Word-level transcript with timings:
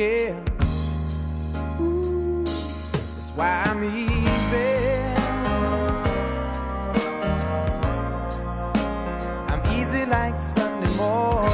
yeah. 0.00 0.32
Ooh, 1.78 2.42
that's 2.42 3.30
why 3.36 3.64
I'm 3.66 3.84
easy. 3.84 4.56
I'm 9.52 9.62
easy 9.78 10.06
like 10.06 10.38
Sunday 10.38 10.88
morning. 10.96 11.50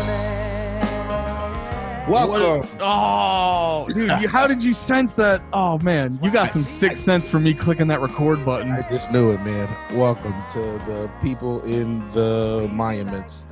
Welcome. 2.09 2.71
Oh, 2.81 3.89
dude, 3.93 4.21
you, 4.21 4.29
how 4.29 4.47
did 4.47 4.63
you 4.63 4.75
sense 4.75 5.15
that? 5.15 5.43
Oh 5.53 5.81
man, 5.81 6.17
you 6.23 6.31
got 6.31 6.53
some 6.53 6.63
sixth 6.63 7.03
sense 7.03 7.29
for 7.29 7.41
me 7.41 7.53
clicking 7.53 7.89
that 7.89 7.99
record 7.99 8.45
button. 8.45 8.71
I 8.71 8.89
just 8.89 9.11
knew 9.11 9.33
it, 9.33 9.39
man. 9.39 9.69
Welcome 9.99 10.35
to 10.53 10.61
the 10.87 11.11
people 11.21 11.63
in 11.63 12.09
the 12.13 12.71
monuments. 12.73 13.47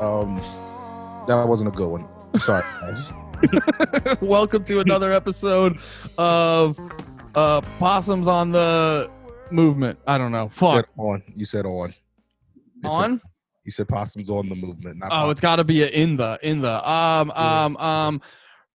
Um, 0.00 0.38
that 1.28 1.44
wasn't 1.46 1.68
a 1.68 1.76
good 1.76 1.90
one. 1.90 2.08
Sorry. 2.38 2.62
Welcome 4.20 4.64
to 4.64 4.80
another 4.80 5.12
episode 5.12 5.78
of 6.18 6.78
uh 7.34 7.60
Possums 7.78 8.28
on 8.28 8.52
the 8.52 9.10
Movement. 9.50 9.98
I 10.06 10.18
don't 10.18 10.30
know. 10.32 10.44
You 10.44 10.50
Fuck. 10.50 10.74
said 10.76 10.84
on. 10.98 11.22
You 11.34 11.46
said 11.46 11.66
on. 11.66 11.94
It's 12.76 12.86
a- 12.86 12.88
On? 12.88 13.20
you 13.64 13.72
said 13.72 13.88
possums 13.88 14.30
on 14.30 14.48
the 14.48 14.54
movement. 14.54 14.98
Not 14.98 15.08
Oh, 15.12 15.30
it's 15.30 15.40
got 15.40 15.56
to 15.56 15.64
be 15.64 15.82
a 15.82 15.88
in 15.88 16.16
the 16.16 16.38
in 16.42 16.60
the 16.60 16.88
um 16.90 17.30
um 17.32 17.76
um 17.78 18.20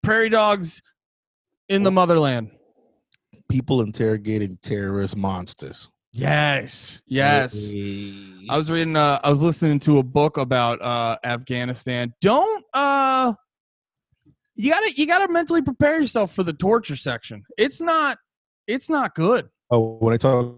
prairie 0.04 0.30
dogs 0.30 0.82
in 1.70 1.84
the 1.84 1.92
motherland. 1.92 2.52
people 3.50 3.82
interrogating 3.82 4.58
terrorist 4.62 5.16
monsters. 5.18 5.90
Yes. 6.12 7.02
Yes. 7.08 7.72
I 8.50 8.58
was 8.58 8.72
reading 8.72 8.96
uh 8.96 9.20
I 9.24 9.30
was 9.30 9.42
listening 9.42 9.80
to 9.80 10.00
a 10.00 10.04
book 10.04 10.38
about 10.38 10.82
uh 10.82 11.18
Afghanistan. 11.24 12.14
Don't 12.22 12.66
uh 12.74 13.34
you 14.56 14.72
got 14.72 14.82
to 14.82 14.92
you 14.96 15.06
got 15.06 15.26
to 15.26 15.32
mentally 15.32 15.62
prepare 15.62 16.00
yourself 16.00 16.34
for 16.34 16.44
the 16.44 16.54
torture 16.54 16.96
section. 16.96 17.44
It's 17.58 17.82
not 17.82 18.18
it's 18.68 18.90
not 18.90 19.16
good. 19.16 19.50
oh, 19.72 19.98
when 20.00 20.14
I 20.14 20.18
talk 20.18 20.56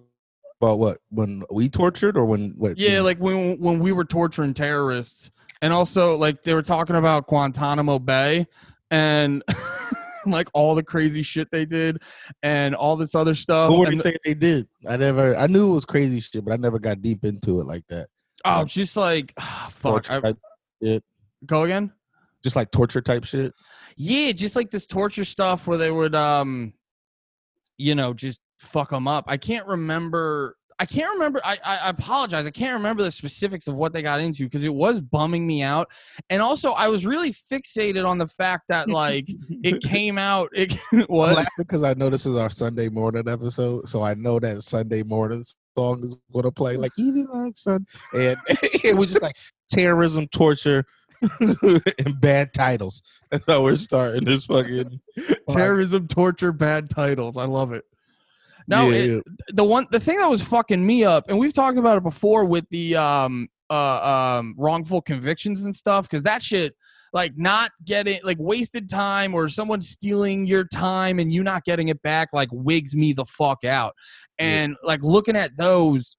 about 0.62 0.80
what 0.80 0.98
when 1.10 1.44
we 1.52 1.70
tortured 1.70 2.18
or 2.18 2.26
when 2.26 2.54
what? 2.58 2.78
Yeah, 2.78 3.02
like 3.02 3.20
when 3.20 3.60
when 3.60 3.80
we 3.80 3.92
were 3.92 4.06
torturing 4.06 4.54
terrorists 4.54 5.32
and 5.62 5.74
also 5.74 6.18
like 6.18 6.44
they 6.44 6.54
were 6.54 6.62
talking 6.62 6.96
about 6.96 7.28
Guantanamo 7.28 8.00
Bay 8.00 8.48
and 8.92 9.44
like 10.26 10.50
all 10.54 10.76
the 10.76 10.84
crazy 10.84 11.24
shit 11.24 11.50
they 11.52 11.66
did 11.66 12.02
and 12.44 12.76
all 12.76 12.96
this 12.96 13.16
other 13.16 13.34
stuff. 13.34 13.70
what 13.70 13.80
were 13.80 13.86
they 13.88 13.98
saying 13.98 14.18
they 14.26 14.34
did? 14.34 14.68
I 14.88 14.98
never. 14.98 15.36
I 15.36 15.48
knew 15.48 15.70
it 15.70 15.74
was 15.74 15.86
crazy 15.86 16.20
shit, 16.20 16.46
but 16.46 16.54
I 16.54 16.58
never 16.58 16.80
got 16.80 17.02
deep 17.02 17.24
into 17.26 17.60
it 17.60 17.66
like 17.66 17.86
that. 17.90 18.08
oh, 18.46 18.66
just 18.66 18.96
like 18.98 19.34
fuck. 19.70 20.06
Torture 20.06 20.22
I, 20.24 20.34
shit. 20.84 21.04
go 21.46 21.64
again? 21.64 21.92
Just 22.44 22.56
like 22.56 22.72
torture 22.72 23.02
type 23.02 23.24
shit. 23.24 23.54
Yeah, 23.98 24.32
just 24.32 24.56
like 24.56 24.70
this 24.70 24.86
torture 24.86 25.26
stuff 25.26 25.68
where 25.68 25.78
they 25.78 25.92
would, 25.92 26.14
um, 26.14 26.74
you 27.78 27.96
know, 27.96 28.14
just 28.14 28.40
fuck 28.60 28.92
them 28.92 29.08
up. 29.08 29.26
I 29.28 29.38
can't 29.38 29.66
remember. 29.66 30.56
I 30.80 30.86
can't 30.86 31.12
remember. 31.14 31.42
I, 31.44 31.58
I, 31.66 31.90
apologize. 31.90 32.46
I 32.46 32.52
can't 32.52 32.76
remember 32.76 33.02
the 33.02 33.10
specifics 33.10 33.68
of 33.68 33.74
what 33.74 33.94
they 33.94 34.04
got 34.04 34.20
into 34.20 34.44
because 34.44 34.64
it 34.64 34.74
was 34.74 35.02
bumming 35.02 35.48
me 35.48 35.64
out. 35.64 35.90
And 36.30 36.40
also, 36.40 36.74
I 36.74 36.88
was 36.88 37.04
really 37.04 37.34
fixated 37.34 38.08
on 38.08 38.20
the 38.20 38.28
fact 38.28 38.66
that 38.70 38.88
like 38.88 39.26
it 39.64 39.82
came 39.84 40.20
out. 40.20 40.50
It 40.54 40.78
what? 41.08 41.48
because 41.58 41.82
I 41.82 41.96
know 41.96 42.12
this 42.12 42.28
is 42.28 42.38
our 42.38 42.52
Sunday 42.52 42.90
morning 42.90 43.28
episode, 43.28 43.90
so 43.90 44.04
I 44.04 44.14
know 44.14 44.40
that 44.40 44.62
Sunday 44.62 45.02
morning 45.02 45.44
song 45.76 46.04
is 46.04 46.20
gonna 46.32 46.52
play 46.52 46.78
like 46.78 46.92
"Easy 47.00 47.26
Like 47.26 47.58
Sun," 47.58 47.88
and 48.14 48.38
it 48.48 48.96
was 48.96 49.08
just 49.10 49.24
like 49.24 49.36
terrorism, 49.72 50.28
torture, 50.28 50.86
and 51.40 52.22
bad 52.22 52.54
titles. 52.54 53.02
That's 53.32 53.46
how 53.46 53.64
we're 53.64 53.78
starting 53.78 54.26
this 54.26 54.46
fucking 54.46 55.00
Terrorism, 55.50 56.08
torture, 56.08 56.52
bad 56.52 56.90
titles. 56.90 57.38
I 57.38 57.46
love 57.46 57.74
it. 57.74 57.84
No, 58.68 58.90
Yeah, 58.90 58.96
it, 58.98 59.10
yeah. 59.12 59.20
the 59.54 59.64
one 59.64 59.88
the 59.92 60.00
thing 60.00 60.18
that 60.18 60.30
was 60.30 60.42
fucking 60.42 60.86
me 60.86 61.06
up 61.06 61.30
and 61.30 61.40
we've 61.40 61.54
talked 61.54 61.78
about 61.78 61.98
it 61.98 62.04
before 62.04 62.44
with 62.46 62.66
the 62.70 62.98
um 62.98 63.48
uh 63.70 64.38
um 64.40 64.56
wrongful 64.58 65.02
convictions 65.02 65.64
and 65.64 65.74
stuff 65.76 66.10
because 66.10 66.24
that 66.24 66.44
shit 66.44 66.76
like 67.14 67.32
not 67.38 67.72
getting 67.86 68.20
like 68.26 68.36
wasted 68.40 68.90
time 68.90 69.34
or 69.34 69.48
someone 69.48 69.80
stealing 69.80 70.46
your 70.46 70.66
time 70.66 71.20
and 71.20 71.32
you 71.32 71.44
not 71.44 71.64
getting 71.64 71.88
it 71.88 72.02
back 72.02 72.28
like 72.34 72.50
wigs 72.52 72.94
me 72.94 73.14
the 73.14 73.26
fuck 73.26 73.64
out 73.64 73.94
Yeah. 74.38 74.46
and 74.48 74.76
like 74.84 75.02
looking 75.02 75.38
at 75.38 75.56
those 75.58 76.18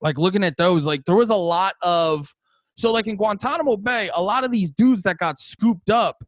like 0.00 0.16
looking 0.16 0.44
at 0.44 0.56
those 0.56 0.86
like 0.86 1.04
there 1.04 1.14
was 1.14 1.28
a 1.30 1.36
lot 1.36 1.74
of 1.82 2.34
so 2.76 2.92
like 2.92 3.06
in 3.06 3.16
guantanamo 3.16 3.76
bay 3.76 4.10
a 4.14 4.22
lot 4.22 4.44
of 4.44 4.50
these 4.50 4.70
dudes 4.70 5.02
that 5.02 5.16
got 5.18 5.38
scooped 5.38 5.90
up 5.90 6.24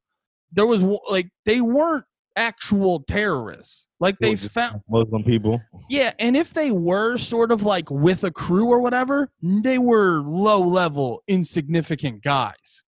there 0.53 0.67
was 0.67 0.83
like 1.11 1.29
they 1.45 1.61
weren't 1.61 2.05
actual 2.37 3.01
terrorists 3.09 3.89
like 4.01 4.17
they 4.19 4.37
found 4.37 4.81
Muslim 4.89 5.25
people. 5.25 5.61
yeah, 5.89 6.13
and 6.21 6.37
if 6.37 6.55
they 6.55 6.71
were 6.71 7.17
sort 7.17 7.51
of 7.51 7.65
like 7.65 7.91
with 7.91 8.23
a 8.23 8.31
crew 8.31 8.69
or 8.69 8.81
whatever, 8.81 9.31
they 9.43 9.79
were 9.79 10.21
low 10.21 10.61
level, 10.61 11.23
insignificant 11.27 12.23
guys. 12.23 12.85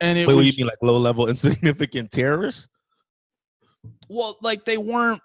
And 0.00 0.16
it 0.16 0.28
Wait, 0.28 0.34
what 0.34 0.42
do 0.42 0.48
you 0.48 0.54
mean, 0.56 0.66
like 0.66 0.78
low 0.82 0.98
level 0.98 1.28
insignificant 1.28 2.10
terrorists? 2.10 2.68
well, 4.08 4.36
like 4.40 4.64
they 4.64 4.78
weren't. 4.78 5.20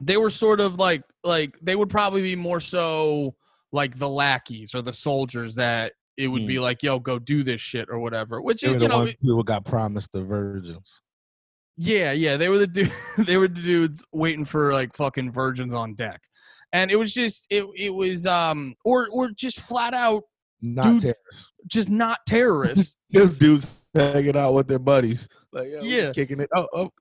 They 0.00 0.16
were 0.16 0.30
sort 0.30 0.60
of 0.60 0.78
like 0.78 1.02
like 1.24 1.54
they 1.60 1.76
would 1.76 1.90
probably 1.90 2.22
be 2.22 2.36
more 2.36 2.60
so 2.60 3.34
like 3.70 3.98
the 3.98 4.08
lackeys 4.08 4.74
or 4.74 4.80
the 4.80 4.92
soldiers 4.92 5.54
that 5.56 5.92
it 6.16 6.28
would 6.28 6.46
be 6.46 6.58
like, 6.58 6.82
yo, 6.82 6.98
go 6.98 7.18
do 7.18 7.42
this 7.42 7.60
shit 7.60 7.88
or 7.90 7.98
whatever. 7.98 8.40
Which. 8.40 8.62
They 8.62 8.68
were 8.68 8.74
is, 8.76 8.80
the 8.80 8.84
you 8.84 8.88
know, 8.88 8.98
ones 8.98 9.14
who 9.20 9.44
got 9.44 9.64
promised 9.64 10.12
the 10.12 10.22
virgins. 10.22 11.00
Yeah, 11.76 12.12
yeah, 12.12 12.36
they 12.36 12.48
were 12.48 12.58
the 12.58 12.66
dude, 12.68 12.92
they 13.26 13.36
were 13.36 13.48
the 13.48 13.60
dudes 13.60 14.06
waiting 14.12 14.44
for 14.44 14.72
like 14.72 14.94
fucking 14.94 15.32
virgins 15.32 15.74
on 15.74 15.94
deck, 15.94 16.20
and 16.72 16.88
it 16.90 16.96
was 16.96 17.12
just 17.12 17.46
it 17.50 17.66
it 17.76 17.90
was 17.90 18.26
um 18.26 18.74
or 18.84 19.08
or 19.12 19.30
just 19.30 19.60
flat 19.60 19.92
out 19.92 20.22
Not 20.62 20.84
Dudes- 20.84 21.02
terrorists. 21.02 21.52
just 21.66 21.90
not 21.90 22.18
terrorists. 22.28 22.96
Those 23.10 23.36
dudes 23.36 23.80
hanging 23.92 24.36
out 24.36 24.54
with 24.54 24.68
their 24.68 24.78
buddies. 24.78 25.28
Like, 25.52 25.66
yo, 25.68 25.80
Yeah. 25.82 26.12
kicking 26.12 26.38
it. 26.38 26.48
Oh, 26.54 26.68
oh. 26.72 26.92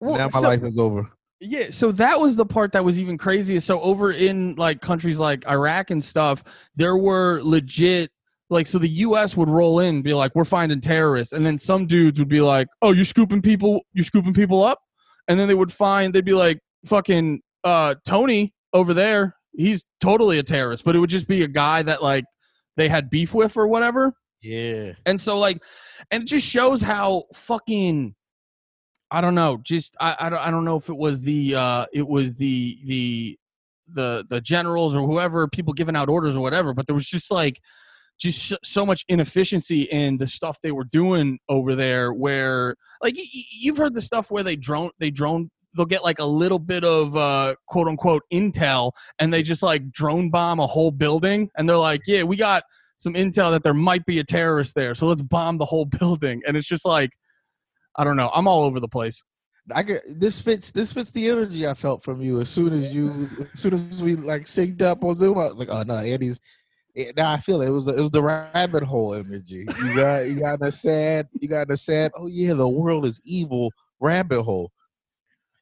Well, 0.00 0.16
now 0.18 0.26
my 0.26 0.40
so- 0.40 0.48
life 0.48 0.62
is 0.62 0.78
over. 0.78 1.10
Yeah, 1.44 1.70
so 1.72 1.90
that 1.90 2.20
was 2.20 2.36
the 2.36 2.46
part 2.46 2.70
that 2.70 2.84
was 2.84 3.00
even 3.00 3.18
crazier. 3.18 3.58
So 3.58 3.80
over 3.80 4.12
in 4.12 4.54
like 4.54 4.80
countries 4.80 5.18
like 5.18 5.44
Iraq 5.48 5.90
and 5.90 6.00
stuff, 6.02 6.44
there 6.76 6.96
were 6.96 7.40
legit 7.42 8.11
like 8.52 8.66
so 8.66 8.78
the 8.78 8.88
US 8.88 9.36
would 9.36 9.48
roll 9.48 9.80
in 9.80 9.96
and 9.96 10.04
be 10.04 10.14
like, 10.14 10.34
We're 10.34 10.44
finding 10.44 10.80
terrorists, 10.80 11.32
and 11.32 11.44
then 11.44 11.56
some 11.56 11.86
dudes 11.86 12.18
would 12.18 12.28
be 12.28 12.42
like, 12.42 12.68
Oh, 12.82 12.92
you're 12.92 13.04
scooping 13.04 13.42
people 13.42 13.80
you're 13.94 14.04
scooping 14.04 14.34
people 14.34 14.62
up? 14.62 14.78
And 15.26 15.40
then 15.40 15.48
they 15.48 15.54
would 15.54 15.72
find 15.72 16.12
they'd 16.12 16.24
be 16.24 16.34
like, 16.34 16.60
fucking 16.84 17.40
uh 17.64 17.94
Tony 18.06 18.52
over 18.72 18.92
there, 18.94 19.36
he's 19.52 19.84
totally 20.00 20.38
a 20.38 20.42
terrorist, 20.42 20.84
but 20.84 20.94
it 20.94 20.98
would 20.98 21.10
just 21.10 21.28
be 21.28 21.42
a 21.42 21.48
guy 21.48 21.82
that 21.82 22.02
like 22.02 22.24
they 22.76 22.88
had 22.88 23.10
beef 23.10 23.34
with 23.34 23.56
or 23.56 23.66
whatever. 23.66 24.12
Yeah. 24.42 24.92
And 25.06 25.20
so 25.20 25.38
like 25.38 25.62
and 26.10 26.24
it 26.24 26.26
just 26.26 26.46
shows 26.46 26.82
how 26.82 27.24
fucking 27.34 28.14
I 29.10 29.20
don't 29.20 29.34
know, 29.34 29.60
just 29.62 29.96
I 29.98 30.16
I 30.20 30.28
don't, 30.28 30.46
I 30.46 30.50
don't 30.50 30.64
know 30.64 30.76
if 30.76 30.90
it 30.90 30.96
was 30.96 31.22
the 31.22 31.54
uh 31.54 31.86
it 31.92 32.06
was 32.06 32.36
the 32.36 32.78
the 32.84 33.38
the 33.94 34.26
the 34.28 34.40
generals 34.42 34.94
or 34.94 35.06
whoever 35.06 35.48
people 35.48 35.72
giving 35.72 35.96
out 35.96 36.10
orders 36.10 36.36
or 36.36 36.42
whatever, 36.42 36.74
but 36.74 36.86
there 36.86 36.94
was 36.94 37.06
just 37.06 37.30
like 37.30 37.60
just 38.22 38.54
so- 38.64 38.86
much 38.86 39.04
inefficiency 39.08 39.82
in 39.82 40.16
the 40.16 40.26
stuff 40.26 40.58
they 40.62 40.72
were 40.72 40.84
doing 40.84 41.38
over 41.48 41.74
there 41.74 42.12
where 42.12 42.74
like 43.02 43.14
you've 43.16 43.76
heard 43.76 43.94
the 43.94 44.00
stuff 44.00 44.30
where 44.30 44.42
they 44.42 44.56
drone 44.56 44.90
they 44.98 45.10
drone 45.10 45.48
they'll 45.76 45.86
get 45.86 46.02
like 46.02 46.18
a 46.18 46.24
little 46.24 46.58
bit 46.58 46.84
of 46.84 47.16
uh 47.16 47.54
quote 47.68 47.86
unquote 47.86 48.22
intel 48.32 48.92
and 49.18 49.32
they 49.32 49.42
just 49.42 49.62
like 49.62 49.90
drone 49.92 50.30
bomb 50.30 50.58
a 50.58 50.66
whole 50.66 50.90
building 50.90 51.48
and 51.56 51.68
they're 51.68 51.76
like 51.76 52.00
yeah 52.06 52.22
we 52.22 52.36
got 52.36 52.64
some 52.98 53.14
intel 53.14 53.50
that 53.50 53.62
there 53.62 53.74
might 53.74 54.04
be 54.04 54.18
a 54.18 54.24
terrorist 54.24 54.74
there 54.74 54.94
so 54.94 55.06
let's 55.06 55.22
bomb 55.22 55.58
the 55.58 55.66
whole 55.66 55.84
building 56.00 56.42
and 56.46 56.56
it's 56.56 56.68
just 56.68 56.84
like 56.84 57.10
i 57.96 58.04
don't 58.04 58.16
know 58.16 58.30
i'm 58.34 58.48
all 58.48 58.64
over 58.64 58.80
the 58.80 58.88
place 58.88 59.22
I 59.72 59.84
get 59.84 60.02
this 60.18 60.40
fits 60.40 60.72
this 60.72 60.92
fits 60.92 61.12
the 61.12 61.28
energy 61.28 61.68
I 61.68 61.74
felt 61.74 62.02
from 62.02 62.20
you 62.20 62.40
as 62.40 62.48
soon 62.48 62.72
as 62.72 62.92
you 62.92 63.28
as 63.40 63.60
soon 63.60 63.74
as 63.74 64.02
we 64.02 64.16
like 64.16 64.42
synced 64.42 64.82
up 64.82 65.04
on 65.04 65.14
Zoom. 65.14 65.38
I 65.38 65.46
was 65.46 65.58
like, 65.60 65.68
oh 65.70 65.84
no, 65.84 65.98
Andy's. 65.98 66.40
Eh, 66.96 67.12
Now 67.16 67.30
I 67.32 67.38
feel 67.38 67.62
it. 67.62 67.68
It 67.68 67.72
was 67.72 67.84
the, 67.86 67.96
it 67.96 68.00
was 68.00 68.10
the 68.10 68.22
rabbit 68.22 68.82
hole 68.82 69.14
energy. 69.14 69.64
You 69.84 69.94
got 69.94 70.26
you 70.26 70.40
got 70.40 70.62
a 70.62 70.72
sad 70.72 71.28
you 71.40 71.48
got 71.48 71.70
a 71.70 71.76
sad. 71.76 72.12
Oh 72.16 72.26
yeah, 72.26 72.54
the 72.54 72.68
world 72.68 73.06
is 73.06 73.20
evil 73.24 73.72
rabbit 74.00 74.42
hole. 74.42 74.70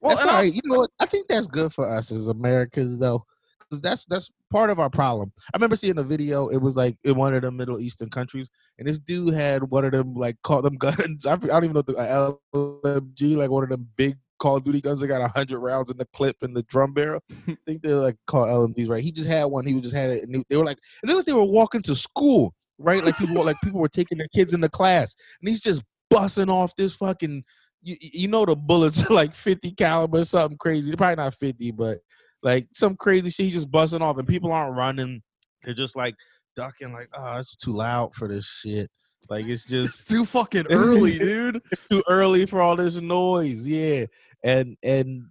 well 0.00 0.11
that's 0.11 0.23
and 0.23 0.31
right. 0.31 0.53
You 0.53 0.61
know 0.65 0.79
what? 0.79 0.91
I 1.00 1.06
think 1.06 1.29
that's 1.29 1.47
good 1.47 1.73
for 1.73 1.88
us 1.88 2.11
as 2.12 2.29
Americans, 2.29 2.99
though, 2.99 3.25
because 3.59 3.81
that's 3.81 4.05
that's 4.06 4.31
part 4.50 4.71
of 4.71 4.79
our 4.79 4.91
problem. 4.91 5.32
I 5.53 5.56
remember 5.56 5.77
seeing 5.77 5.99
a 5.99 6.03
video. 6.03 6.49
It 6.49 6.59
was 6.59 6.77
like 6.77 6.97
in 7.05 7.17
one 7.17 7.35
of 7.35 7.43
the 7.43 7.50
Middle 7.50 7.81
Eastern 7.81 8.11
countries, 8.11 8.50
and 8.79 8.88
this 8.88 8.99
dude 8.99 9.35
had 9.35 9.62
one 9.65 9.85
of 9.85 9.93
them 9.93 10.15
like 10.15 10.37
call 10.43 10.62
them 10.62 10.77
guns. 10.79 11.27
I, 11.27 11.35
I 11.35 11.37
don't 11.37 11.65
even 11.65 11.75
know 11.75 11.82
the 11.82 11.97
uh, 11.97 12.32
LMG, 12.55 13.37
like 13.37 13.50
one 13.50 13.65
of 13.65 13.71
them 13.71 13.88
big 13.97 14.17
Call 14.40 14.56
of 14.56 14.64
Duty 14.64 14.81
guns 14.81 15.00
that 15.00 15.06
got 15.06 15.28
hundred 15.31 15.60
rounds 15.60 15.90
in 15.90 15.96
the 15.98 16.06
clip 16.12 16.37
and 16.42 16.56
the 16.56 16.62
drum 16.64 16.92
barrel. 16.92 17.20
I 17.48 17.56
think 17.66 17.82
they're 17.82 17.94
like 17.94 18.16
called 18.26 18.48
LMDs, 18.48 18.88
right? 18.88 19.02
He 19.02 19.12
just 19.12 19.28
had 19.28 19.44
one. 19.44 19.66
He 19.66 19.81
just 19.81 19.94
had 19.94 20.10
it, 20.10 20.25
and 20.25 20.44
they- 20.48 20.56
were 20.56 20.64
like, 20.64 20.78
it 21.02 21.06
looked 21.06 21.16
like 21.19 21.26
they 21.26 21.32
were 21.32 21.44
walking 21.44 21.82
to 21.82 21.94
school, 21.94 22.52
right? 22.78 23.04
Like 23.04 23.16
people, 23.16 23.44
like 23.44 23.56
people 23.62 23.81
were 23.81 23.88
taking 23.88 24.19
their 24.19 24.28
kids 24.34 24.52
into 24.52 24.69
class, 24.69 25.14
and 25.40 25.48
he's 25.48 25.60
just 25.60 25.82
busting 26.10 26.50
off 26.50 26.75
this 26.75 26.96
fucking 26.96 27.44
you, 27.82 27.96
you 28.00 28.28
know 28.28 28.44
the 28.44 28.56
bullets 28.56 29.08
are 29.08 29.14
like 29.14 29.34
50 29.34 29.70
caliber, 29.72 30.19
or 30.19 30.25
something 30.25 30.58
crazy. 30.58 30.90
They're 30.90 30.96
probably 30.96 31.16
not 31.16 31.34
50, 31.34 31.70
but 31.72 31.98
like 32.43 32.66
some 32.75 32.96
crazy 32.96 33.31
shit. 33.31 33.44
He's 33.46 33.54
just 33.54 33.70
busting 33.70 34.02
off, 34.02 34.19
and 34.19 34.26
people 34.28 34.52
aren't 34.52 34.76
running. 34.76 35.22
They're 35.62 35.75
just 35.75 35.96
like 35.96 36.14
ducking, 36.56 36.93
like, 36.93 37.08
oh, 37.14 37.38
it's 37.38 37.54
too 37.56 37.72
loud 37.72 38.14
for 38.14 38.28
this 38.28 38.46
shit. 38.46 38.90
Like 39.28 39.46
it's 39.46 39.64
just 39.69 40.00
It's 40.00 40.08
too 40.08 40.25
fucking 40.25 40.67
early, 40.70 41.19
dude. 41.19 41.62
it's 41.70 41.88
too 41.88 42.02
early 42.08 42.46
for 42.46 42.61
all 42.61 42.76
this 42.76 42.96
noise. 42.96 43.67
Yeah, 43.67 44.06
and 44.44 44.76
and 44.82 45.25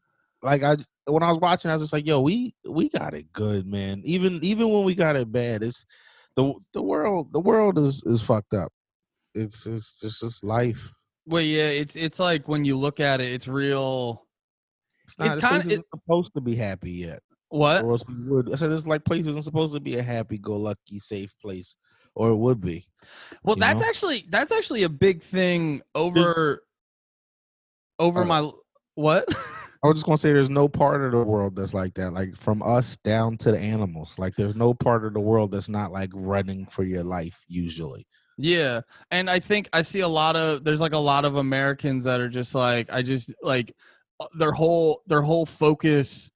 like 0.43 0.63
I 0.63 0.75
when 1.05 1.23
I 1.23 1.29
was 1.29 1.39
watching, 1.39 1.71
I 1.71 1.75
was 1.75 1.83
just 1.83 1.93
like, 1.93 2.05
yo, 2.07 2.21
we 2.21 2.53
we 2.69 2.89
got 2.89 3.13
it 3.13 3.31
good, 3.33 3.65
man. 3.67 4.01
Even 4.05 4.39
even 4.43 4.69
when 4.69 4.83
we 4.83 4.95
got 4.95 5.15
it 5.15 5.31
bad, 5.31 5.63
it's 5.63 5.85
the 6.35 6.53
the 6.73 6.81
world 6.81 7.33
the 7.33 7.39
world 7.39 7.77
is 7.77 8.03
is 8.05 8.21
fucked 8.21 8.53
up. 8.53 8.71
It's 9.35 9.65
it's 9.65 9.99
it's 10.03 10.19
just 10.21 10.43
life. 10.43 10.91
Well, 11.25 11.41
yeah, 11.41 11.67
it's 11.69 11.95
it's 11.95 12.19
like 12.19 12.47
when 12.47 12.65
you 12.65 12.77
look 12.77 12.99
at 12.99 13.21
it, 13.21 13.31
it's 13.31 13.47
real. 13.47 14.25
It's 15.05 15.19
not. 15.19 15.27
It's 15.27 15.35
kinda- 15.45 15.59
place 15.63 15.73
isn't 15.73 15.85
supposed 15.93 16.33
to 16.35 16.41
be 16.41 16.55
happy 16.55 16.91
yet, 16.91 17.19
What? 17.49 17.83
or 17.83 17.91
else 17.91 18.03
we 18.07 18.15
would. 18.29 18.51
I 18.53 18.55
said 18.55 18.69
this 18.71 18.87
like 18.87 19.03
place 19.05 19.25
isn't 19.25 19.43
supposed 19.43 19.73
to 19.75 19.79
be 19.79 19.97
a 19.97 20.03
happy-go-lucky, 20.03 20.99
safe 20.99 21.31
place, 21.41 21.75
or 22.19 22.31
it 22.31 22.35
would 22.35 22.59
be. 22.59 22.85
Well, 23.43 23.55
that's 23.55 23.81
know? 23.81 23.87
actually 23.87 24.25
that's 24.29 24.51
actually 24.51 24.83
a 24.83 24.89
big 24.89 25.21
thing 25.21 25.81
over 25.95 26.61
over 27.97 28.21
Uh, 28.23 28.25
my 28.25 28.51
what? 28.95 29.25
I 29.83 29.87
was 29.87 29.95
just 29.95 30.05
gonna 30.05 30.17
say, 30.17 30.33
there's 30.33 30.49
no 30.49 30.67
part 30.67 31.01
of 31.01 31.13
the 31.13 31.23
world 31.23 31.55
that's 31.55 31.73
like 31.73 31.93
that. 31.93 32.11
Like 32.11 32.35
from 32.35 32.61
us 32.61 32.97
down 32.97 33.37
to 33.37 33.51
the 33.53 33.57
animals. 33.57 34.19
Like 34.19 34.35
there's 34.35 34.55
no 34.55 34.73
part 34.73 35.05
of 35.05 35.13
the 35.13 35.21
world 35.21 35.51
that's 35.51 35.69
not 35.69 35.93
like 35.93 36.09
running 36.13 36.65
for 36.65 36.83
your 36.83 37.03
life. 37.03 37.41
Usually, 37.47 38.05
Yeah, 38.37 38.81
and 39.11 39.29
I 39.29 39.39
think 39.39 39.69
I 39.71 39.81
see 39.81 40.01
a 40.01 40.07
lot 40.07 40.35
of 40.35 40.65
there's 40.65 40.81
like 40.81 40.93
a 40.93 40.97
lot 40.97 41.23
of 41.23 41.37
Americans 41.37 42.03
that 42.03 42.19
are 42.19 42.29
just 42.29 42.53
like 42.53 42.91
I 42.91 43.01
just 43.01 43.33
like 43.41 43.73
uh, 44.19 44.27
their 44.37 44.51
whole 44.51 45.03
their 45.07 45.21
whole 45.21 45.45
focus 45.45 46.29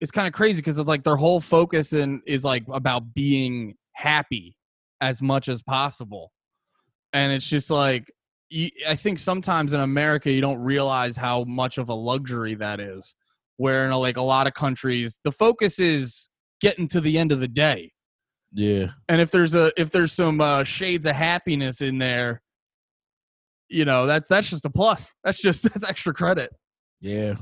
it's 0.00 0.10
kind 0.10 0.26
of 0.26 0.32
crazy 0.34 0.56
because 0.56 0.78
it's 0.78 0.88
like 0.88 1.04
their 1.04 1.16
whole 1.16 1.40
focus 1.40 1.92
and 1.92 2.20
is 2.26 2.44
like 2.44 2.64
about 2.68 3.14
being 3.14 3.74
happy 3.92 4.56
as 5.00 5.20
much 5.22 5.48
as 5.48 5.62
possible, 5.62 6.32
and 7.12 7.32
it's 7.32 7.46
just 7.46 7.70
like 7.70 8.10
I 8.86 8.94
think 8.94 9.18
sometimes 9.18 9.72
in 9.72 9.80
America 9.80 10.30
you 10.30 10.40
don't 10.40 10.60
realize 10.60 11.16
how 11.16 11.44
much 11.44 11.78
of 11.78 11.88
a 11.88 11.94
luxury 11.94 12.54
that 12.54 12.80
is. 12.80 13.14
Where 13.58 13.86
in 13.86 13.92
like 13.92 14.18
a 14.18 14.22
lot 14.22 14.46
of 14.46 14.54
countries 14.54 15.18
the 15.24 15.32
focus 15.32 15.78
is 15.78 16.28
getting 16.60 16.88
to 16.88 17.00
the 17.00 17.18
end 17.18 17.32
of 17.32 17.40
the 17.40 17.48
day. 17.48 17.92
Yeah, 18.52 18.88
and 19.08 19.20
if 19.20 19.30
there's 19.30 19.54
a 19.54 19.72
if 19.76 19.90
there's 19.90 20.12
some 20.12 20.40
uh, 20.40 20.64
shades 20.64 21.06
of 21.06 21.16
happiness 21.16 21.80
in 21.80 21.98
there 21.98 22.42
you 23.68 23.84
know 23.84 24.06
that's 24.06 24.28
that's 24.28 24.48
just 24.48 24.64
a 24.64 24.70
plus. 24.70 25.12
That's 25.24 25.40
just 25.40 25.62
that's 25.72 25.88
extra 25.88 26.12
credit. 26.14 26.50
Yeah, 27.00 27.34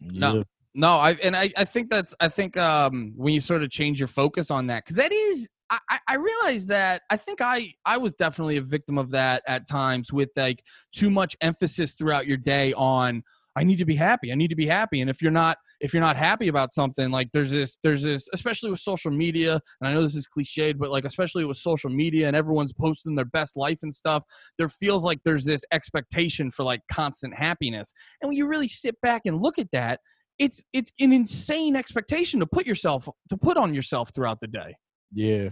No. 0.00 0.44
no 0.74 0.98
i 0.98 1.12
and 1.22 1.34
i 1.34 1.50
i 1.56 1.64
think 1.64 1.90
that's 1.90 2.14
i 2.20 2.28
think 2.28 2.56
um 2.58 3.14
when 3.16 3.32
you 3.32 3.40
sort 3.40 3.62
of 3.62 3.70
change 3.70 3.98
your 3.98 4.08
focus 4.08 4.50
on 4.50 4.66
that 4.66 4.84
because 4.84 4.96
that 4.96 5.10
is 5.10 5.48
I, 5.70 5.78
I- 5.90 5.98
I 6.08 6.14
realize 6.16 6.66
that 6.66 7.02
I 7.10 7.16
think 7.16 7.40
I 7.40 7.72
I 7.84 7.96
was 7.98 8.14
definitely 8.14 8.56
a 8.56 8.62
victim 8.62 8.98
of 8.98 9.10
that 9.10 9.42
at 9.46 9.68
times 9.68 10.12
with 10.12 10.30
like 10.36 10.62
too 10.94 11.10
much 11.10 11.36
emphasis 11.40 11.94
throughout 11.94 12.26
your 12.26 12.36
day 12.36 12.72
on 12.74 13.22
I 13.58 13.64
need 13.64 13.78
to 13.78 13.84
be 13.84 13.96
happy 13.96 14.30
I 14.32 14.34
need 14.34 14.48
to 14.48 14.56
be 14.56 14.66
happy 14.66 15.00
and 15.00 15.10
if 15.10 15.20
you're 15.22 15.32
not 15.32 15.58
if 15.80 15.92
you're 15.92 16.02
not 16.02 16.16
happy 16.16 16.48
about 16.48 16.72
something 16.72 17.10
like 17.10 17.30
there's 17.32 17.50
this 17.50 17.78
there's 17.82 18.02
this 18.02 18.28
especially 18.32 18.70
with 18.70 18.80
social 18.80 19.10
media 19.10 19.60
and 19.80 19.88
I 19.88 19.94
know 19.94 20.02
this 20.02 20.14
is 20.14 20.28
cliched 20.28 20.78
but 20.78 20.90
like 20.90 21.04
especially 21.04 21.44
with 21.44 21.56
social 21.56 21.90
media 21.90 22.28
and 22.28 22.36
everyone's 22.36 22.72
posting 22.72 23.14
their 23.14 23.24
best 23.24 23.56
life 23.56 23.78
and 23.82 23.92
stuff 23.92 24.22
there 24.58 24.68
feels 24.68 25.04
like 25.04 25.20
there's 25.24 25.44
this 25.44 25.64
expectation 25.72 26.50
for 26.50 26.62
like 26.64 26.82
constant 26.90 27.34
happiness 27.34 27.92
and 28.20 28.28
when 28.28 28.36
you 28.36 28.46
really 28.46 28.68
sit 28.68 29.00
back 29.00 29.22
and 29.24 29.40
look 29.42 29.58
at 29.58 29.70
that 29.72 30.00
it's 30.38 30.62
it's 30.72 30.92
an 31.00 31.12
insane 31.12 31.76
expectation 31.76 32.40
to 32.40 32.46
put 32.46 32.66
yourself 32.66 33.08
to 33.28 33.36
put 33.36 33.56
on 33.56 33.74
yourself 33.74 34.10
throughout 34.14 34.40
the 34.40 34.46
day 34.48 34.76
Yeah, 35.12 35.50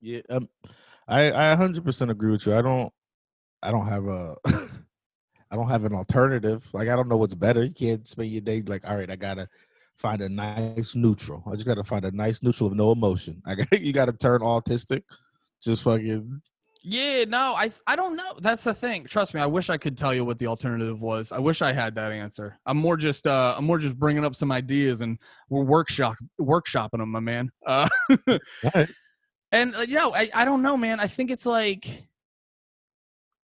yeah. 0.00 0.22
Um, 0.30 0.48
I 1.08 1.32
I 1.32 1.52
100% 1.52 2.10
agree 2.10 2.32
with 2.32 2.46
you. 2.46 2.54
I 2.56 2.62
don't 2.62 2.92
I 3.62 3.70
don't 3.72 3.86
have 3.86 4.06
a 4.06 4.36
I 5.50 5.56
don't 5.56 5.68
have 5.68 5.84
an 5.84 5.94
alternative. 5.94 6.68
Like 6.72 6.88
I 6.88 6.96
don't 6.96 7.08
know 7.08 7.16
what's 7.16 7.34
better. 7.34 7.64
You 7.64 7.74
can't 7.74 8.06
spend 8.06 8.30
your 8.30 8.42
day 8.42 8.62
like, 8.62 8.88
all 8.88 8.96
right, 8.96 9.10
I 9.10 9.16
gotta 9.16 9.48
find 9.96 10.22
a 10.22 10.28
nice 10.28 10.94
neutral. 10.94 11.42
I 11.50 11.54
just 11.54 11.66
gotta 11.66 11.84
find 11.84 12.04
a 12.04 12.10
nice 12.10 12.42
neutral 12.42 12.68
of 12.70 12.76
no 12.76 12.92
emotion. 12.92 13.42
I 13.46 13.54
got 13.56 13.72
you 13.80 13.92
gotta 13.92 14.12
turn 14.12 14.40
autistic. 14.42 15.02
Just 15.62 15.82
fucking 15.82 16.42
Yeah, 16.88 17.24
no, 17.26 17.54
I 17.56 17.72
I 17.88 17.96
don't 17.96 18.14
know. 18.14 18.34
That's 18.40 18.62
the 18.62 18.72
thing. 18.72 19.06
Trust 19.06 19.34
me, 19.34 19.40
I 19.40 19.46
wish 19.46 19.70
I 19.70 19.76
could 19.76 19.98
tell 19.98 20.14
you 20.14 20.24
what 20.24 20.38
the 20.38 20.46
alternative 20.46 21.00
was. 21.00 21.32
I 21.32 21.40
wish 21.40 21.60
I 21.60 21.72
had 21.72 21.96
that 21.96 22.12
answer. 22.12 22.60
I'm 22.64 22.76
more 22.76 22.96
just 22.96 23.26
uh 23.26 23.56
I'm 23.58 23.64
more 23.64 23.78
just 23.78 23.98
bringing 23.98 24.24
up 24.24 24.36
some 24.36 24.52
ideas 24.52 25.00
and 25.00 25.18
we're 25.50 25.64
workshop 25.64 26.14
workshopping 26.40 26.98
them, 26.98 27.10
my 27.10 27.18
man. 27.18 27.50
Uh 27.66 27.88
and 29.50 29.74
uh, 29.74 29.80
you 29.80 29.96
know, 29.96 30.14
I 30.14 30.30
I 30.32 30.44
don't 30.44 30.62
know, 30.62 30.76
man. 30.76 31.00
I 31.00 31.08
think 31.08 31.32
it's 31.32 31.44
like 31.44 32.08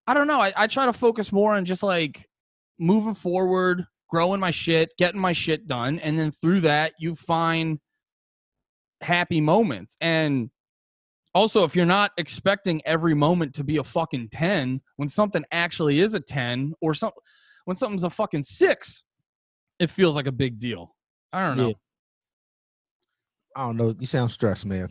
I 0.06 0.14
don't 0.14 0.28
know. 0.28 0.40
I 0.40 0.52
I 0.56 0.68
try 0.68 0.86
to 0.86 0.92
focus 0.92 1.32
more 1.32 1.52
on 1.56 1.64
just 1.64 1.82
like 1.82 2.24
moving 2.78 3.14
forward, 3.14 3.84
growing 4.08 4.38
my 4.38 4.52
shit, 4.52 4.90
getting 4.98 5.20
my 5.20 5.32
shit 5.32 5.66
done, 5.66 5.98
and 5.98 6.16
then 6.16 6.30
through 6.30 6.60
that 6.60 6.92
you 7.00 7.16
find 7.16 7.80
happy 9.00 9.40
moments. 9.40 9.96
And 10.00 10.50
also, 11.34 11.64
if 11.64 11.74
you're 11.74 11.86
not 11.86 12.12
expecting 12.18 12.82
every 12.84 13.14
moment 13.14 13.54
to 13.54 13.64
be 13.64 13.78
a 13.78 13.84
fucking 13.84 14.28
10, 14.32 14.80
when 14.96 15.08
something 15.08 15.44
actually 15.50 16.00
is 16.00 16.14
a 16.14 16.20
10, 16.20 16.74
or 16.80 16.94
some, 16.94 17.12
when 17.64 17.76
something's 17.76 18.04
a 18.04 18.10
fucking 18.10 18.42
six, 18.42 19.02
it 19.78 19.90
feels 19.90 20.14
like 20.14 20.26
a 20.26 20.32
big 20.32 20.58
deal. 20.58 20.94
I 21.32 21.46
don't 21.46 21.56
know. 21.56 21.68
Yeah. 21.68 21.74
I 23.56 23.66
don't 23.66 23.76
know. 23.76 23.94
You 23.98 24.06
sound 24.06 24.30
stressed, 24.30 24.66
man. 24.66 24.88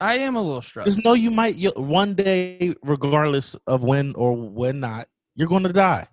I 0.00 0.18
am 0.18 0.36
a 0.36 0.42
little 0.42 0.62
stressed. 0.62 0.86
Just 0.86 1.04
know 1.04 1.12
you 1.12 1.30
might 1.30 1.54
you, 1.54 1.70
one 1.76 2.14
day, 2.14 2.74
regardless 2.82 3.54
of 3.66 3.84
when 3.84 4.14
or 4.16 4.34
when 4.34 4.80
not, 4.80 5.06
you're 5.36 5.48
gonna 5.48 5.72
die. 5.72 6.08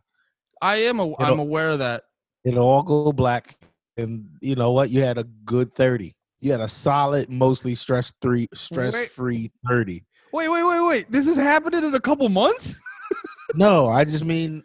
I 0.62 0.76
am. 0.78 1.00
A, 1.00 1.12
I'm 1.20 1.40
aware 1.40 1.70
of 1.70 1.80
that. 1.80 2.04
It'll 2.46 2.68
all 2.68 2.84
go 2.84 3.12
black, 3.12 3.58
and 3.98 4.30
you 4.42 4.56
know 4.56 4.72
what? 4.72 4.92
You 4.92 5.02
had 5.02 5.18
a 5.18 5.24
good 5.44 5.74
thirty. 5.74 6.16
You 6.42 6.52
had 6.52 6.62
a 6.62 6.68
solid, 6.68 7.30
mostly 7.30 7.76
stress 7.76 8.14
three, 8.22 8.48
stress 8.54 9.08
free 9.08 9.52
thirty. 9.68 10.06
Wait, 10.32 10.48
wait, 10.50 10.64
wait, 10.64 10.88
wait. 10.88 11.12
This 11.12 11.28
is 11.28 11.38
happening 11.38 11.84
in 11.84 11.94
a 11.94 12.00
couple 12.00 12.30
months? 12.30 12.80
No, 13.56 13.88
I 13.88 14.06
just 14.06 14.24
mean 14.24 14.64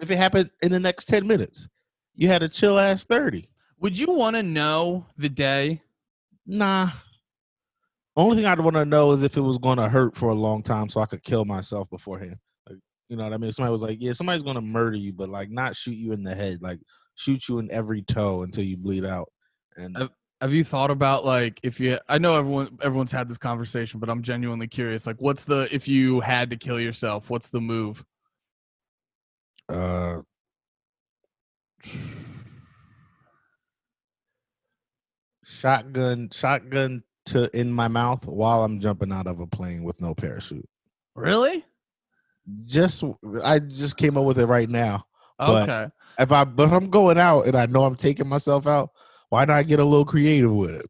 if 0.00 0.10
it 0.10 0.16
happened 0.16 0.50
in 0.62 0.72
the 0.72 0.80
next 0.80 1.06
ten 1.06 1.26
minutes, 1.26 1.68
you 2.14 2.28
had 2.28 2.42
a 2.42 2.48
chill 2.48 2.78
ass 2.78 3.04
thirty. 3.04 3.48
Would 3.80 3.98
you 3.98 4.12
want 4.12 4.36
to 4.36 4.42
know 4.42 5.06
the 5.16 5.28
day? 5.28 5.82
Nah. 6.46 6.90
Only 8.16 8.36
thing 8.36 8.46
I'd 8.46 8.60
want 8.60 8.76
to 8.76 8.84
know 8.84 9.12
is 9.12 9.22
if 9.22 9.36
it 9.36 9.40
was 9.40 9.58
going 9.58 9.78
to 9.78 9.88
hurt 9.88 10.16
for 10.16 10.28
a 10.28 10.34
long 10.34 10.62
time, 10.62 10.88
so 10.88 11.00
I 11.00 11.06
could 11.06 11.22
kill 11.22 11.44
myself 11.44 11.90
beforehand. 11.90 12.36
Like, 12.68 12.78
you 13.08 13.16
know 13.16 13.24
what 13.24 13.32
I 13.32 13.38
mean? 13.38 13.50
Somebody 13.50 13.72
was 13.72 13.82
like, 13.82 13.98
"Yeah, 14.00 14.12
somebody's 14.12 14.42
going 14.42 14.54
to 14.56 14.60
murder 14.60 14.96
you, 14.96 15.12
but 15.12 15.28
like 15.28 15.50
not 15.50 15.74
shoot 15.74 15.96
you 15.96 16.12
in 16.12 16.22
the 16.22 16.34
head, 16.34 16.60
like 16.60 16.80
shoot 17.14 17.48
you 17.48 17.58
in 17.58 17.70
every 17.70 18.02
toe 18.02 18.42
until 18.42 18.64
you 18.64 18.76
bleed 18.76 19.04
out." 19.04 19.32
And 19.76 19.96
Uh, 19.96 20.08
Have 20.44 20.52
you 20.52 20.62
thought 20.62 20.90
about 20.90 21.24
like 21.24 21.58
if 21.62 21.80
you? 21.80 21.98
I 22.06 22.18
know 22.18 22.36
everyone 22.36 22.76
everyone's 22.82 23.10
had 23.10 23.30
this 23.30 23.38
conversation, 23.38 23.98
but 23.98 24.10
I'm 24.10 24.20
genuinely 24.20 24.66
curious. 24.66 25.06
Like, 25.06 25.18
what's 25.18 25.46
the 25.46 25.74
if 25.74 25.88
you 25.88 26.20
had 26.20 26.50
to 26.50 26.56
kill 26.56 26.78
yourself? 26.78 27.30
What's 27.30 27.48
the 27.48 27.62
move? 27.62 28.04
uh, 29.70 30.20
shotgun, 35.44 36.28
shotgun 36.30 37.02
to 37.24 37.58
in 37.58 37.72
my 37.72 37.88
mouth 37.88 38.26
while 38.26 38.64
I'm 38.64 38.80
jumping 38.80 39.12
out 39.12 39.26
of 39.26 39.40
a 39.40 39.46
plane 39.46 39.82
with 39.82 39.98
no 40.02 40.14
parachute. 40.14 40.68
Really? 41.14 41.64
Just 42.66 43.02
I 43.42 43.60
just 43.60 43.96
came 43.96 44.18
up 44.18 44.26
with 44.26 44.38
it 44.38 44.44
right 44.44 44.68
now. 44.68 45.06
Okay. 45.40 45.88
if 46.18 46.32
I 46.32 46.44
but 46.44 46.64
if 46.64 46.72
I'm 46.72 46.90
going 46.90 47.16
out 47.16 47.46
and 47.46 47.56
I 47.56 47.64
know 47.64 47.86
I'm 47.86 47.96
taking 47.96 48.28
myself 48.28 48.66
out, 48.66 48.90
why 49.34 49.44
not 49.44 49.66
get 49.66 49.80
a 49.80 49.84
little 49.84 50.04
creative 50.04 50.52
with 50.52 50.76
it? 50.76 50.88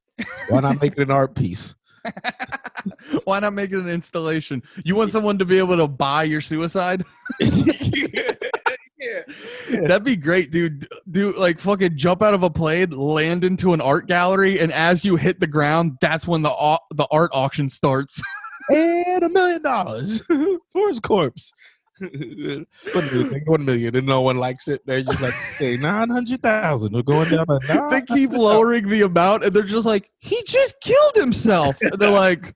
Why 0.50 0.60
not 0.60 0.78
make 0.82 0.92
it 0.92 0.98
an 0.98 1.10
art 1.10 1.34
piece? 1.34 1.74
Why 3.24 3.40
not 3.40 3.54
make 3.54 3.72
it 3.72 3.78
an 3.78 3.88
installation? 3.88 4.62
You 4.84 4.96
want 4.96 5.10
someone 5.10 5.38
to 5.38 5.46
be 5.46 5.56
able 5.56 5.78
to 5.78 5.88
buy 5.88 6.24
your 6.24 6.42
suicide? 6.42 7.04
yeah. 7.40 9.22
That'd 9.70 10.04
be 10.04 10.16
great, 10.16 10.50
dude. 10.50 10.86
Do 11.10 11.32
like 11.38 11.58
fucking 11.58 11.96
jump 11.96 12.22
out 12.22 12.34
of 12.34 12.42
a 12.42 12.50
plane, 12.50 12.90
land 12.90 13.44
into 13.44 13.72
an 13.72 13.80
art 13.80 14.08
gallery, 14.08 14.60
and 14.60 14.70
as 14.70 15.06
you 15.06 15.16
hit 15.16 15.40
the 15.40 15.46
ground, 15.46 15.96
that's 16.02 16.26
when 16.28 16.42
the 16.42 16.52
au- 16.52 16.84
the 16.90 17.06
art 17.10 17.30
auction 17.32 17.70
starts. 17.70 18.20
And 18.70 19.22
a 19.22 19.28
million 19.28 19.60
dollars 19.62 20.22
for 20.22 20.88
his 20.88 20.98
corpse. 20.98 21.52
One, 22.00 22.66
million, 22.92 23.42
one 23.46 23.64
million, 23.64 23.96
and 23.96 24.06
no 24.06 24.20
one 24.20 24.36
likes 24.36 24.68
it. 24.68 24.82
They're 24.84 25.02
just 25.02 25.22
like, 25.22 25.34
hey, 25.58 25.76
nine 25.76 26.10
hundred 26.10 26.42
thousand. 26.42 26.92
We're 26.92 27.02
going 27.02 27.28
down 27.30 27.46
they 27.90 28.02
keep 28.02 28.32
lowering 28.32 28.88
the 28.88 29.02
amount, 29.02 29.44
and 29.44 29.54
they're 29.54 29.62
just 29.62 29.86
like, 29.86 30.10
he 30.18 30.42
just 30.46 30.74
killed 30.80 31.14
himself. 31.14 31.76
And 31.80 31.92
they're 31.92 32.10
like, 32.10 32.54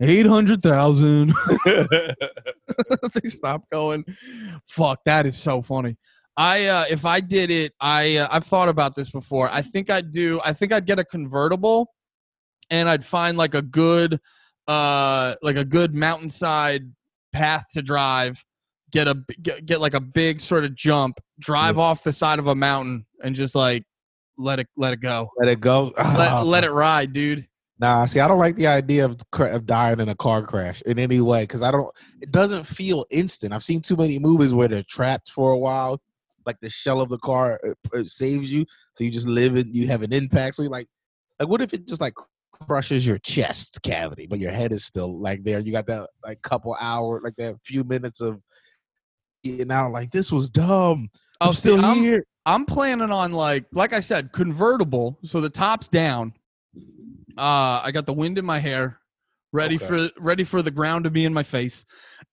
eight 0.00 0.26
hundred 0.26 0.62
thousand. 0.62 1.32
they 1.64 3.28
stop 3.28 3.62
going. 3.70 4.04
Fuck, 4.66 5.00
that 5.04 5.26
is 5.26 5.38
so 5.38 5.62
funny. 5.62 5.96
I 6.36 6.66
uh, 6.66 6.84
if 6.90 7.06
I 7.06 7.20
did 7.20 7.50
it, 7.50 7.72
I 7.80 8.16
uh, 8.16 8.28
I've 8.30 8.44
thought 8.44 8.68
about 8.68 8.94
this 8.94 9.10
before. 9.10 9.48
I 9.50 9.62
think 9.62 9.90
I'd 9.90 10.10
do. 10.10 10.40
I 10.44 10.52
think 10.52 10.72
I'd 10.72 10.86
get 10.86 10.98
a 10.98 11.04
convertible, 11.04 11.94
and 12.68 12.88
I'd 12.88 13.04
find 13.04 13.38
like 13.38 13.54
a 13.54 13.62
good, 13.62 14.20
uh, 14.68 15.34
like 15.42 15.56
a 15.56 15.64
good 15.64 15.94
mountainside 15.94 16.90
path 17.32 17.68
to 17.72 17.82
drive. 17.82 18.44
Get 18.96 19.08
a 19.08 19.22
get, 19.42 19.66
get 19.66 19.78
like 19.82 19.92
a 19.92 20.00
big 20.00 20.40
sort 20.40 20.64
of 20.64 20.74
jump, 20.74 21.20
drive 21.38 21.78
off 21.78 22.02
the 22.02 22.14
side 22.14 22.38
of 22.38 22.46
a 22.46 22.54
mountain, 22.54 23.04
and 23.22 23.36
just 23.36 23.54
like 23.54 23.84
let 24.38 24.58
it 24.58 24.68
let 24.74 24.94
it 24.94 25.02
go, 25.02 25.28
Let 25.38 25.50
it 25.50 25.60
go. 25.60 25.92
let 25.98 26.46
let 26.46 26.64
it 26.64 26.70
ride, 26.70 27.12
dude. 27.12 27.46
Nah, 27.78 28.06
see, 28.06 28.20
I 28.20 28.26
don't 28.26 28.38
like 28.38 28.56
the 28.56 28.68
idea 28.68 29.04
of 29.04 29.18
of 29.38 29.66
dying 29.66 30.00
in 30.00 30.08
a 30.08 30.14
car 30.14 30.40
crash 30.40 30.80
in 30.86 30.98
any 30.98 31.20
way 31.20 31.42
because 31.42 31.62
I 31.62 31.72
don't. 31.72 31.92
It 32.22 32.30
doesn't 32.30 32.64
feel 32.64 33.04
instant. 33.10 33.52
I've 33.52 33.62
seen 33.62 33.82
too 33.82 33.96
many 33.96 34.18
movies 34.18 34.54
where 34.54 34.66
they're 34.66 34.82
trapped 34.88 35.28
for 35.28 35.50
a 35.50 35.58
while, 35.58 36.00
like 36.46 36.58
the 36.60 36.70
shell 36.70 37.02
of 37.02 37.10
the 37.10 37.18
car 37.18 37.60
uh, 37.68 37.98
uh, 37.98 38.02
saves 38.04 38.50
you, 38.50 38.64
so 38.94 39.04
you 39.04 39.10
just 39.10 39.28
live 39.28 39.58
it. 39.58 39.66
You 39.72 39.88
have 39.88 40.00
an 40.00 40.14
impact. 40.14 40.54
So 40.54 40.62
you're 40.62 40.72
like, 40.72 40.88
like, 41.38 41.50
what 41.50 41.60
if 41.60 41.74
it 41.74 41.86
just 41.86 42.00
like 42.00 42.14
crushes 42.66 43.06
your 43.06 43.18
chest 43.18 43.80
cavity, 43.82 44.26
but 44.26 44.38
your 44.38 44.52
head 44.52 44.72
is 44.72 44.86
still 44.86 45.20
like 45.20 45.44
there? 45.44 45.58
You 45.58 45.72
got 45.72 45.86
that 45.88 46.08
like 46.24 46.40
couple 46.40 46.74
hour, 46.80 47.20
like 47.22 47.36
that 47.36 47.56
few 47.62 47.84
minutes 47.84 48.22
of 48.22 48.40
getting 49.52 49.72
out. 49.72 49.92
Like 49.92 50.10
this 50.10 50.30
was 50.32 50.48
dumb. 50.48 51.08
Oh, 51.40 51.48
I'm 51.48 51.52
see, 51.52 51.58
still 51.60 51.84
I'm- 51.84 51.98
here. 51.98 52.24
I'm 52.48 52.64
planning 52.64 53.10
on 53.10 53.32
like 53.32 53.64
like 53.72 53.92
I 53.92 54.00
said, 54.00 54.32
convertible. 54.32 55.18
So 55.24 55.40
the 55.40 55.50
top's 55.50 55.88
down. 55.88 56.32
Uh 57.36 57.80
I 57.84 57.90
got 57.92 58.06
the 58.06 58.12
wind 58.12 58.38
in 58.38 58.44
my 58.46 58.58
hair, 58.58 59.00
ready 59.52 59.76
Okay. 59.76 59.86
for 59.86 60.08
ready 60.20 60.44
for 60.44 60.62
the 60.62 60.70
ground 60.70 61.04
to 61.04 61.10
be 61.10 61.24
in 61.24 61.34
my 61.34 61.42
face. 61.42 61.84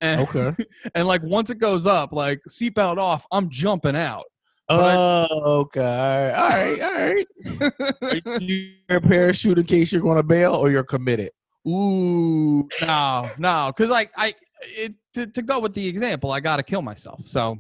And 0.02 0.22
Okay. 0.22 0.56
and 0.96 1.08
like 1.08 1.24
once 1.24 1.50
it 1.50 1.58
goes 1.60 1.86
up, 1.86 2.14
like 2.14 2.40
seatbelt 2.48 2.98
off, 2.98 3.26
I'm 3.32 3.50
jumping 3.50 3.96
out. 3.96 4.26
But- 4.68 4.96
Oh, 4.98 5.28
okay. 5.62 6.34
All 6.38 6.50
right. 6.50 6.80
All 6.82 6.94
right. 6.94 8.24
Are 8.28 8.42
you 8.42 8.74
a 8.90 9.02
parachute 9.02 9.58
in 9.58 9.66
case 9.66 9.92
you're 9.92 10.02
going 10.02 10.16
to 10.18 10.24
bail, 10.24 10.54
or 10.54 10.72
you're 10.72 10.86
committed? 10.86 11.32
Ooh, 11.68 12.68
no, 12.82 13.30
no, 13.38 13.72
because 13.76 13.90
like 13.90 14.12
I 14.18 14.34
it 14.68 14.96
to, 15.14 15.28
to 15.28 15.42
go 15.42 15.60
with 15.60 15.74
the 15.74 15.88
example, 15.88 16.32
I 16.32 16.40
gotta 16.40 16.64
kill 16.64 16.82
myself. 16.82 17.28
So 17.28 17.60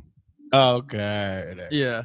Okay. 0.53 1.55
yeah. 1.71 2.03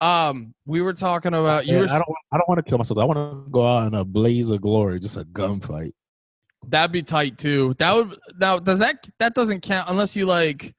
Um, 0.00 0.54
we 0.64 0.80
were 0.80 0.92
talking 0.92 1.34
about 1.34 1.66
you 1.66 1.78
were 1.78 1.84
I 1.86 1.98
don't. 1.98 2.04
I 2.30 2.36
don't 2.36 2.48
want 2.48 2.64
to 2.64 2.68
kill 2.68 2.78
myself. 2.78 2.98
I 2.98 3.04
want 3.04 3.16
to 3.16 3.50
go 3.50 3.66
out 3.66 3.86
in 3.88 3.94
a 3.94 4.04
blaze 4.04 4.50
of 4.50 4.60
glory, 4.60 5.00
just 5.00 5.16
a 5.16 5.24
gunfight. 5.24 5.92
That'd 6.68 6.92
be 6.92 7.02
tight 7.02 7.36
too. 7.38 7.74
That 7.78 7.94
would 7.94 8.16
now 8.40 8.58
does 8.58 8.78
that 8.78 9.08
that 9.18 9.34
doesn't 9.34 9.60
count 9.62 9.88
unless 9.88 10.14
you 10.14 10.26
like 10.26 10.74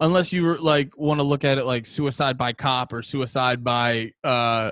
unless 0.00 0.32
you 0.32 0.56
like 0.58 0.96
want 0.96 1.20
to 1.20 1.24
look 1.24 1.44
at 1.44 1.58
it 1.58 1.66
like 1.66 1.84
suicide 1.84 2.38
by 2.38 2.52
cop 2.52 2.92
or 2.92 3.02
suicide 3.02 3.62
by 3.62 4.12
uh 4.22 4.70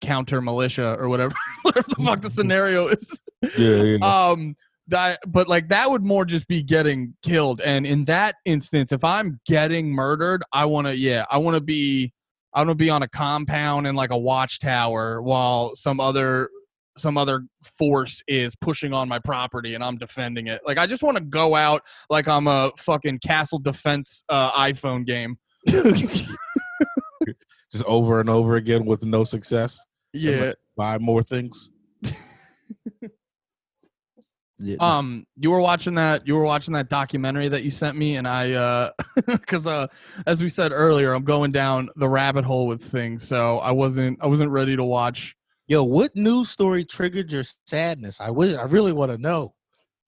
counter 0.00 0.40
militia 0.40 0.96
or 0.98 1.08
whatever 1.08 1.34
whatever 1.62 1.86
the 1.88 2.04
fuck 2.04 2.22
the 2.22 2.30
scenario 2.38 2.88
is. 2.88 3.22
Yeah. 3.58 3.96
Um 4.02 4.56
that 4.88 5.18
but 5.26 5.48
like 5.48 5.68
that 5.68 5.90
would 5.90 6.04
more 6.04 6.24
just 6.24 6.46
be 6.46 6.62
getting 6.62 7.14
killed 7.22 7.60
and 7.62 7.86
in 7.86 8.04
that 8.04 8.36
instance 8.44 8.92
if 8.92 9.02
I'm 9.02 9.40
getting 9.46 9.90
murdered, 9.90 10.42
I 10.52 10.66
want 10.66 10.86
to 10.86 10.96
yeah, 10.96 11.24
I 11.30 11.38
want 11.38 11.56
to 11.56 11.60
be 11.60 12.12
I 12.52 12.60
want 12.60 12.70
to 12.70 12.74
be 12.74 12.90
on 12.90 13.02
a 13.02 13.08
compound 13.08 13.86
in 13.86 13.94
like 13.94 14.10
a 14.10 14.18
watchtower 14.18 15.22
while 15.22 15.74
some 15.74 16.00
other 16.00 16.50
some 16.96 17.18
other 17.18 17.44
force 17.64 18.22
is 18.28 18.54
pushing 18.54 18.92
on 18.92 19.08
my 19.08 19.18
property 19.18 19.74
and 19.74 19.82
I'm 19.82 19.98
defending 19.98 20.46
it. 20.46 20.60
Like 20.64 20.78
I 20.78 20.86
just 20.86 21.02
want 21.02 21.16
to 21.16 21.24
go 21.24 21.54
out 21.54 21.82
like 22.08 22.28
I'm 22.28 22.46
a 22.46 22.70
fucking 22.78 23.18
castle 23.18 23.58
defense 23.58 24.24
uh, 24.28 24.52
iPhone 24.52 25.04
game. 25.04 25.36
just 25.66 26.28
over 27.86 28.20
and 28.20 28.30
over 28.30 28.56
again 28.56 28.84
with 28.84 29.04
no 29.04 29.24
success. 29.24 29.84
Yeah. 30.12 30.52
Buy 30.76 30.98
more 30.98 31.22
things. 31.22 31.70
yeah. 34.64 34.76
Um, 34.80 35.26
you 35.36 35.50
were 35.50 35.60
watching 35.60 35.94
that. 35.96 36.26
You 36.26 36.34
were 36.34 36.44
watching 36.44 36.72
that 36.74 36.88
documentary 36.88 37.48
that 37.48 37.64
you 37.64 37.70
sent 37.70 37.96
me, 37.96 38.16
and 38.16 38.26
I, 38.26 38.52
uh, 38.52 38.90
because 39.26 39.66
uh, 39.66 39.86
as 40.26 40.42
we 40.42 40.48
said 40.48 40.72
earlier, 40.72 41.12
I'm 41.12 41.24
going 41.24 41.52
down 41.52 41.90
the 41.96 42.08
rabbit 42.08 42.44
hole 42.44 42.66
with 42.66 42.82
things, 42.82 43.26
so 43.26 43.58
I 43.58 43.70
wasn't, 43.70 44.18
I 44.22 44.26
wasn't 44.26 44.50
ready 44.50 44.74
to 44.76 44.84
watch. 44.84 45.36
Yo, 45.68 45.82
what 45.84 46.14
news 46.16 46.50
story 46.50 46.84
triggered 46.84 47.30
your 47.30 47.44
sadness? 47.66 48.20
I 48.20 48.30
wish. 48.30 48.56
I 48.56 48.64
really 48.64 48.92
want 48.92 49.10
to 49.12 49.18
know. 49.18 49.54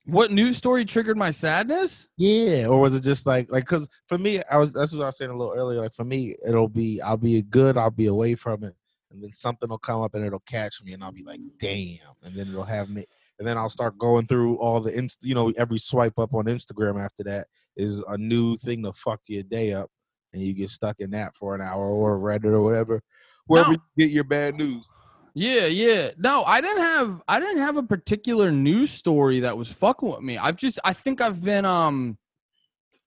What 0.06 0.30
news 0.30 0.56
story 0.56 0.84
triggered 0.84 1.16
my 1.16 1.32
sadness? 1.32 2.08
Yeah, 2.16 2.66
or 2.66 2.78
was 2.78 2.94
it 2.94 3.02
just 3.02 3.26
like 3.26 3.50
like 3.50 3.64
because 3.64 3.88
for 4.06 4.16
me, 4.18 4.40
I 4.50 4.56
was 4.56 4.72
that's 4.72 4.94
what 4.94 5.02
I 5.02 5.06
was 5.06 5.18
saying 5.18 5.30
a 5.30 5.36
little 5.36 5.54
earlier. 5.54 5.80
Like 5.80 5.94
for 5.94 6.04
me, 6.04 6.36
it'll 6.46 6.68
be 6.68 7.02
I'll 7.02 7.16
be 7.16 7.42
good, 7.42 7.76
I'll 7.76 7.90
be 7.90 8.06
away 8.06 8.36
from 8.36 8.62
it, 8.62 8.74
and 9.10 9.22
then 9.22 9.32
something 9.32 9.68
will 9.68 9.78
come 9.78 10.02
up 10.02 10.14
and 10.14 10.24
it'll 10.24 10.40
catch 10.40 10.82
me, 10.84 10.92
and 10.92 11.02
I'll 11.02 11.10
be 11.10 11.24
like, 11.24 11.40
damn, 11.58 11.98
and 12.22 12.36
then 12.36 12.48
it'll 12.48 12.62
have 12.62 12.88
me, 12.88 13.04
and 13.38 13.46
then 13.46 13.58
I'll 13.58 13.68
start 13.68 13.98
going 13.98 14.26
through 14.26 14.56
all 14.58 14.80
the 14.80 14.96
inst, 14.96 15.22
you 15.22 15.34
know, 15.34 15.52
every 15.56 15.78
swipe 15.78 16.18
up 16.18 16.34
on 16.34 16.44
Instagram 16.46 17.02
after 17.02 17.22
that 17.24 17.46
is 17.76 18.02
a 18.08 18.16
new 18.16 18.56
thing 18.56 18.82
to 18.84 18.92
fuck 18.92 19.20
your 19.26 19.42
day 19.42 19.72
up, 19.72 19.90
and 20.32 20.42
you 20.42 20.54
get 20.54 20.70
stuck 20.70 21.00
in 21.00 21.10
that 21.10 21.36
for 21.36 21.54
an 21.54 21.60
hour 21.60 21.86
or 21.88 22.18
Reddit 22.18 22.52
or 22.52 22.62
whatever, 22.62 23.02
wherever 23.46 23.72
No. 23.72 23.76
you 23.96 24.06
get 24.06 24.14
your 24.14 24.24
bad 24.24 24.54
news. 24.56 24.90
Yeah, 25.34 25.66
yeah. 25.66 26.10
No, 26.16 26.44
I 26.44 26.62
didn't 26.62 26.82
have, 26.82 27.22
I 27.28 27.38
didn't 27.40 27.58
have 27.58 27.76
a 27.76 27.82
particular 27.82 28.50
news 28.50 28.90
story 28.90 29.40
that 29.40 29.56
was 29.56 29.70
fucking 29.70 30.08
with 30.08 30.22
me. 30.22 30.38
I've 30.38 30.56
just, 30.56 30.78
I 30.82 30.94
think 30.94 31.20
I've 31.20 31.42
been, 31.44 31.66
um, 31.66 32.16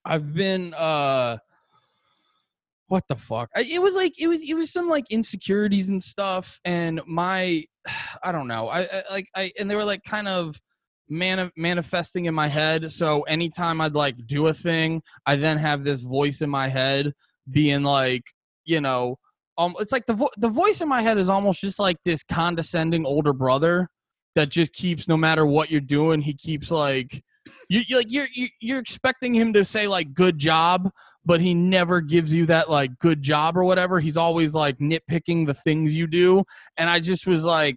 I've 0.04 0.32
been, 0.32 0.72
uh. 0.76 1.38
What 2.86 3.04
the 3.08 3.14
fuck? 3.14 3.50
It 3.54 3.80
was 3.80 3.94
like 3.94 4.20
it 4.20 4.26
was 4.26 4.42
it 4.42 4.54
was 4.54 4.72
some 4.72 4.88
like 4.88 5.12
insecurities 5.12 5.90
and 5.90 6.02
stuff, 6.02 6.58
and 6.64 7.00
my 7.06 7.62
I 8.22 8.32
don't 8.32 8.48
know. 8.48 8.68
I, 8.68 8.80
I 8.80 9.02
like 9.10 9.28
I 9.34 9.52
and 9.58 9.70
they 9.70 9.76
were 9.76 9.84
like 9.84 10.02
kind 10.04 10.28
of 10.28 10.60
mani- 11.08 11.50
manifesting 11.56 12.26
in 12.26 12.34
my 12.34 12.46
head. 12.46 12.90
So 12.90 13.22
anytime 13.22 13.80
I'd 13.80 13.94
like 13.94 14.16
do 14.26 14.46
a 14.46 14.54
thing, 14.54 15.02
I 15.26 15.36
then 15.36 15.58
have 15.58 15.84
this 15.84 16.02
voice 16.02 16.40
in 16.40 16.50
my 16.50 16.68
head 16.68 17.12
being 17.50 17.82
like, 17.82 18.22
you 18.64 18.80
know, 18.80 19.16
um, 19.58 19.74
it's 19.78 19.92
like 19.92 20.06
the 20.06 20.14
vo- 20.14 20.30
the 20.38 20.48
voice 20.48 20.80
in 20.80 20.88
my 20.88 21.02
head 21.02 21.18
is 21.18 21.28
almost 21.28 21.60
just 21.60 21.78
like 21.78 21.96
this 22.04 22.22
condescending 22.22 23.04
older 23.04 23.32
brother 23.32 23.88
that 24.36 24.48
just 24.48 24.72
keeps 24.72 25.08
no 25.08 25.16
matter 25.16 25.44
what 25.44 25.70
you're 25.70 25.80
doing, 25.80 26.20
he 26.20 26.34
keeps 26.34 26.70
like 26.70 27.22
you 27.68 27.82
you- 27.88 27.96
like 27.96 28.06
you're 28.10 28.28
you- 28.32 28.48
you're 28.60 28.78
expecting 28.78 29.34
him 29.34 29.52
to 29.52 29.64
say 29.64 29.86
like 29.88 30.14
good 30.14 30.38
job, 30.38 30.90
but 31.24 31.40
he 31.40 31.54
never 31.54 32.00
gives 32.00 32.32
you 32.32 32.46
that 32.46 32.70
like 32.70 32.98
good 32.98 33.22
job 33.22 33.56
or 33.56 33.64
whatever. 33.64 34.00
He's 34.00 34.16
always 34.16 34.54
like 34.54 34.78
nitpicking 34.78 35.46
the 35.46 35.54
things 35.54 35.96
you 35.96 36.06
do, 36.06 36.44
and 36.76 36.88
I 36.90 37.00
just 37.00 37.26
was 37.26 37.44
like. 37.44 37.76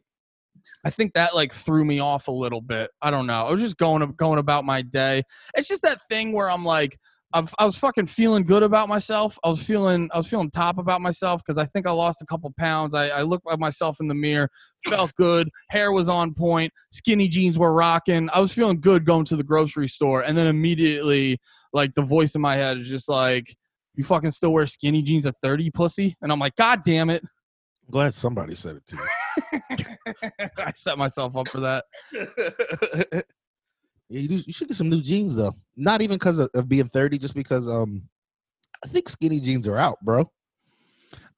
I 0.86 0.90
think 0.90 1.14
that 1.14 1.34
like 1.34 1.54
threw 1.54 1.86
me 1.86 2.00
off 2.00 2.28
a 2.28 2.32
little 2.32 2.60
bit. 2.60 2.92
I 3.02 3.10
don't 3.10 3.26
know. 3.26 3.46
I 3.46 3.52
was 3.52 3.62
just 3.62 3.78
going 3.78 4.02
going 4.18 4.40
about 4.40 4.66
my 4.66 4.82
day. 4.82 5.24
It's 5.56 5.68
just 5.68 5.82
that 5.84 6.02
thing 6.10 6.34
where 6.34 6.50
I'm 6.50 6.66
like, 6.66 6.98
I 7.34 7.66
was 7.66 7.76
fucking 7.76 8.06
feeling 8.06 8.44
good 8.44 8.62
about 8.62 8.88
myself. 8.88 9.40
I 9.44 9.50
was 9.50 9.64
feeling 9.64 10.10
I 10.14 10.18
was 10.18 10.28
feeling 10.28 10.52
top 10.52 10.78
about 10.78 11.02
myself 11.02 11.42
because 11.44 11.58
I 11.58 11.66
think 11.66 11.88
I 11.88 11.92
lost 11.92 12.22
a 12.22 12.26
couple 12.26 12.54
pounds. 12.58 12.94
I, 12.94 13.10
I 13.10 13.22
looked 13.24 13.52
at 13.52 13.60
myself 13.60 13.98
in 14.00 14.08
the 14.08 14.16
mirror, 14.16 14.50
felt 14.88 15.14
good. 15.16 15.50
Hair 15.72 15.92
was 15.94 16.10
on 16.10 16.34
point. 16.36 16.72
Skinny 16.92 17.28
jeans 17.28 17.58
were 17.58 17.74
rocking. 17.74 18.30
I 18.34 18.40
was 18.40 18.54
feeling 18.54 18.80
good 18.80 19.06
going 19.06 19.26
to 19.26 19.36
the 19.36 19.44
grocery 19.44 19.88
store, 19.88 20.22
and 20.22 20.38
then 20.38 20.46
immediately, 20.48 21.40
like 21.74 21.94
the 21.96 22.02
voice 22.02 22.36
in 22.36 22.42
my 22.42 22.56
head 22.56 22.78
is 22.78 22.88
just 22.88 23.10
like, 23.10 23.56
"You 23.96 24.04
fucking 24.04 24.32
still 24.32 24.54
wear 24.54 24.68
skinny 24.68 25.02
jeans 25.02 25.26
at 25.26 25.36
30, 25.42 25.72
pussy?" 25.72 26.16
And 26.22 26.32
I'm 26.32 26.40
like, 26.40 26.56
"God 26.56 26.82
damn 26.84 27.10
it!" 27.10 27.24
I'm 27.24 27.92
glad 27.92 28.14
somebody 28.14 28.56
said 28.56 28.78
it 28.78 28.86
to 28.88 28.96
you. 28.96 30.30
I 30.58 30.72
set 30.74 30.98
myself 30.98 31.36
up 31.36 31.48
for 31.50 31.60
that. 31.60 31.86
yeah, 32.14 33.22
you, 34.10 34.28
do, 34.28 34.36
you 34.36 34.54
should 34.54 34.68
get 34.68 34.78
some 34.78 34.90
new 34.90 35.02
jeans 35.02 35.36
though. 35.36 35.54
Not 35.76 36.02
even 36.02 36.18
because 36.18 36.40
of, 36.40 36.50
of 36.54 36.70
being 36.70 36.88
thirty, 36.88 37.18
just 37.18 37.36
because 37.36 37.68
um, 37.68 38.04
I 38.84 38.88
think 38.88 39.10
skinny 39.10 39.40
jeans 39.40 39.68
are 39.68 39.78
out, 39.78 39.98
bro. 40.02 40.30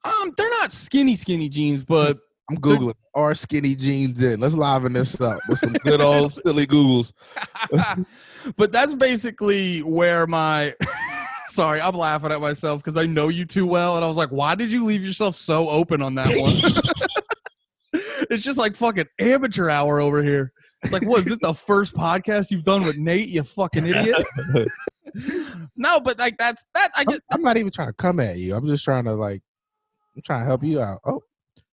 Um, 0.04 0.34
they're 0.38 0.50
not 0.50 0.72
skinny 0.72 1.16
skinny 1.16 1.50
jeans, 1.50 1.84
but 1.84 2.18
I'm 2.50 2.58
googling 2.58 2.94
are 3.16 3.34
skinny 3.34 3.76
jeans 3.76 4.22
in. 4.24 4.40
Let's 4.40 4.56
liven 4.56 4.94
this 4.94 5.20
up 5.20 5.40
with 5.48 5.60
some 5.60 5.74
good 5.84 6.02
old 6.02 6.34
silly 6.34 6.68
googles. 6.68 7.12
But 8.58 8.72
that's 8.72 8.96
basically 8.96 9.80
where 9.80 10.28
my 10.28 10.74
sorry 11.48 11.80
i'm 11.82 11.96
laughing 11.96 12.32
at 12.32 12.42
myself 12.42 12.84
because 12.84 12.98
i 12.98 13.06
know 13.06 13.28
you 13.28 13.46
too 13.46 13.66
well 13.66 13.96
and 13.96 14.04
i 14.04 14.08
was 14.08 14.18
like 14.18 14.30
why 14.30 14.56
did 14.56 14.72
you 14.72 14.84
leave 14.84 15.04
yourself 15.04 15.36
so 15.36 15.70
open 15.70 16.02
on 16.02 16.16
that 16.16 16.28
one 16.40 16.54
it's 18.30 18.44
just 18.44 18.58
like 18.58 18.76
fucking 18.76 19.06
amateur 19.20 19.70
hour 19.70 20.00
over 20.00 20.24
here 20.24 20.52
it's 20.84 20.92
like 20.92 21.08
what 21.08 21.20
is 21.20 21.26
this 21.26 21.38
the 21.42 21.54
first 21.54 21.96
podcast 21.96 22.52
you've 22.52 22.64
done 22.64 22.84
with 22.84 22.98
nate 22.98 23.30
you 23.30 23.44
fucking 23.44 23.86
idiot 23.86 24.26
no 25.76 26.00
but 26.00 26.20
like 26.20 26.38
that's 26.38 26.66
that 26.74 26.90
i 26.96 27.06
I'm, 27.08 27.20
I'm 27.32 27.42
not 27.42 27.58
even 27.58 27.72
trying 27.72 27.88
to 27.88 27.94
come 27.94 28.20
at 28.20 28.38
you. 28.38 28.56
I'm 28.56 28.68
just 28.68 28.84
trying 28.84 29.06
to 29.06 29.14
like, 29.14 29.42
I'm 30.16 30.22
trying 30.24 30.42
to 30.42 30.46
help 30.46 30.64
you 30.64 30.82
out. 30.82 31.00
Oh, 31.06 31.22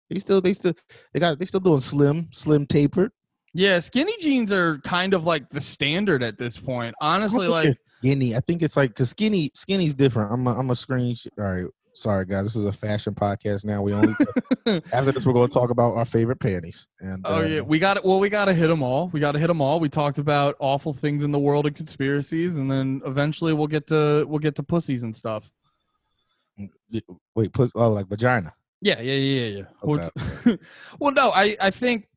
they 0.09 0.19
still, 0.19 0.41
they 0.41 0.53
still, 0.53 0.73
they 1.13 1.19
got, 1.19 1.39
they 1.39 1.45
still 1.45 1.59
doing 1.59 1.81
slim, 1.81 2.29
slim 2.31 2.65
tapered. 2.65 3.11
Yeah 3.53 3.79
skinny 3.79 4.13
jeans 4.19 4.51
are 4.51 4.77
kind 4.79 5.13
of 5.13 5.25
like 5.25 5.49
the 5.49 5.61
standard 5.61 6.21
at 6.21 6.37
this 6.37 6.57
point 6.57 6.93
honestly 7.01 7.47
like 7.47 7.75
skinny. 7.99 8.35
I 8.35 8.39
think 8.41 8.61
it's 8.61 8.77
like 8.77 8.91
because 8.91 9.09
skinny, 9.09 9.49
skinny's 9.53 9.93
different. 9.93 10.31
I'm, 10.31 10.47
a, 10.47 10.57
I'm 10.57 10.69
a 10.71 10.75
screen. 10.75 11.15
sh- 11.15 11.27
All 11.37 11.43
right, 11.45 11.65
Sorry, 11.93 12.25
guys. 12.25 12.45
This 12.45 12.55
is 12.55 12.65
a 12.65 12.71
fashion 12.71 13.13
podcast 13.13 13.65
now. 13.65 13.81
We 13.81 13.93
only 13.93 14.13
after 14.93 15.11
this 15.11 15.25
we're 15.25 15.33
going 15.33 15.49
to 15.49 15.53
talk 15.53 15.69
about 15.69 15.95
our 15.95 16.05
favorite 16.05 16.39
panties. 16.39 16.87
And 16.99 17.25
Oh 17.27 17.41
uh, 17.41 17.45
yeah, 17.45 17.61
we 17.61 17.79
got 17.79 17.97
it. 17.97 18.05
Well, 18.05 18.19
we 18.19 18.29
got 18.29 18.45
to 18.45 18.53
hit 18.53 18.67
them 18.67 18.81
all. 18.81 19.09
We 19.09 19.19
got 19.19 19.33
to 19.33 19.39
hit 19.39 19.47
them 19.47 19.61
all. 19.61 19.79
We 19.79 19.89
talked 19.89 20.17
about 20.17 20.55
awful 20.59 20.93
things 20.93 21.23
in 21.23 21.31
the 21.31 21.39
world 21.39 21.65
and 21.65 21.75
conspiracies, 21.75 22.57
and 22.57 22.71
then 22.71 23.01
eventually 23.05 23.53
we'll 23.53 23.67
get 23.67 23.87
to 23.87 24.25
we'll 24.27 24.39
get 24.39 24.55
to 24.55 24.63
pussies 24.63 25.03
and 25.03 25.15
stuff. 25.15 25.51
Wait, 27.35 27.53
put 27.53 27.71
oh 27.75 27.89
like 27.89 28.07
vagina. 28.07 28.53
Yeah, 28.81 29.01
yeah, 29.01 29.13
yeah, 29.13 29.45
yeah. 29.45 29.57
yeah. 29.57 29.63
Well, 29.83 30.09
well, 30.99 31.11
no, 31.11 31.31
I 31.35 31.57
I 31.59 31.69
think 31.69 32.07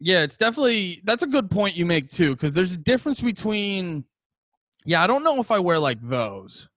yeah, 0.00 0.22
it's 0.22 0.36
definitely 0.36 1.00
that's 1.04 1.22
a 1.22 1.26
good 1.26 1.50
point 1.50 1.76
you 1.76 1.86
make 1.86 2.08
too, 2.10 2.30
because 2.30 2.52
there's 2.54 2.72
a 2.72 2.76
difference 2.78 3.20
between 3.20 4.04
yeah, 4.84 5.02
I 5.02 5.06
don't 5.06 5.24
know 5.24 5.40
if 5.40 5.50
I 5.50 5.58
wear 5.58 5.78
like 5.78 6.00
those. 6.02 6.68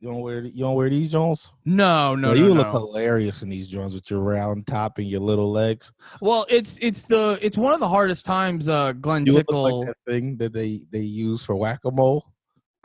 You 0.00 0.10
don't 0.10 0.20
wear 0.20 0.42
you 0.42 0.62
don't 0.64 0.74
wear 0.74 0.90
these 0.90 1.08
Jones. 1.08 1.50
No, 1.64 2.14
no, 2.14 2.28
Well, 2.28 2.36
no, 2.36 2.42
you 2.48 2.54
no. 2.54 2.60
look 2.60 2.70
hilarious 2.72 3.42
in 3.42 3.48
these 3.48 3.68
Jones 3.68 3.94
with 3.94 4.10
your 4.10 4.20
round 4.20 4.66
top 4.66 4.98
and 4.98 5.08
your 5.08 5.20
little 5.20 5.50
legs. 5.50 5.92
Well, 6.20 6.44
it's 6.50 6.78
it's 6.82 7.04
the 7.04 7.38
it's 7.40 7.56
one 7.56 7.72
of 7.72 7.80
the 7.80 7.88
hardest 7.88 8.26
times. 8.26 8.68
Uh, 8.68 8.92
Glenn 8.92 9.24
You 9.24 9.32
look 9.32 9.46
Tickle. 9.46 9.78
like 9.80 9.86
that 9.88 9.96
thing 10.12 10.36
that 10.36 10.52
they 10.52 10.80
they 10.92 11.00
use 11.00 11.42
for 11.42 11.56
whack 11.56 11.80
a 11.86 11.90
mole. 11.90 12.26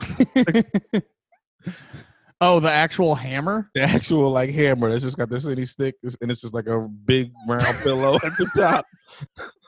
oh, 2.40 2.58
the 2.60 2.70
actual 2.70 3.14
hammer. 3.14 3.70
The 3.74 3.82
actual 3.82 4.30
like 4.30 4.48
hammer 4.50 4.90
that's 4.90 5.02
just 5.02 5.18
got 5.18 5.28
this 5.28 5.46
any 5.46 5.66
stick 5.66 5.96
and 6.02 6.30
it's 6.30 6.40
just 6.40 6.54
like 6.54 6.68
a 6.68 6.80
big 7.04 7.32
round 7.46 7.76
pillow 7.82 8.14
at 8.16 8.22
the 8.38 8.50
top. 8.56 8.86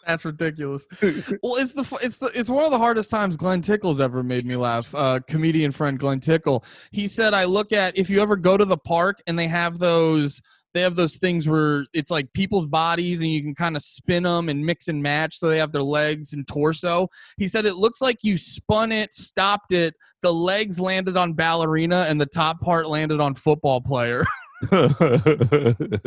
That's 0.06 0.24
ridiculous. 0.24 0.86
well, 1.42 1.56
it's 1.56 1.74
the 1.74 1.98
it's 2.02 2.18
the 2.18 2.30
it's 2.34 2.48
one 2.48 2.64
of 2.64 2.70
the 2.70 2.78
hardest 2.78 3.10
times 3.10 3.36
Glenn 3.36 3.62
Tickle's 3.62 4.00
ever 4.00 4.22
made 4.22 4.44
me 4.44 4.56
laugh. 4.56 4.94
Uh, 4.94 5.20
comedian 5.28 5.72
friend 5.72 5.98
Glenn 5.98 6.20
Tickle. 6.20 6.64
He 6.90 7.06
said, 7.06 7.34
"I 7.34 7.44
look 7.44 7.72
at 7.72 7.96
if 7.96 8.10
you 8.10 8.20
ever 8.20 8.36
go 8.36 8.56
to 8.56 8.64
the 8.64 8.78
park 8.78 9.22
and 9.26 9.38
they 9.38 9.48
have 9.48 9.78
those." 9.78 10.40
They 10.74 10.80
have 10.80 10.96
those 10.96 11.18
things 11.18 11.46
where 11.46 11.84
it's 11.92 12.10
like 12.10 12.32
people's 12.32 12.64
bodies 12.64 13.20
and 13.20 13.28
you 13.28 13.42
can 13.42 13.54
kind 13.54 13.76
of 13.76 13.82
spin 13.82 14.22
them 14.22 14.48
and 14.48 14.64
mix 14.64 14.88
and 14.88 15.02
match 15.02 15.38
so 15.38 15.48
they 15.50 15.58
have 15.58 15.70
their 15.70 15.82
legs 15.82 16.32
and 16.32 16.48
torso. 16.48 17.08
He 17.36 17.46
said 17.46 17.66
it 17.66 17.76
looks 17.76 18.00
like 18.00 18.20
you 18.22 18.38
spun 18.38 18.90
it, 18.90 19.14
stopped 19.14 19.72
it, 19.72 19.92
the 20.22 20.32
legs 20.32 20.80
landed 20.80 21.18
on 21.18 21.34
ballerina 21.34 22.06
and 22.08 22.18
the 22.18 22.24
top 22.24 22.62
part 22.62 22.88
landed 22.88 23.20
on 23.20 23.34
football 23.34 23.82
player. 23.82 24.24
and 24.70 25.98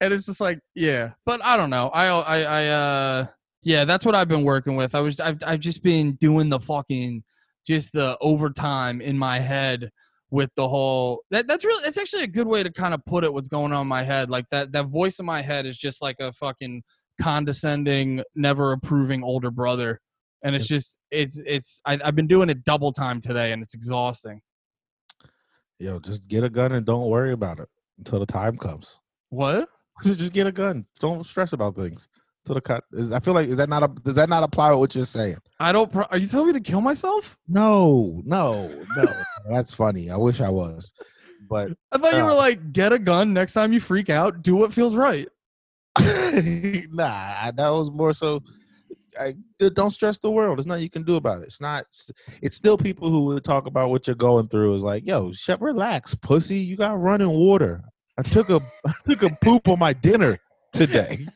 it's 0.00 0.26
just 0.26 0.40
like 0.40 0.60
yeah 0.76 1.10
but 1.26 1.44
i 1.44 1.56
don't 1.56 1.70
know. 1.70 1.88
I 1.88 2.06
i 2.06 2.42
i 2.42 2.66
uh 2.68 3.26
yeah 3.62 3.84
that's 3.84 4.04
what 4.04 4.14
i've 4.14 4.28
been 4.28 4.44
working 4.44 4.76
with. 4.76 4.94
I 4.94 5.00
was 5.00 5.18
i've, 5.18 5.38
I've 5.44 5.60
just 5.60 5.82
been 5.82 6.12
doing 6.12 6.48
the 6.48 6.60
fucking 6.60 7.24
just 7.66 7.92
the 7.92 8.16
overtime 8.20 9.00
in 9.00 9.18
my 9.18 9.40
head 9.40 9.90
with 10.30 10.50
the 10.56 10.68
whole 10.68 11.22
that 11.30 11.48
that's 11.48 11.64
really 11.64 11.82
that's 11.82 11.98
actually 11.98 12.22
a 12.22 12.28
good 12.28 12.46
way 12.46 12.62
to 12.62 12.70
kind 12.70 12.94
of 12.94 13.04
put 13.04 13.24
it 13.24 13.32
what's 13.32 13.48
going 13.48 13.72
on 13.72 13.82
in 13.82 13.88
my 13.88 14.04
head. 14.04 14.30
Like 14.30 14.44
that 14.50 14.70
that 14.72 14.86
voice 14.86 15.18
in 15.18 15.26
my 15.26 15.42
head 15.42 15.66
is 15.66 15.76
just 15.76 16.00
like 16.00 16.16
a 16.20 16.32
fucking 16.32 16.84
condescending 17.20 18.22
never 18.36 18.72
approving 18.72 19.24
older 19.24 19.50
brother. 19.50 20.00
And 20.44 20.54
it's 20.54 20.68
just 20.68 21.00
it's 21.10 21.40
it's 21.44 21.80
I, 21.84 21.98
i've 22.04 22.14
been 22.14 22.28
doing 22.28 22.48
it 22.48 22.62
double 22.62 22.92
time 22.92 23.20
today 23.20 23.50
and 23.50 23.60
it's 23.60 23.74
exhausting. 23.74 24.40
Yo, 25.80 25.98
just 25.98 26.28
get 26.28 26.44
a 26.44 26.48
gun 26.48 26.72
and 26.72 26.86
don't 26.86 27.08
worry 27.08 27.32
about 27.32 27.58
it 27.58 27.68
until 27.98 28.18
the 28.20 28.26
time 28.26 28.56
comes. 28.56 28.98
what 29.30 29.68
just 30.04 30.32
get 30.32 30.46
a 30.46 30.52
gun. 30.52 30.84
Don't 31.00 31.26
stress 31.26 31.52
about 31.52 31.74
things. 31.76 32.08
Till 32.46 32.54
the 32.54 32.60
cut. 32.60 32.84
Is, 32.92 33.12
I 33.12 33.20
feel 33.20 33.34
like 33.34 33.48
is 33.48 33.56
that 33.58 33.68
not 33.68 33.82
a 33.82 33.88
does 33.88 34.14
that 34.14 34.28
not 34.28 34.42
apply 34.44 34.70
to 34.70 34.78
what 34.78 34.94
you're 34.94 35.04
saying? 35.04 35.36
i 35.60 35.72
don't 35.72 35.90
pro- 35.92 36.06
are 36.10 36.16
you 36.18 36.26
telling 36.28 36.46
me 36.46 36.52
to 36.54 36.60
kill 36.60 36.80
myself 36.80 37.36
No, 37.48 38.22
no, 38.24 38.68
no. 38.96 39.04
That's 39.50 39.74
funny. 39.74 40.08
I 40.10 40.16
wish 40.16 40.40
I 40.40 40.48
was, 40.48 40.92
but 41.50 41.72
I 41.92 41.98
thought 41.98 42.14
you 42.14 42.22
were 42.24 42.30
Uh. 42.30 42.36
like, 42.36 42.72
get 42.72 42.92
a 42.92 42.98
gun 42.98 43.32
next 43.34 43.52
time 43.54 43.72
you 43.72 43.80
freak 43.80 44.08
out. 44.08 44.40
Do 44.42 44.54
what 44.56 44.72
feels 44.72 44.94
right. 44.94 45.28
nah, 45.98 47.50
that 47.50 47.68
was 47.70 47.90
more 47.90 48.12
so. 48.12 48.40
I 49.20 49.34
don't 49.74 49.90
stress 49.90 50.18
the 50.18 50.30
world. 50.30 50.58
There's 50.58 50.66
nothing 50.66 50.82
you 50.84 50.90
can 50.90 51.02
do 51.04 51.16
about 51.16 51.40
it. 51.42 51.44
It's 51.44 51.60
not. 51.60 51.86
It's 52.42 52.56
still 52.56 52.76
people 52.76 53.10
who 53.10 53.24
will 53.24 53.40
talk 53.40 53.66
about 53.66 53.90
what 53.90 54.06
you're 54.06 54.16
going 54.16 54.48
through. 54.48 54.74
Is 54.74 54.82
like, 54.82 55.06
yo, 55.06 55.32
shut, 55.32 55.60
relax, 55.60 56.14
pussy. 56.14 56.58
You 56.58 56.76
got 56.76 57.00
running 57.00 57.30
water. 57.30 57.82
I 58.18 58.22
took 58.22 58.50
a 58.50 58.60
I 58.86 58.92
took 59.08 59.22
a 59.22 59.36
poop 59.42 59.68
on 59.68 59.78
my 59.78 59.92
dinner 59.92 60.38
today. 60.72 61.26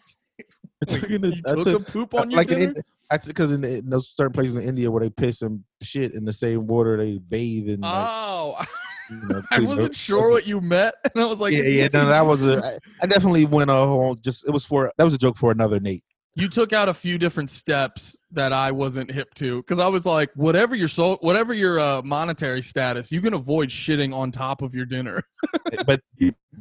I 0.83 0.85
took, 0.87 1.03
in 1.11 1.23
You 1.25 1.33
a, 1.47 1.53
I 1.53 1.55
took 1.55 1.65
took- 1.65 1.89
a 1.89 1.93
poop 1.93 2.15
on 2.15 2.31
your 2.31 2.39
like 2.39 2.51
in, 2.51 2.59
dinner? 2.59 2.73
in, 2.77 2.83
that's 3.11 3.29
because 3.29 3.53
in, 3.53 3.63
in 3.63 3.89
those 3.91 4.09
certain 4.09 4.33
places 4.33 4.57
in 4.57 4.63
India 4.63 4.91
where 4.91 5.03
they 5.03 5.11
piss 5.11 5.43
and 5.43 5.63
shit 5.83 6.15
in 6.15 6.25
the 6.25 6.33
same 6.33 6.67
water 6.67 6.97
they 6.97 7.19
bathe 7.19 7.69
in. 7.69 7.81
like, 7.83 7.91
oh, 8.09 8.65
you 9.11 9.29
know, 9.29 9.43
I 9.51 9.61
wasn't 9.61 9.95
sure 9.95 10.31
what 10.31 10.47
you 10.47 10.61
meant, 10.63 10.95
and 11.05 11.23
I 11.23 11.27
was 11.27 11.39
like, 11.39 11.53
yeah, 11.53 11.63
yeah, 11.65 11.89
no, 11.93 12.07
that 12.07 12.25
was 12.25 12.43
a. 12.43 12.63
I, 12.65 12.79
I 13.03 13.07
definitely 13.07 13.45
went 13.45 13.71
on. 13.71 14.17
Just 14.23 14.47
it 14.49 14.51
was 14.51 14.65
for 14.65 14.91
that 14.97 15.05
was 15.05 15.13
a 15.13 15.19
joke 15.19 15.37
for 15.37 15.51
another 15.53 15.79
Nate. 15.79 16.03
You 16.35 16.49
took 16.49 16.73
out 16.73 16.89
a 16.89 16.95
few 16.95 17.19
different 17.19 17.51
steps 17.51 18.19
that 18.31 18.53
I 18.53 18.71
wasn't 18.71 19.11
hip 19.11 19.35
to 19.35 19.59
because 19.59 19.79
I 19.79 19.89
was 19.89 20.07
like, 20.07 20.31
whatever 20.35 20.75
your 20.75 20.89
so, 20.89 21.17
whatever 21.21 21.53
your 21.53 21.79
uh, 21.79 22.03
monetary 22.03 22.63
status, 22.63 23.13
you 23.13 23.21
can 23.21 23.35
avoid 23.35 23.69
shitting 23.69 24.15
on 24.15 24.33
top 24.33 24.63
of 24.63 24.75
your 24.75 24.87
dinner. 24.87 25.23
but 25.87 26.01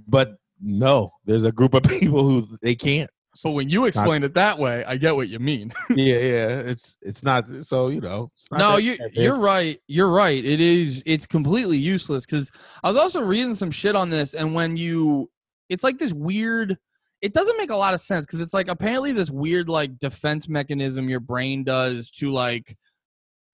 but 0.07 0.36
no, 0.62 1.13
there's 1.25 1.45
a 1.45 1.51
group 1.51 1.73
of 1.73 1.84
people 1.84 2.23
who 2.23 2.47
they 2.62 2.75
can't. 2.75 3.10
But 3.41 3.51
when 3.51 3.69
you 3.69 3.86
explain 3.86 4.23
it 4.23 4.34
that 4.34 4.60
way, 4.60 4.84
I 4.84 4.97
get 4.97 5.15
what 5.15 5.29
you 5.29 5.39
mean. 5.39 5.71
yeah, 5.89 6.17
yeah, 6.17 6.47
it's 6.60 6.97
it's 7.01 7.23
not. 7.23 7.45
So 7.62 7.88
you 7.88 8.01
know, 8.01 8.29
no 8.57 8.77
you 8.77 8.97
bad, 8.97 9.15
you're 9.15 9.38
right 9.38 9.79
you're 9.88 10.10
right 10.10 10.43
it 10.43 10.60
is 10.60 11.01
it's 11.05 11.25
completely 11.25 11.77
useless 11.77 12.25
because 12.25 12.51
i 12.84 12.89
was 12.89 12.97
also 12.97 13.21
reading 13.21 13.53
some 13.53 13.71
shit 13.71 13.95
on 13.95 14.10
this 14.10 14.34
and 14.34 14.53
when 14.53 14.75
you 14.75 15.29
it's 15.69 15.84
like 15.84 15.97
this 15.97 16.13
weird 16.13 16.77
it 17.21 17.34
doesn't 17.34 17.57
make 17.57 17.69
a 17.69 17.75
lot 17.75 17.93
of 17.93 18.01
sense 18.01 18.25
because 18.25 18.41
it's 18.41 18.53
like 18.53 18.69
apparently 18.69 19.12
this 19.12 19.29
weird 19.29 19.69
like 19.69 19.97
defense 19.99 20.49
mechanism 20.49 21.10
your 21.10 21.19
brain 21.19 21.63
does 21.63 22.10
to 22.10 22.31
like 22.31 22.75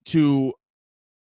to 0.06 0.52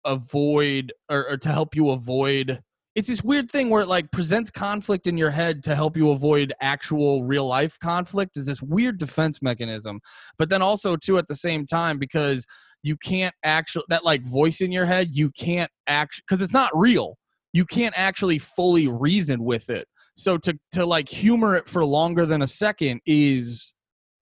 avoid 0.04 0.92
or, 1.08 1.28
or 1.30 1.36
to 1.36 1.48
help 1.48 1.74
you 1.74 1.90
avoid 1.90 2.60
it's 2.94 3.08
this 3.08 3.24
weird 3.24 3.50
thing 3.50 3.70
where 3.70 3.82
it 3.82 3.88
like 3.88 4.10
presents 4.10 4.50
conflict 4.50 5.06
in 5.06 5.16
your 5.16 5.30
head 5.30 5.62
to 5.64 5.74
help 5.74 5.96
you 5.96 6.10
avoid 6.10 6.52
actual 6.60 7.24
real 7.24 7.46
life 7.46 7.78
conflict 7.78 8.36
is 8.36 8.46
this 8.46 8.60
weird 8.60 8.98
defense 8.98 9.40
mechanism. 9.40 9.98
But 10.38 10.50
then 10.50 10.60
also 10.60 10.96
too 10.96 11.16
at 11.16 11.26
the 11.26 11.34
same 11.34 11.64
time 11.64 11.98
because 11.98 12.44
you 12.82 12.96
can't 12.96 13.34
actually 13.44 13.84
that 13.88 14.04
like 14.04 14.26
voice 14.26 14.60
in 14.60 14.72
your 14.72 14.84
head 14.84 15.10
you 15.12 15.30
can't 15.30 15.70
actually 15.86 16.24
because 16.28 16.42
it's 16.42 16.52
not 16.52 16.70
real. 16.74 17.16
You 17.54 17.64
can't 17.64 17.94
actually 17.96 18.38
fully 18.38 18.88
reason 18.88 19.42
with 19.42 19.70
it 19.70 19.86
so 20.14 20.38
to 20.38 20.58
to 20.72 20.84
like 20.84 21.08
humor 21.08 21.54
it 21.54 21.68
for 21.68 21.84
longer 21.84 22.26
than 22.26 22.42
a 22.42 22.46
second 22.46 23.00
is 23.06 23.74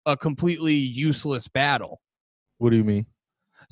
a 0.06 0.16
completely 0.16 0.74
useless 0.74 1.48
battle. 1.48 2.00
What 2.58 2.70
do 2.70 2.76
you 2.76 2.84
mean? 2.84 3.06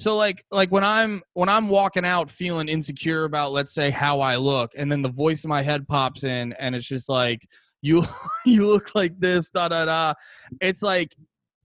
so 0.01 0.17
like 0.17 0.43
like 0.51 0.73
when 0.73 0.83
I'm 0.83 1.23
when 1.35 1.51
I'm 1.51 1.69
walking 1.69 2.07
out 2.07 2.31
feeling 2.31 2.69
insecure 2.69 3.25
about 3.25 3.53
let's 3.53 3.73
say 3.73 3.91
how 3.91 4.21
I 4.21 4.37
look 4.37 4.73
and 4.77 4.91
then 4.91 5.03
the 5.03 5.11
voice 5.11 5.45
in 5.45 5.51
my 5.51 5.63
head 5.63 5.87
pops 5.87 6.25
in 6.25 6.55
and 6.55 6.75
it's 6.75 6.87
just 6.87 7.09
like 7.09 7.47
you 7.83 8.05
you 8.45 8.67
look 8.67 8.95
like 8.95 9.19
this 9.19 9.51
da 9.51 9.69
da 9.69 9.85
da. 9.85 10.13
It's 10.61 10.83
like 10.83 11.15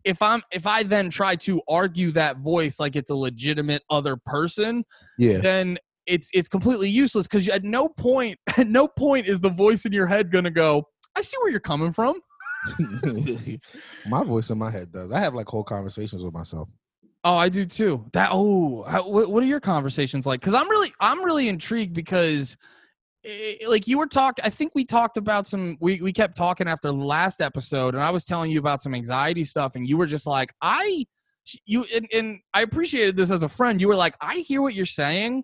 if 0.04 0.22
I'm 0.22 0.42
if 0.52 0.68
I 0.68 0.84
then 0.84 1.10
try 1.10 1.36
to 1.38 1.62
argue 1.68 2.12
that 2.12 2.38
voice 2.38 2.80
like 2.80 2.96
it's 2.96 3.10
a 3.10 3.16
legitimate 3.16 3.84
other 3.90 4.18
person 4.18 4.84
Yeah, 5.18 5.40
then 5.40 5.78
it's 6.08 6.30
it's 6.34 6.48
completely 6.48 6.90
useless 6.90 7.28
cuz 7.28 7.48
at 7.50 7.64
no 7.64 7.90
point 7.90 8.40
at 8.58 8.68
no 8.68 8.88
point 8.88 9.28
is 9.28 9.40
the 9.40 9.50
voice 9.50 9.86
in 9.86 9.94
your 9.94 10.08
head 10.08 10.32
going 10.32 10.44
to 10.46 10.52
go 10.52 10.88
I 11.18 11.22
see 11.22 11.38
where 11.42 11.50
you're 11.50 11.60
coming 11.60 11.92
from 11.92 12.22
my 14.10 14.24
voice 14.24 14.50
in 14.50 14.58
my 14.58 14.72
head 14.72 14.92
does. 14.92 15.12
I 15.12 15.20
have 15.20 15.34
like 15.34 15.48
whole 15.48 15.64
conversations 15.64 16.24
with 16.24 16.34
myself. 16.34 16.70
Oh, 17.24 17.38
I 17.38 17.50
do 17.50 17.66
too. 17.66 18.06
That 18.14 18.30
oh, 18.32 18.84
what, 19.04 19.32
what 19.32 19.44
are 19.44 19.48
your 19.48 19.60
conversations 19.60 20.26
like? 20.26 20.42
Because 20.42 20.54
I'm 20.54 20.70
really 20.70 20.94
I'm 21.00 21.24
really 21.24 21.48
intrigued 21.48 21.94
because, 21.94 22.56
eh, 23.24 23.56
like 23.68 23.88
you 23.88 23.98
were 23.98 24.06
talking, 24.06 24.46
I 24.46 24.50
think 24.50 24.74
we 24.76 24.86
talked 24.86 25.18
about 25.18 25.48
some. 25.48 25.78
We 25.80 26.02
we 26.02 26.14
kept 26.14 26.38
talking 26.38 26.68
after 26.68 26.90
the 26.90 26.94
last 26.94 27.42
episode, 27.42 27.96
and 27.96 28.04
I 28.04 28.12
was 28.12 28.26
telling 28.26 28.52
you 28.52 28.60
about 28.60 28.82
some 28.82 28.94
anxiety 28.94 29.44
stuff, 29.44 29.76
and 29.76 29.88
you 29.88 29.98
were 29.98 30.06
just 30.06 30.28
like, 30.28 30.54
I, 30.62 31.06
you 31.66 31.84
and, 31.96 32.08
and 32.14 32.40
I 32.54 32.62
appreciated 32.62 33.16
this 33.16 33.32
as 33.32 33.42
a 33.42 33.50
friend. 33.50 33.82
You 33.82 33.88
were 33.88 33.96
like, 33.96 34.16
I 34.22 34.38
hear 34.48 34.62
what 34.62 34.76
you're 34.76 34.86
saying. 34.86 35.44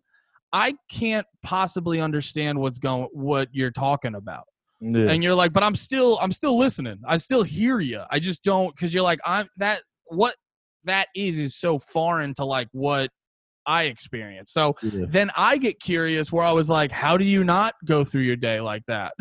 I 0.53 0.75
can't 0.89 1.25
possibly 1.43 2.01
understand 2.01 2.59
what's 2.59 2.77
going 2.77 3.07
what 3.13 3.49
you're 3.51 3.71
talking 3.71 4.15
about 4.15 4.43
Yeah. 4.79 5.09
and 5.09 5.23
you're 5.23 5.35
like 5.35 5.53
but 5.53 5.63
i'm 5.63 5.75
still 5.75 6.17
i'm 6.21 6.31
still 6.31 6.57
listening 6.57 6.99
i 7.05 7.17
still 7.17 7.43
hear 7.43 7.79
you 7.79 8.01
i 8.09 8.19
just 8.19 8.43
don't 8.43 8.75
because 8.75 8.93
you're 8.93 9.03
like 9.03 9.19
i'm 9.25 9.47
that 9.57 9.81
what 10.07 10.35
that 10.83 11.07
is 11.15 11.37
is 11.39 11.55
so 11.55 11.79
foreign 11.79 12.33
to 12.35 12.45
like 12.45 12.67
what 12.71 13.09
i 13.65 13.83
experience 13.83 14.51
so 14.51 14.75
yeah. 14.81 15.05
then 15.07 15.29
i 15.37 15.57
get 15.57 15.79
curious 15.79 16.31
where 16.31 16.45
i 16.45 16.51
was 16.51 16.69
like 16.69 16.91
how 16.91 17.15
do 17.17 17.25
you 17.25 17.43
not 17.43 17.73
go 17.85 18.03
through 18.03 18.23
your 18.23 18.35
day 18.35 18.59
like 18.59 18.83
that 18.87 19.13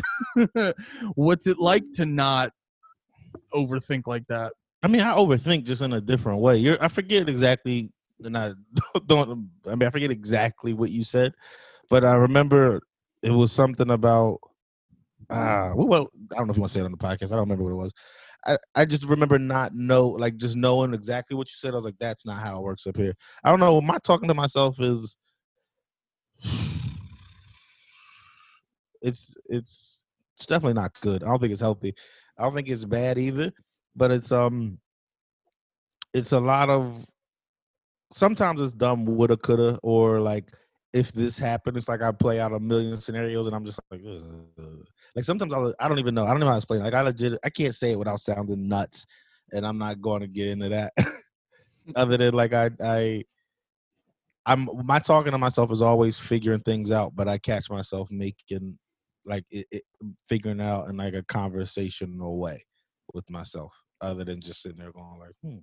what's 1.15 1.47
it 1.47 1.59
like 1.59 1.83
to 1.93 2.05
not 2.05 2.51
overthink 3.53 4.03
like 4.07 4.25
that 4.27 4.51
I 4.83 4.87
mean, 4.87 5.01
I 5.01 5.13
overthink 5.15 5.65
just 5.65 5.83
in 5.83 5.93
a 5.93 6.01
different 6.01 6.41
way. 6.41 6.57
You're, 6.57 6.83
I 6.83 6.87
forget 6.87 7.29
exactly, 7.29 7.91
and 8.23 8.37
I 8.37 8.53
don't. 9.05 9.49
I 9.67 9.75
mean, 9.75 9.87
I 9.87 9.89
forget 9.91 10.11
exactly 10.11 10.73
what 10.73 10.91
you 10.91 11.03
said, 11.03 11.33
but 11.89 12.03
I 12.03 12.13
remember 12.15 12.81
it 13.23 13.31
was 13.31 13.51
something 13.51 13.89
about. 13.89 14.39
uh 15.29 15.71
well, 15.75 16.09
I 16.31 16.35
don't 16.35 16.47
know 16.47 16.51
if 16.51 16.57
you 16.57 16.61
want 16.61 16.71
to 16.71 16.73
say 16.73 16.81
it 16.81 16.85
on 16.85 16.91
the 16.91 16.97
podcast. 16.97 17.27
I 17.31 17.35
don't 17.35 17.49
remember 17.49 17.63
what 17.63 17.71
it 17.71 17.83
was. 17.83 17.93
I, 18.45 18.57
I 18.73 18.85
just 18.85 19.05
remember 19.05 19.37
not 19.37 19.75
know 19.75 20.07
like 20.07 20.37
just 20.37 20.55
knowing 20.55 20.93
exactly 20.93 21.37
what 21.37 21.47
you 21.47 21.53
said. 21.55 21.73
I 21.73 21.75
was 21.75 21.85
like, 21.85 21.99
that's 21.99 22.25
not 22.25 22.39
how 22.39 22.57
it 22.57 22.63
works 22.63 22.87
up 22.87 22.97
here. 22.97 23.13
I 23.43 23.51
don't 23.51 23.59
know. 23.59 23.79
My 23.81 23.97
talking 24.03 24.27
to 24.27 24.33
myself 24.33 24.79
is 24.79 25.15
it's 29.01 29.35
it's 29.45 30.03
it's 30.33 30.45
definitely 30.45 30.73
not 30.73 30.99
good. 31.01 31.23
I 31.23 31.27
don't 31.27 31.39
think 31.39 31.51
it's 31.51 31.61
healthy. 31.61 31.93
I 32.37 32.43
don't 32.43 32.55
think 32.55 32.69
it's 32.69 32.85
bad 32.85 33.17
either, 33.19 33.51
but 33.95 34.11
it's 34.11 34.31
um 34.31 34.79
it's 36.13 36.31
a 36.31 36.39
lot 36.39 36.69
of 36.69 37.05
sometimes 38.13 38.61
it's 38.61 38.73
dumb 38.73 39.05
woulda 39.05 39.37
coulda 39.37 39.79
or 39.83 40.19
like 40.19 40.51
if 40.93 41.11
this 41.13 41.39
happened 41.39 41.77
it's 41.77 41.87
like 41.87 42.01
i 42.01 42.11
play 42.11 42.39
out 42.39 42.53
a 42.53 42.59
million 42.59 42.99
scenarios 42.99 43.47
and 43.47 43.55
i'm 43.55 43.65
just 43.65 43.79
like 43.91 44.01
"Ugh." 44.05 44.85
like 45.15 45.25
sometimes 45.25 45.53
I'll, 45.53 45.73
i 45.79 45.87
don't 45.87 45.99
even 45.99 46.13
know 46.13 46.25
i 46.25 46.31
don't 46.31 46.39
know 46.39 46.47
how 46.47 46.53
to 46.53 46.57
explain 46.57 46.81
it. 46.81 46.83
like 46.83 46.93
i 46.93 47.01
legit 47.01 47.39
i 47.43 47.49
can't 47.49 47.75
say 47.75 47.91
it 47.91 47.99
without 47.99 48.19
sounding 48.19 48.67
nuts 48.67 49.05
and 49.51 49.65
i'm 49.65 49.77
not 49.77 50.01
going 50.01 50.21
to 50.21 50.27
get 50.27 50.49
into 50.49 50.69
that 50.69 50.93
other 51.95 52.17
than 52.17 52.33
like 52.33 52.53
i 52.53 52.69
i 52.83 53.23
i'm 54.45 54.67
my 54.83 54.99
talking 54.99 55.31
to 55.31 55.37
myself 55.37 55.71
is 55.71 55.81
always 55.81 56.17
figuring 56.17 56.59
things 56.59 56.91
out 56.91 57.15
but 57.15 57.27
i 57.27 57.37
catch 57.37 57.69
myself 57.69 58.09
making 58.11 58.77
like 59.25 59.45
it, 59.51 59.65
it 59.71 59.83
figuring 60.27 60.59
out 60.59 60.89
in 60.89 60.97
like 60.97 61.13
a 61.13 61.23
conversational 61.23 62.37
way 62.39 62.61
with 63.13 63.29
myself 63.29 63.71
other 64.01 64.23
than 64.23 64.41
just 64.41 64.61
sitting 64.61 64.79
there 64.79 64.91
going 64.91 65.19
like 65.19 65.35
hmm 65.43 65.59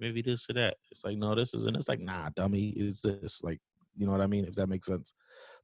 maybe 0.00 0.22
this 0.22 0.46
or 0.48 0.54
that. 0.54 0.76
It's 0.90 1.04
like, 1.04 1.16
no, 1.16 1.34
this 1.34 1.54
isn't. 1.54 1.76
It's 1.76 1.88
like, 1.88 2.00
nah, 2.00 2.30
dummy, 2.34 2.70
is 2.76 3.00
this 3.02 3.42
like, 3.42 3.60
you 3.96 4.06
know 4.06 4.12
what 4.12 4.20
I 4.20 4.26
mean? 4.26 4.44
If 4.44 4.54
that 4.54 4.68
makes 4.68 4.86
sense. 4.86 5.14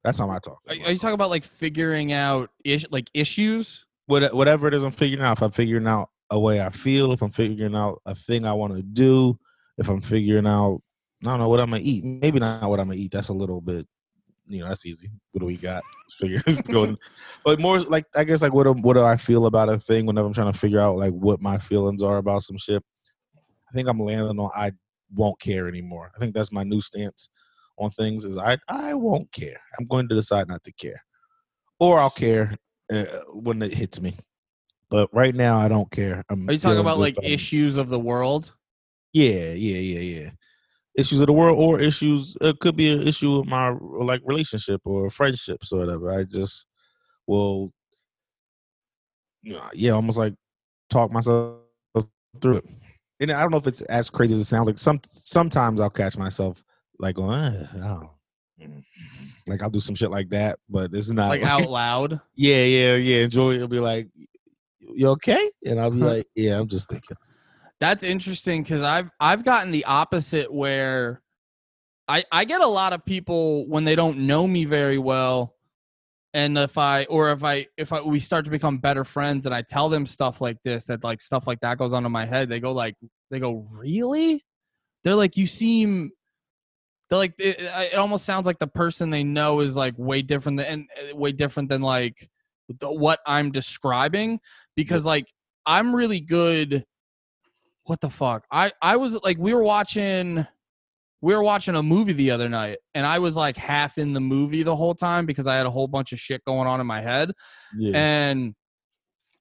That's 0.03 0.19
how 0.19 0.29
I 0.29 0.39
talk. 0.39 0.59
Are, 0.67 0.73
are 0.73 0.91
you 0.91 0.97
talking 0.97 1.13
about 1.13 1.29
like 1.29 1.45
figuring 1.45 2.11
out 2.11 2.49
ish, 2.65 2.85
like 2.91 3.09
issues? 3.13 3.85
What, 4.07 4.33
whatever 4.33 4.67
it 4.67 4.73
is 4.73 4.83
I'm 4.83 4.91
figuring 4.91 5.23
out, 5.23 5.37
if 5.37 5.41
I'm 5.41 5.51
figuring 5.51 5.87
out 5.87 6.09
a 6.29 6.39
way 6.39 6.61
I 6.61 6.69
feel, 6.69 7.13
if 7.13 7.21
I'm 7.21 7.31
figuring 7.31 7.75
out 7.75 8.01
a 8.05 8.15
thing 8.15 8.45
I 8.45 8.53
want 8.53 8.75
to 8.75 8.81
do, 8.81 9.39
if 9.77 9.87
I'm 9.87 10.01
figuring 10.01 10.47
out, 10.47 10.81
I 11.23 11.27
don't 11.27 11.39
know 11.39 11.47
what 11.47 11.61
I'm 11.61 11.69
gonna 11.69 11.81
eat. 11.83 12.03
Maybe 12.03 12.39
not 12.39 12.69
what 12.69 12.79
I'm 12.79 12.87
gonna 12.87 12.99
eat. 12.99 13.11
That's 13.11 13.29
a 13.29 13.33
little 13.33 13.61
bit, 13.61 13.87
you 14.47 14.59
know, 14.59 14.67
that's 14.67 14.85
easy. 14.85 15.09
What 15.31 15.39
do 15.39 15.45
we 15.45 15.55
got? 15.55 15.83
Figure 16.19 16.41
going, 16.69 16.97
but 17.45 17.61
more 17.61 17.79
like 17.79 18.05
I 18.13 18.25
guess 18.25 18.41
like 18.41 18.53
what 18.53 18.67
what 18.81 18.95
do 18.95 19.01
I 19.01 19.15
feel 19.15 19.45
about 19.45 19.69
a 19.69 19.79
thing 19.79 20.05
whenever 20.05 20.27
I'm 20.27 20.33
trying 20.33 20.51
to 20.51 20.59
figure 20.59 20.81
out 20.81 20.97
like 20.97 21.13
what 21.13 21.41
my 21.41 21.57
feelings 21.59 22.03
are 22.03 22.17
about 22.17 22.43
some 22.43 22.57
shit. 22.57 22.83
I 23.73 23.75
think 23.75 23.89
I'm 23.89 23.99
landing 23.99 24.39
on 24.39 24.51
I 24.55 24.71
won't 25.15 25.39
care 25.39 25.67
anymore. 25.67 26.11
I 26.15 26.19
think 26.19 26.35
that's 26.35 26.51
my 26.51 26.63
new 26.63 26.79
stance 26.79 27.29
on 27.79 27.89
things 27.89 28.23
is 28.23 28.37
I 28.37 28.57
I 28.69 28.93
won't 28.93 29.31
care. 29.31 29.59
I'm 29.79 29.87
going 29.87 30.07
to 30.09 30.15
decide 30.15 30.47
not 30.47 30.63
to 30.65 30.73
care, 30.73 31.03
or 31.79 31.99
I'll 31.99 32.11
care 32.11 32.55
uh, 32.91 33.05
when 33.33 33.61
it 33.63 33.73
hits 33.73 33.99
me. 33.99 34.13
But 34.89 35.09
right 35.11 35.33
now, 35.33 35.57
I 35.57 35.67
don't 35.67 35.89
care. 35.89 36.23
I'm 36.29 36.47
Are 36.47 36.53
you 36.53 36.59
talking 36.59 36.79
about 36.79 36.99
like 36.99 37.17
about 37.17 37.29
issues 37.29 37.77
of 37.77 37.89
the 37.89 37.99
world? 37.99 38.53
Yeah, 39.11 39.53
yeah, 39.53 39.77
yeah, 39.77 40.19
yeah. 40.19 40.29
Issues 40.95 41.19
of 41.21 41.27
the 41.27 41.33
world, 41.33 41.57
or 41.57 41.79
issues. 41.79 42.37
It 42.41 42.59
could 42.59 42.75
be 42.75 42.93
an 42.93 43.07
issue 43.07 43.39
with 43.39 43.47
my 43.47 43.69
like 43.69 44.21
relationship 44.23 44.81
or 44.85 45.09
friendships 45.09 45.71
or 45.71 45.79
whatever. 45.79 46.13
I 46.13 46.25
just 46.25 46.67
will, 47.25 47.73
yeah, 49.41 49.91
almost 49.91 50.19
like 50.19 50.35
talk 50.91 51.11
myself 51.11 51.57
through 52.39 52.57
it. 52.57 52.65
And 53.19 53.31
I 53.31 53.41
don't 53.41 53.51
know 53.51 53.57
if 53.57 53.67
it's 53.67 53.81
as 53.83 54.09
crazy 54.09 54.33
as 54.33 54.39
it 54.39 54.45
sounds. 54.45 54.67
Like 54.67 54.77
some 54.77 54.99
sometimes 55.05 55.79
I'll 55.79 55.89
catch 55.89 56.17
myself 56.17 56.63
like 56.99 57.15
going, 57.15 57.31
"Eh, 57.31 57.67
oh. 57.77 58.09
mm." 58.61 58.83
like 59.47 59.61
I'll 59.61 59.69
do 59.69 59.79
some 59.79 59.95
shit 59.95 60.11
like 60.11 60.29
that, 60.29 60.59
but 60.69 60.93
it's 60.93 61.09
not 61.09 61.29
Like 61.29 61.43
out 61.43 61.69
loud? 61.69 62.19
yeah, 62.35 62.63
yeah, 62.63 62.95
yeah. 62.95 63.23
Enjoy. 63.23 63.53
It'll 63.53 63.67
be 63.67 63.79
like, 63.79 64.07
you 64.79 65.07
okay? 65.09 65.49
And 65.65 65.79
I'll 65.79 65.91
be 65.91 65.97
like, 65.99 66.27
yeah, 66.35 66.59
I'm 66.59 66.67
just 66.67 66.89
thinking. 66.89 67.17
That's 67.79 68.03
interesting 68.03 68.63
because 68.63 68.81
I've 68.81 69.09
I've 69.19 69.43
gotten 69.43 69.71
the 69.71 69.85
opposite 69.85 70.53
where 70.53 71.21
I 72.07 72.23
I 72.31 72.45
get 72.45 72.61
a 72.61 72.67
lot 72.67 72.93
of 72.93 73.03
people 73.03 73.67
when 73.67 73.83
they 73.83 73.95
don't 73.95 74.19
know 74.19 74.47
me 74.47 74.65
very 74.65 74.97
well, 74.97 75.52
and 76.33 76.57
if 76.57 76.77
I 76.77 77.05
or 77.05 77.31
if 77.31 77.43
I 77.43 77.67
if 77.77 77.93
I 77.93 78.01
we 78.01 78.19
start 78.19 78.45
to 78.45 78.51
become 78.51 78.77
better 78.77 79.03
friends 79.03 79.45
and 79.45 79.53
I 79.53 79.61
tell 79.61 79.89
them 79.89 80.05
stuff 80.05 80.41
like 80.41 80.57
this 80.63 80.85
that 80.85 81.03
like 81.03 81.21
stuff 81.21 81.47
like 81.47 81.59
that 81.61 81.77
goes 81.77 81.93
on 81.93 82.05
in 82.05 82.11
my 82.11 82.25
head, 82.25 82.49
they 82.49 82.59
go 82.59 82.71
like 82.71 82.95
they 83.29 83.39
go 83.39 83.67
really? 83.71 84.43
They're 85.03 85.15
like 85.15 85.37
you 85.37 85.47
seem. 85.47 86.11
They're 87.09 87.19
like 87.19 87.35
it, 87.37 87.57
it 87.59 87.95
almost 87.95 88.25
sounds 88.25 88.45
like 88.45 88.59
the 88.59 88.67
person 88.67 89.09
they 89.09 89.23
know 89.23 89.59
is 89.59 89.75
like 89.75 89.93
way 89.97 90.21
different 90.21 90.57
than 90.57 90.65
and 90.65 91.11
uh, 91.11 91.15
way 91.15 91.31
different 91.31 91.69
than 91.69 91.81
like 91.81 92.29
the, 92.79 92.91
what 92.91 93.19
I'm 93.27 93.51
describing 93.51 94.39
because 94.75 95.05
like 95.05 95.27
I'm 95.65 95.95
really 95.95 96.21
good 96.21 96.85
what 97.85 97.99
the 97.99 98.09
fuck 98.09 98.45
i 98.49 98.71
i 98.81 98.95
was 98.95 99.19
like 99.23 99.37
we 99.37 99.53
were 99.53 99.63
watching 99.63 100.45
we 101.23 101.33
were 101.33 101.41
watching 101.41 101.75
a 101.77 101.81
movie 101.81 102.11
the 102.11 102.29
other 102.29 102.49
night 102.49 102.77
and 102.93 103.07
i 103.07 103.17
was 103.17 103.35
like 103.35 103.55
half 103.55 103.97
in 103.97 104.11
the 104.13 104.19
movie 104.19 104.61
the 104.61 104.75
whole 104.75 104.93
time 104.93 105.25
because 105.25 105.47
i 105.47 105.55
had 105.55 105.65
a 105.65 105.71
whole 105.71 105.87
bunch 105.87 106.11
of 106.11 106.19
shit 106.19 106.43
going 106.45 106.67
on 106.67 106.81
in 106.81 106.85
my 106.85 107.01
head 107.01 107.31
Yeah. 107.77 107.97
and 107.97 108.53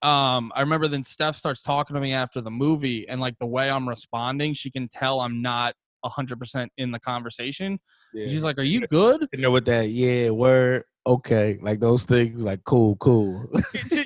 um 0.03 0.53
i 0.55 0.61
remember 0.61 0.87
then 0.88 1.03
steph 1.05 1.37
starts 1.37 1.62
talking 1.62 1.95
to 1.95 2.01
me 2.01 2.12
after 2.12 2.40
the 2.40 2.51
movie 2.51 3.07
and 3.09 3.21
like 3.21 3.35
the 3.40 3.47
way 3.47 3.68
i'm 3.71 3.88
responding 3.88 4.55
she 4.55 4.71
can 4.71 4.88
tell 4.88 5.21
i'm 5.21 5.42
not 5.42 5.75
100% 6.05 6.68
in 6.79 6.90
the 6.90 6.99
conversation 7.01 7.79
yeah. 8.14 8.29
she's 8.29 8.42
like 8.45 8.59
are 8.59 8.62
you 8.64 8.87
good 8.88 9.27
you 9.33 9.40
know 9.40 9.51
what 9.51 9.64
that? 9.66 9.88
Yeah, 9.88 10.31
word. 10.31 10.85
Okay, 11.05 11.59
like 11.62 11.81
those 11.81 12.05
things. 12.05 12.45
Like 12.45 12.62
cool, 12.64 12.95
cool. 12.97 13.49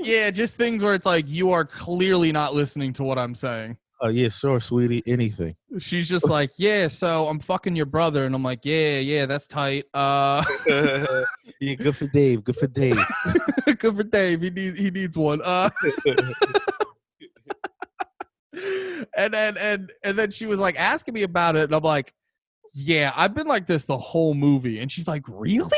Yeah 0.00 0.30
just 0.30 0.54
things 0.54 0.82
where 0.82 0.94
it's 0.94 1.04
like 1.04 1.26
you 1.28 1.50
are 1.50 1.64
clearly 1.64 2.32
not 2.32 2.54
listening 2.54 2.92
to 2.94 3.02
what 3.02 3.18
i'm 3.18 3.34
saying 3.34 3.76
oh 4.00 4.08
yeah, 4.08 4.28
sure, 4.28 4.60
sweetie. 4.60 5.02
Anything. 5.06 5.54
she's 5.78 6.08
just 6.08 6.28
like 6.28 6.50
yeah 6.58 6.88
so 6.88 7.26
i'm 7.28 7.38
fucking 7.38 7.76
your 7.76 7.86
brother 7.86 8.24
and 8.24 8.34
i'm 8.34 8.42
like 8.42 8.60
yeah 8.64 8.98
yeah 8.98 9.26
that's 9.26 9.46
tight 9.46 9.84
uh 9.94 10.42
yeah, 11.60 11.74
good 11.74 11.96
for 11.96 12.06
Dave. 12.08 12.44
Good 12.44 12.56
for 12.56 12.66
Dave. 12.66 12.96
good 13.78 13.96
for 13.96 14.02
dave 14.02 14.40
he 14.42 14.50
needs 14.50 14.78
he 14.78 14.90
needs 14.90 15.16
one 15.18 15.40
uh 15.44 15.68
and 19.16 19.34
then 19.34 19.56
and 19.58 19.92
and 20.04 20.18
then 20.18 20.30
she 20.30 20.46
was 20.46 20.58
like 20.58 20.78
asking 20.78 21.12
me 21.14 21.22
about 21.24 21.56
it 21.56 21.64
and 21.64 21.74
i'm 21.74 21.82
like 21.82 22.12
yeah 22.74 23.12
i've 23.16 23.34
been 23.34 23.46
like 23.46 23.66
this 23.66 23.84
the 23.86 23.96
whole 23.96 24.34
movie 24.34 24.78
and 24.80 24.90
she's 24.90 25.08
like 25.08 25.22
really 25.28 25.70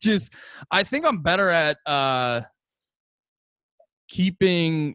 just 0.00 0.32
i 0.70 0.82
think 0.82 1.06
i'm 1.06 1.18
better 1.22 1.50
at 1.50 1.76
uh 1.86 2.40
keeping 4.08 4.94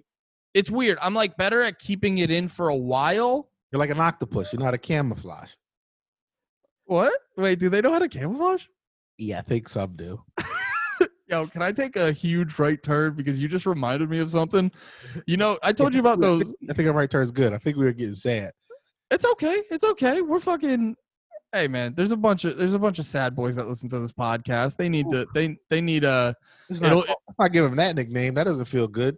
it's 0.54 0.70
weird 0.72 0.98
i'm 1.02 1.14
like 1.14 1.36
better 1.38 1.62
at 1.62 1.80
keeping 1.80 2.20
it 2.20 2.30
in 2.32 2.48
for 2.48 2.70
a 2.70 2.76
while 2.76 3.50
You're 3.72 3.80
like 3.80 3.90
an 3.90 4.00
octopus. 4.00 4.54
You 4.54 4.60
know 4.60 4.66
how 4.66 4.72
to 4.72 4.78
camouflage. 4.78 5.54
what 6.86 7.14
wait 7.38 7.60
do 7.60 7.70
they 7.70 7.82
know 7.82 7.92
how 7.92 8.00
to 8.00 8.10
camouflage 8.10 8.66
Yeah, 9.18 9.40
I 9.40 9.42
think 9.42 9.70
some 9.70 9.96
do. 9.96 10.22
Yo, 11.30 11.48
can 11.48 11.62
I 11.62 11.72
take 11.72 11.96
a 11.96 12.12
huge 12.12 12.60
right 12.60 12.82
turn 12.84 13.14
because 13.16 13.42
you 13.42 13.48
just 13.48 13.66
reminded 13.66 14.10
me 14.10 14.20
of 14.20 14.30
something? 14.30 14.70
You 15.26 15.38
know, 15.38 15.58
I 15.64 15.72
told 15.72 15.94
you 15.94 16.00
about 16.02 16.20
those. 16.22 16.54
I 16.70 16.74
think 16.74 16.88
a 16.88 16.92
right 16.94 17.10
turn's 17.10 17.32
good. 17.32 17.54
I 17.54 17.58
think 17.58 17.78
we 17.78 17.86
were 17.86 17.94
getting 17.94 18.14
sad. 18.14 18.52
It's 19.10 19.26
okay. 19.26 19.64
It's 19.72 19.84
okay. 19.86 20.22
We're 20.22 20.40
fucking. 20.40 20.96
Hey 21.54 21.68
man, 21.68 21.94
there's 21.96 22.12
a 22.12 22.18
bunch 22.18 22.46
of 22.46 22.58
there's 22.58 22.74
a 22.74 22.80
bunch 22.80 23.00
of 23.00 23.06
sad 23.06 23.36
boys 23.36 23.56
that 23.56 23.68
listen 23.68 23.90
to 23.90 24.00
this 24.00 24.12
podcast. 24.12 24.76
They 24.76 24.90
need 24.90 25.10
to 25.12 25.26
they 25.34 25.58
they 25.70 25.82
need 25.82 26.04
a. 26.04 26.36
It's 26.70 26.82
not, 26.82 26.92
It'll- 26.92 27.04
if 27.04 27.36
I 27.40 27.48
give 27.48 27.66
him 27.66 27.78
that 27.78 27.96
nickname, 27.96 28.34
that 28.36 28.44
doesn't 28.44 28.66
feel 28.66 28.88
good. 28.88 29.16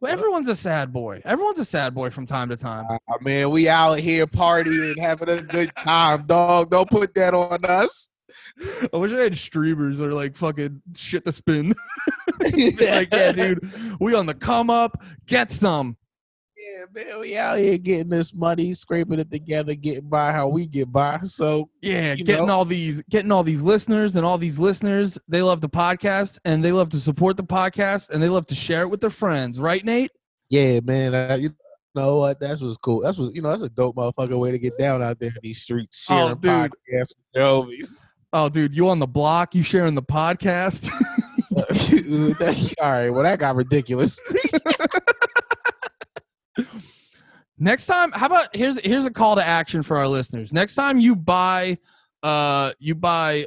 Well, 0.00 0.12
everyone's 0.12 0.48
a 0.48 0.56
sad 0.56 0.92
boy. 0.92 1.22
Everyone's 1.24 1.58
a 1.58 1.64
sad 1.64 1.94
boy 1.94 2.10
from 2.10 2.26
time 2.26 2.48
to 2.50 2.56
time. 2.56 2.86
Uh, 2.88 2.98
man, 3.20 3.50
we 3.50 3.68
out 3.68 3.98
here 3.98 4.26
partying, 4.26 4.98
having 4.98 5.28
a 5.28 5.42
good 5.42 5.70
time, 5.76 6.26
dog. 6.26 6.70
Don't 6.70 6.90
put 6.90 7.14
that 7.14 7.34
on 7.34 7.64
us. 7.64 8.08
I 8.92 8.96
wish 8.96 9.12
I 9.12 9.16
had 9.16 9.36
streamers 9.36 9.98
that 9.98 10.06
are 10.06 10.12
like 10.12 10.36
fucking 10.36 10.82
shit 10.96 11.24
to 11.24 11.32
spin. 11.32 11.74
Like, 12.40 13.12
yeah, 13.12 13.32
dude, 13.32 13.60
we 14.00 14.14
on 14.14 14.26
the 14.26 14.34
come 14.34 14.68
up. 14.68 15.02
Get 15.26 15.50
some. 15.50 15.96
Yeah, 16.64 16.84
man, 16.94 17.20
we 17.20 17.36
out 17.36 17.58
here 17.58 17.76
getting 17.76 18.08
this 18.08 18.32
money, 18.34 18.72
scraping 18.74 19.18
it 19.18 19.30
together, 19.30 19.74
getting 19.74 20.08
by 20.08 20.32
how 20.32 20.48
we 20.48 20.66
get 20.66 20.90
by. 20.90 21.18
So 21.24 21.68
Yeah, 21.82 22.14
getting 22.14 22.46
know? 22.46 22.54
all 22.54 22.64
these 22.64 23.02
getting 23.10 23.30
all 23.32 23.42
these 23.42 23.60
listeners 23.60 24.16
and 24.16 24.24
all 24.24 24.38
these 24.38 24.58
listeners, 24.58 25.18
they 25.28 25.42
love 25.42 25.60
the 25.60 25.68
podcast 25.68 26.38
and 26.44 26.64
they 26.64 26.72
love 26.72 26.88
to 26.90 27.00
support 27.00 27.36
the 27.36 27.42
podcast 27.44 28.10
and 28.10 28.22
they 28.22 28.28
love 28.28 28.46
to 28.46 28.54
share 28.54 28.82
it 28.82 28.88
with 28.90 29.00
their 29.00 29.10
friends, 29.10 29.60
right, 29.60 29.84
Nate? 29.84 30.10
yeah, 30.48 30.80
man, 30.80 31.14
uh, 31.14 31.36
you 31.40 31.50
know 31.94 32.18
what? 32.18 32.40
That's 32.40 32.60
what's 32.62 32.76
cool. 32.78 33.00
That's 33.00 33.18
what 33.18 33.34
you 33.34 33.42
know. 33.42 33.50
That's 33.50 33.62
a 33.62 33.68
dope 33.68 33.96
motherfucking 33.96 34.38
way 34.38 34.50
to 34.50 34.58
get 34.58 34.78
down 34.78 35.02
out 35.02 35.18
there 35.20 35.30
in 35.30 35.36
these 35.42 35.60
streets, 35.62 36.06
Oh, 36.10 36.14
sharing 36.28 36.40
dude. 36.40 36.50
podcasts 36.50 37.14
with 37.34 37.36
homies. 37.36 38.04
Oh, 38.32 38.48
dude, 38.48 38.74
you 38.74 38.88
on 38.88 38.98
the 38.98 39.06
block, 39.06 39.54
you 39.54 39.62
sharing 39.62 39.94
the 39.94 40.02
podcast. 40.02 40.88
That's- 41.50 42.74
all 42.82 42.92
right, 42.92 43.10
well, 43.10 43.22
that 43.22 43.38
got 43.38 43.54
ridiculous. 43.56 44.18
Next 47.58 47.86
time, 47.86 48.10
how 48.12 48.26
about 48.26 48.48
here's 48.54 48.80
here's 48.80 49.04
a 49.04 49.10
call 49.10 49.36
to 49.36 49.46
action 49.46 49.82
for 49.82 49.96
our 49.96 50.08
listeners. 50.08 50.52
Next 50.52 50.74
time 50.74 50.98
you 50.98 51.14
buy 51.14 51.78
uh 52.22 52.72
you 52.78 52.94
buy 52.94 53.46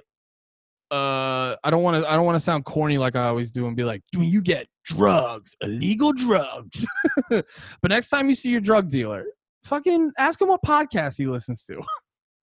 uh 0.91 1.55
I 1.63 1.69
don't 1.69 1.83
want 1.83 1.97
to 1.97 2.09
I 2.09 2.15
don't 2.15 2.25
want 2.25 2.37
to 2.37 2.39
sound 2.39 2.63
corny 2.63 2.97
like 2.97 3.15
I 3.15 3.27
always 3.27 3.51
do 3.51 3.67
and 3.67 3.75
be 3.75 3.83
like, 3.83 4.01
"Do 4.13 4.21
you 4.21 4.41
get 4.41 4.67
drugs, 4.85 5.55
illegal 5.61 6.13
drugs?" 6.13 6.85
but 7.29 7.45
next 7.89 8.09
time 8.09 8.29
you 8.29 8.35
see 8.35 8.49
your 8.49 8.61
drug 8.61 8.89
dealer, 8.89 9.25
fucking 9.65 10.13
ask 10.17 10.39
him 10.39 10.47
what 10.47 10.61
podcast 10.63 11.17
he 11.17 11.27
listens 11.27 11.65
to. 11.65 11.81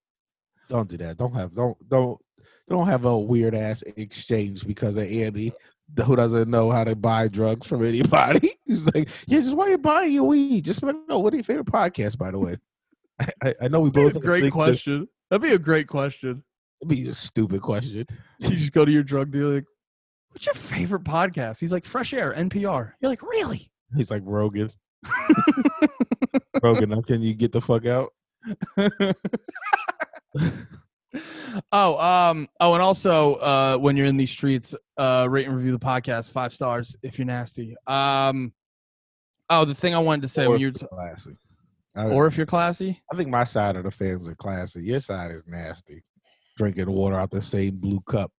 Don't 0.69 0.89
do 0.89 0.99
that. 0.99 1.17
Don't 1.17 1.35
have 1.35 1.53
don't 1.53 1.77
don't 1.89 2.19
don't 2.69 2.87
have 2.87 3.05
a 3.05 3.19
weird 3.19 3.55
ass 3.55 3.83
exchange 3.83 4.67
because 4.67 4.97
of 4.97 5.05
Andy 5.05 5.53
who 6.05 6.17
doesn't 6.17 6.49
know 6.49 6.71
how 6.71 6.85
to 6.85 6.97
buy 6.97 7.29
drugs 7.29 7.67
from 7.67 7.85
anybody. 7.85 8.53
He's 8.65 8.87
like, 8.95 9.09
yeah, 9.27 9.41
just 9.41 9.57
why 9.57 9.67
are 9.67 9.71
you 9.71 9.79
buying 9.79 10.13
your 10.13 10.25
weed? 10.25 10.65
Just 10.65 10.83
let 10.83 10.95
me 10.95 11.03
know 11.09 11.21
what 11.21 11.33
are 11.33 11.37
your 11.37 11.45
favorite 11.45 11.67
podcasts, 11.67 12.19
by 12.19 12.31
the 12.31 12.39
way. 12.39 12.57
I, 13.43 13.55
I, 13.63 13.69
know 13.69 13.81
we 13.81 13.91
both 13.91 14.13
That'd 14.15 14.23
be 14.23 14.27
a 14.27 14.29
great 14.29 14.41
think 14.43 14.55
that- 14.55 14.59
question. 14.59 15.09
That'd 15.31 15.43
be 15.43 15.55
a 15.55 15.59
great 15.59 15.87
question. 15.89 16.43
It'd 16.81 16.89
be 16.89 17.09
a 17.09 17.15
stupid 17.15 17.63
question. 17.63 18.07
You 18.39 18.51
just 18.51 18.73
go 18.73 18.85
to 18.85 18.91
your 18.91 19.03
drug 19.03 19.31
dealer. 19.31 19.55
Like, 19.55 19.65
What's 20.31 20.47
your 20.47 20.55
favorite 20.55 21.05
podcast? 21.05 21.61
He's 21.61 21.71
like 21.71 21.85
Fresh 21.85 22.13
Air, 22.13 22.35
NPR. 22.35 22.93
You're 23.01 23.09
like, 23.09 23.23
really? 23.23 23.71
He's 23.97 24.11
like 24.11 24.23
Rogan. 24.25 24.71
Rogan, 26.63 26.91
now 26.91 27.03
can 27.03 27.23
you 27.23 27.35
get 27.35 27.53
the 27.53 27.61
fuck 27.61 27.87
out? 27.87 28.11
Oh, 31.73 31.99
um, 31.99 32.49
oh, 32.61 32.75
and 32.75 32.83
also 32.83 33.35
uh, 33.37 33.77
when 33.77 33.97
you're 33.97 34.07
in 34.07 34.17
these 34.17 34.31
streets, 34.31 34.75
uh, 34.97 35.27
rate 35.31 35.47
and 35.47 35.57
review 35.57 35.73
the 35.73 35.79
podcast 35.79 36.33
five 36.33 36.53
stars 36.53 36.97
if 37.03 37.19
you're 37.19 37.27
nasty. 37.27 37.77
Um, 37.87 38.53
oh, 39.51 39.65
the 39.65 39.75
thing 39.75 39.95
I 39.95 39.99
wanted 39.99 40.23
to 40.23 40.29
say 40.29 40.47
Or 40.47 40.51
when 40.51 40.61
you're 40.61 40.71
t- 40.71 40.87
classy. 40.91 41.37
I, 41.97 42.07
or 42.07 42.27
if 42.27 42.37
you're 42.37 42.47
classy, 42.47 43.01
I 43.13 43.17
think 43.17 43.29
my 43.29 43.45
side 43.45 43.77
of 43.77 43.85
the 43.85 43.91
fans 43.91 44.29
are 44.29 44.35
classy. 44.35 44.83
Your 44.83 45.01
side 45.01 45.31
is 45.31 45.47
nasty. 45.47 46.03
Drinking 46.57 46.91
water 46.91 47.17
out 47.17 47.31
the 47.31 47.41
same 47.41 47.77
blue 47.77 48.01
cup 48.01 48.33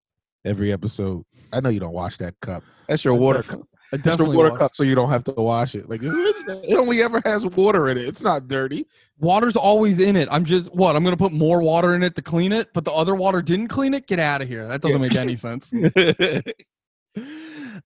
every 0.45 0.73
episode. 0.73 1.25
I 1.53 1.61
know 1.61 1.69
you 1.69 1.81
don't 1.81 1.93
wash 1.93 2.19
that 2.19 2.35
cup. 2.41 2.65
That's 2.89 3.05
your 3.05 3.15
water 3.15 3.43
cup. 3.43 3.61
It's 3.93 4.03
definitely 4.03 4.37
water 4.37 4.51
wa- 4.51 4.57
cup, 4.57 4.75
so 4.75 4.83
you 4.83 4.95
don't 4.97 5.11
have 5.11 5.23
to 5.25 5.33
wash 5.37 5.75
it. 5.77 5.89
Like 5.89 6.01
it 6.05 6.77
only 6.77 7.03
ever 7.03 7.21
has 7.25 7.47
water 7.47 7.89
in 7.89 7.97
it. 7.99 8.07
It's 8.09 8.23
not 8.23 8.49
dirty. 8.49 8.87
water's 9.19 9.55
always 9.57 10.01
in 10.01 10.17
it. 10.17 10.29
I'm 10.33 10.45
just 10.45 10.75
what 10.75 10.97
I'm 10.97 11.05
gonna 11.05 11.17
put 11.17 11.33
more 11.33 11.63
water 11.63 11.95
in 11.95 12.03
it 12.03 12.17
to 12.17 12.23
clean 12.23 12.53
it, 12.53 12.69
but 12.75 12.85
the 12.85 12.93
other 12.93 13.15
water 13.15 13.41
didn't 13.41 13.69
clean 13.69 13.95
it. 13.95 14.07
Get 14.09 14.19
out 14.19 14.43
of 14.43 14.49
here. 14.49 14.67
That 14.67 14.81
doesn't 14.81 15.01
Yeah. 15.01 15.09
make 15.09 15.17
any 15.17 15.37
sense. 15.37 15.73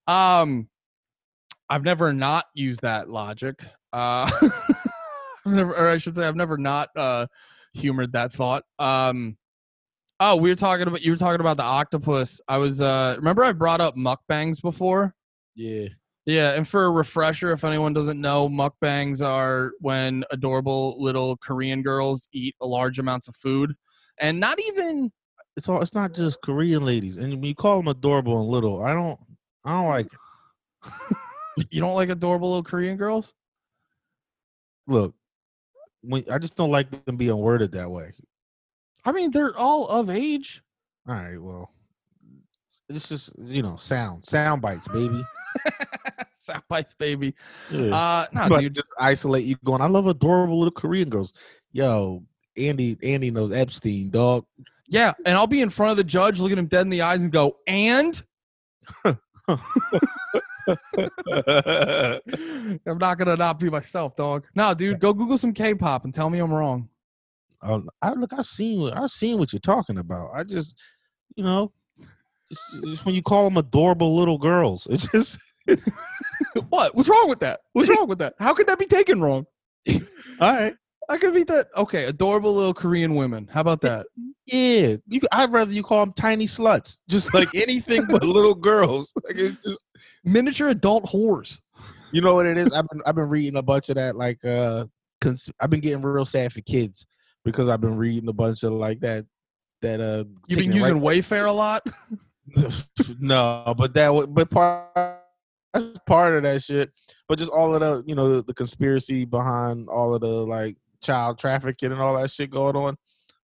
um 0.07 0.69
i've 1.69 1.83
never 1.85 2.13
not 2.13 2.47
used 2.55 2.81
that 2.83 3.09
logic 3.11 3.63
uh 3.93 4.31
I've 5.47 5.53
never 5.53 5.75
or 5.77 5.89
i 5.89 5.99
should 5.99 6.15
say 6.17 6.27
i've 6.27 6.37
never 6.37 6.57
not 6.57 6.89
uh 6.97 7.27
humored 7.75 8.13
that 8.13 8.33
thought 8.33 8.65
um 8.79 9.37
oh 10.21 10.37
we 10.37 10.49
were 10.51 10.57
talking 10.57 10.87
about 10.87 11.03
you 11.03 11.13
were 11.13 11.19
talking 11.19 11.41
about 11.41 11.57
the 11.59 11.63
octopus 11.65 12.41
i 12.49 12.57
was 12.59 12.81
uh 12.81 13.15
remember 13.19 13.45
i 13.45 13.53
brought 13.53 13.81
up 13.81 13.97
mukbangs 13.97 14.63
before 14.63 15.15
yeah. 15.59 15.89
yeah 16.27 16.55
and 16.55 16.67
for 16.69 16.85
a 16.85 16.91
refresher 16.91 17.51
if 17.53 17.65
anyone 17.65 17.93
doesn't 17.93 18.21
know 18.21 18.49
mukbangs 18.49 19.21
are 19.21 19.73
when 19.81 20.23
adorable 20.31 20.95
little 21.03 21.37
korean 21.39 21.83
girls 21.83 22.29
eat 22.33 22.55
large 22.61 22.99
amounts 23.01 23.27
of 23.29 23.35
food 23.37 23.75
and 24.21 24.39
not 24.39 24.59
even 24.69 25.11
It's 25.57 25.69
all. 25.69 25.83
It's 25.83 25.95
not 25.95 26.15
just 26.15 26.41
Korean 26.41 26.85
ladies, 26.85 27.17
and 27.19 27.33
when 27.35 27.43
you 27.43 27.55
call 27.55 27.79
them 27.79 27.89
adorable 27.89 28.41
and 28.41 28.49
little, 28.49 28.83
I 28.85 28.93
don't. 28.93 29.19
I 29.65 29.71
don't 29.73 29.89
like. 29.89 30.09
You 31.73 31.81
don't 31.81 31.95
like 31.95 32.09
adorable 32.11 32.51
little 32.51 32.63
korean 32.63 32.97
girls 32.97 33.35
Look, 34.87 35.13
when 36.03 36.23
I 36.31 36.39
just 36.39 36.57
don't 36.57 36.71
like 36.71 36.89
them 37.05 37.17
being 37.17 37.37
worded 37.37 37.73
that 37.73 37.91
way. 37.91 38.13
i 39.05 39.11
mean 39.11 39.33
they're 39.33 39.57
all 39.59 39.89
of 39.89 40.09
age 40.09 40.63
All 41.09 41.15
right, 41.15 41.37
well, 41.43 41.69
it's 42.89 43.09
just 43.09 43.33
you 43.39 43.63
know 43.63 43.77
sound 43.77 44.25
sound 44.25 44.63
bites, 44.63 44.89
baby. 44.89 45.23
Sound 46.35 46.63
bites, 46.69 46.95
baby. 46.95 47.35
Yeah. 47.71 47.91
Uh, 47.95 48.25
no, 48.33 48.47
Like, 48.47 48.61
dude. 48.63 48.75
just 48.77 48.95
isolate 48.99 49.45
you 49.45 49.57
going. 49.67 49.83
I 49.83 49.87
love 49.87 50.07
adorable 50.07 50.59
little 50.59 50.71
Korean 50.73 51.11
girls. 51.11 51.35
Yo, 51.73 52.23
Andy, 52.57 52.97
Andy 53.03 53.31
knows 53.31 53.53
Epstein, 53.53 54.09
dog. 54.09 54.47
Yeah, 54.89 55.13
and 55.27 55.37
I'll 55.37 55.47
be 55.47 55.61
in 55.61 55.69
front 55.69 55.91
of 55.91 55.97
the 55.99 56.05
judge, 56.05 56.41
look 56.41 56.51
at 56.51 56.57
him 56.57 56.65
dead 56.67 56.83
in 56.83 56.89
the 56.89 57.03
eyes, 57.03 57.21
and 57.21 57.31
go, 57.31 57.59
"And 57.67 58.23
I'm 59.05 59.19
not 62.99 63.19
gonna 63.19 63.37
not 63.37 63.59
be 63.61 63.71
myself, 63.71 64.17
dog." 64.17 64.47
No, 64.55 64.75
dude, 64.75 65.01
go 65.01 65.13
Google 65.13 65.39
some 65.39 65.53
K-pop 65.53 66.05
and 66.05 66.15
tell 66.15 66.31
me 66.31 66.39
I'm 66.39 66.53
wrong. 66.53 66.89
um, 67.63 67.89
I 68.03 68.13
look, 68.15 68.33
I've 68.33 68.47
seen, 68.47 68.91
I've 68.93 69.11
seen 69.11 69.39
what 69.39 69.53
you're 69.53 69.61
talking 69.61 69.99
about. 69.99 70.31
I 70.35 70.45
just, 70.45 70.79
you 71.37 71.45
know, 71.45 71.73
it's, 72.51 73.05
when 73.05 73.15
you 73.15 73.23
call 73.23 73.45
them 73.45 73.57
adorable 73.57 74.17
little 74.17 74.39
girls. 74.39 74.87
It's 74.91 75.07
just 75.11 75.39
what? 76.69 76.95
What's 76.95 77.09
wrong 77.09 77.29
with 77.29 77.41
that? 77.41 77.61
What's 77.73 77.89
wrong 77.89 78.09
with 78.09 78.19
that? 78.19 78.35
How 78.39 78.55
could 78.55 78.67
that 78.67 78.79
be 78.79 78.87
taken 78.87 79.21
wrong? 79.21 79.47
all 79.91 79.97
right. 80.41 80.75
I 81.11 81.17
could 81.17 81.33
be 81.33 81.45
that. 81.45 81.69
Okay, 81.77 82.05
adorable 82.05 82.53
little 82.53 82.75
Korean 82.75 83.15
women. 83.15 83.49
How 83.53 83.61
about 83.61 83.81
that? 83.83 84.07
Yeah, 84.51 84.97
you, 85.07 85.21
I'd 85.31 85.53
rather 85.53 85.73
you 85.73 85.83
call 85.83 86.07
them 86.07 86.15
tiny 86.15 86.47
sluts, 86.47 87.01
just 87.07 87.35
like 87.35 87.55
anything 87.55 88.07
but 88.09 88.23
little 88.23 88.55
girls. 88.55 89.13
Like 89.27 89.37
just, 89.37 89.59
Miniature 90.25 90.71
adult 90.71 91.05
whores. 91.05 91.59
you 92.13 92.23
know 92.23 92.35
what 92.35 92.47
it 92.47 92.57
is? 92.57 92.73
I've 92.73 92.89
been 92.89 93.03
I've 93.05 93.15
been 93.15 93.29
reading 93.29 93.59
a 93.59 93.63
bunch 93.63 93.91
of 93.91 93.97
that. 93.97 94.17
Like, 94.17 94.43
uh, 94.47 94.87
cons- 95.21 95.51
I've 95.61 95.69
been 95.69 95.81
getting 95.81 96.01
real 96.01 96.25
sad 96.25 96.55
for 96.55 96.63
kids 96.63 97.07
because 97.45 97.69
I've 97.69 97.83
been 97.83 97.99
reading 97.99 98.27
a 98.31 98.33
bunch 98.33 98.63
of 98.63 98.73
like 98.73 99.01
that. 99.01 99.27
That 99.83 100.01
uh, 100.01 100.25
You've 100.47 100.61
been 100.61 100.73
it 100.73 100.81
right 100.81 100.95
using 100.95 101.03
Wayfair 101.03 101.47
a 101.47 101.53
lot. 101.53 101.83
no, 103.21 103.75
but 103.77 103.95
that 103.95 104.29
but 104.31 104.51
part 104.51 105.21
that's 105.75 105.99
part 106.07 106.35
of 106.37 106.43
that 106.45 106.63
shit. 106.63 106.91
But 107.29 107.39
just 107.39 107.53
all 107.53 107.75
of 107.75 107.81
the 107.81 108.03
you 108.07 108.15
know 108.15 108.37
the, 108.37 108.43
the 108.43 108.55
conspiracy 108.55 109.25
behind 109.25 109.89
all 109.89 110.15
of 110.15 110.21
the 110.21 110.29
like 110.29 110.77
child 111.03 111.39
trafficking 111.39 111.93
and 111.93 112.01
all 112.01 112.17
that 112.21 112.31
shit 112.31 112.51
going 112.51 112.77
on, 112.77 112.97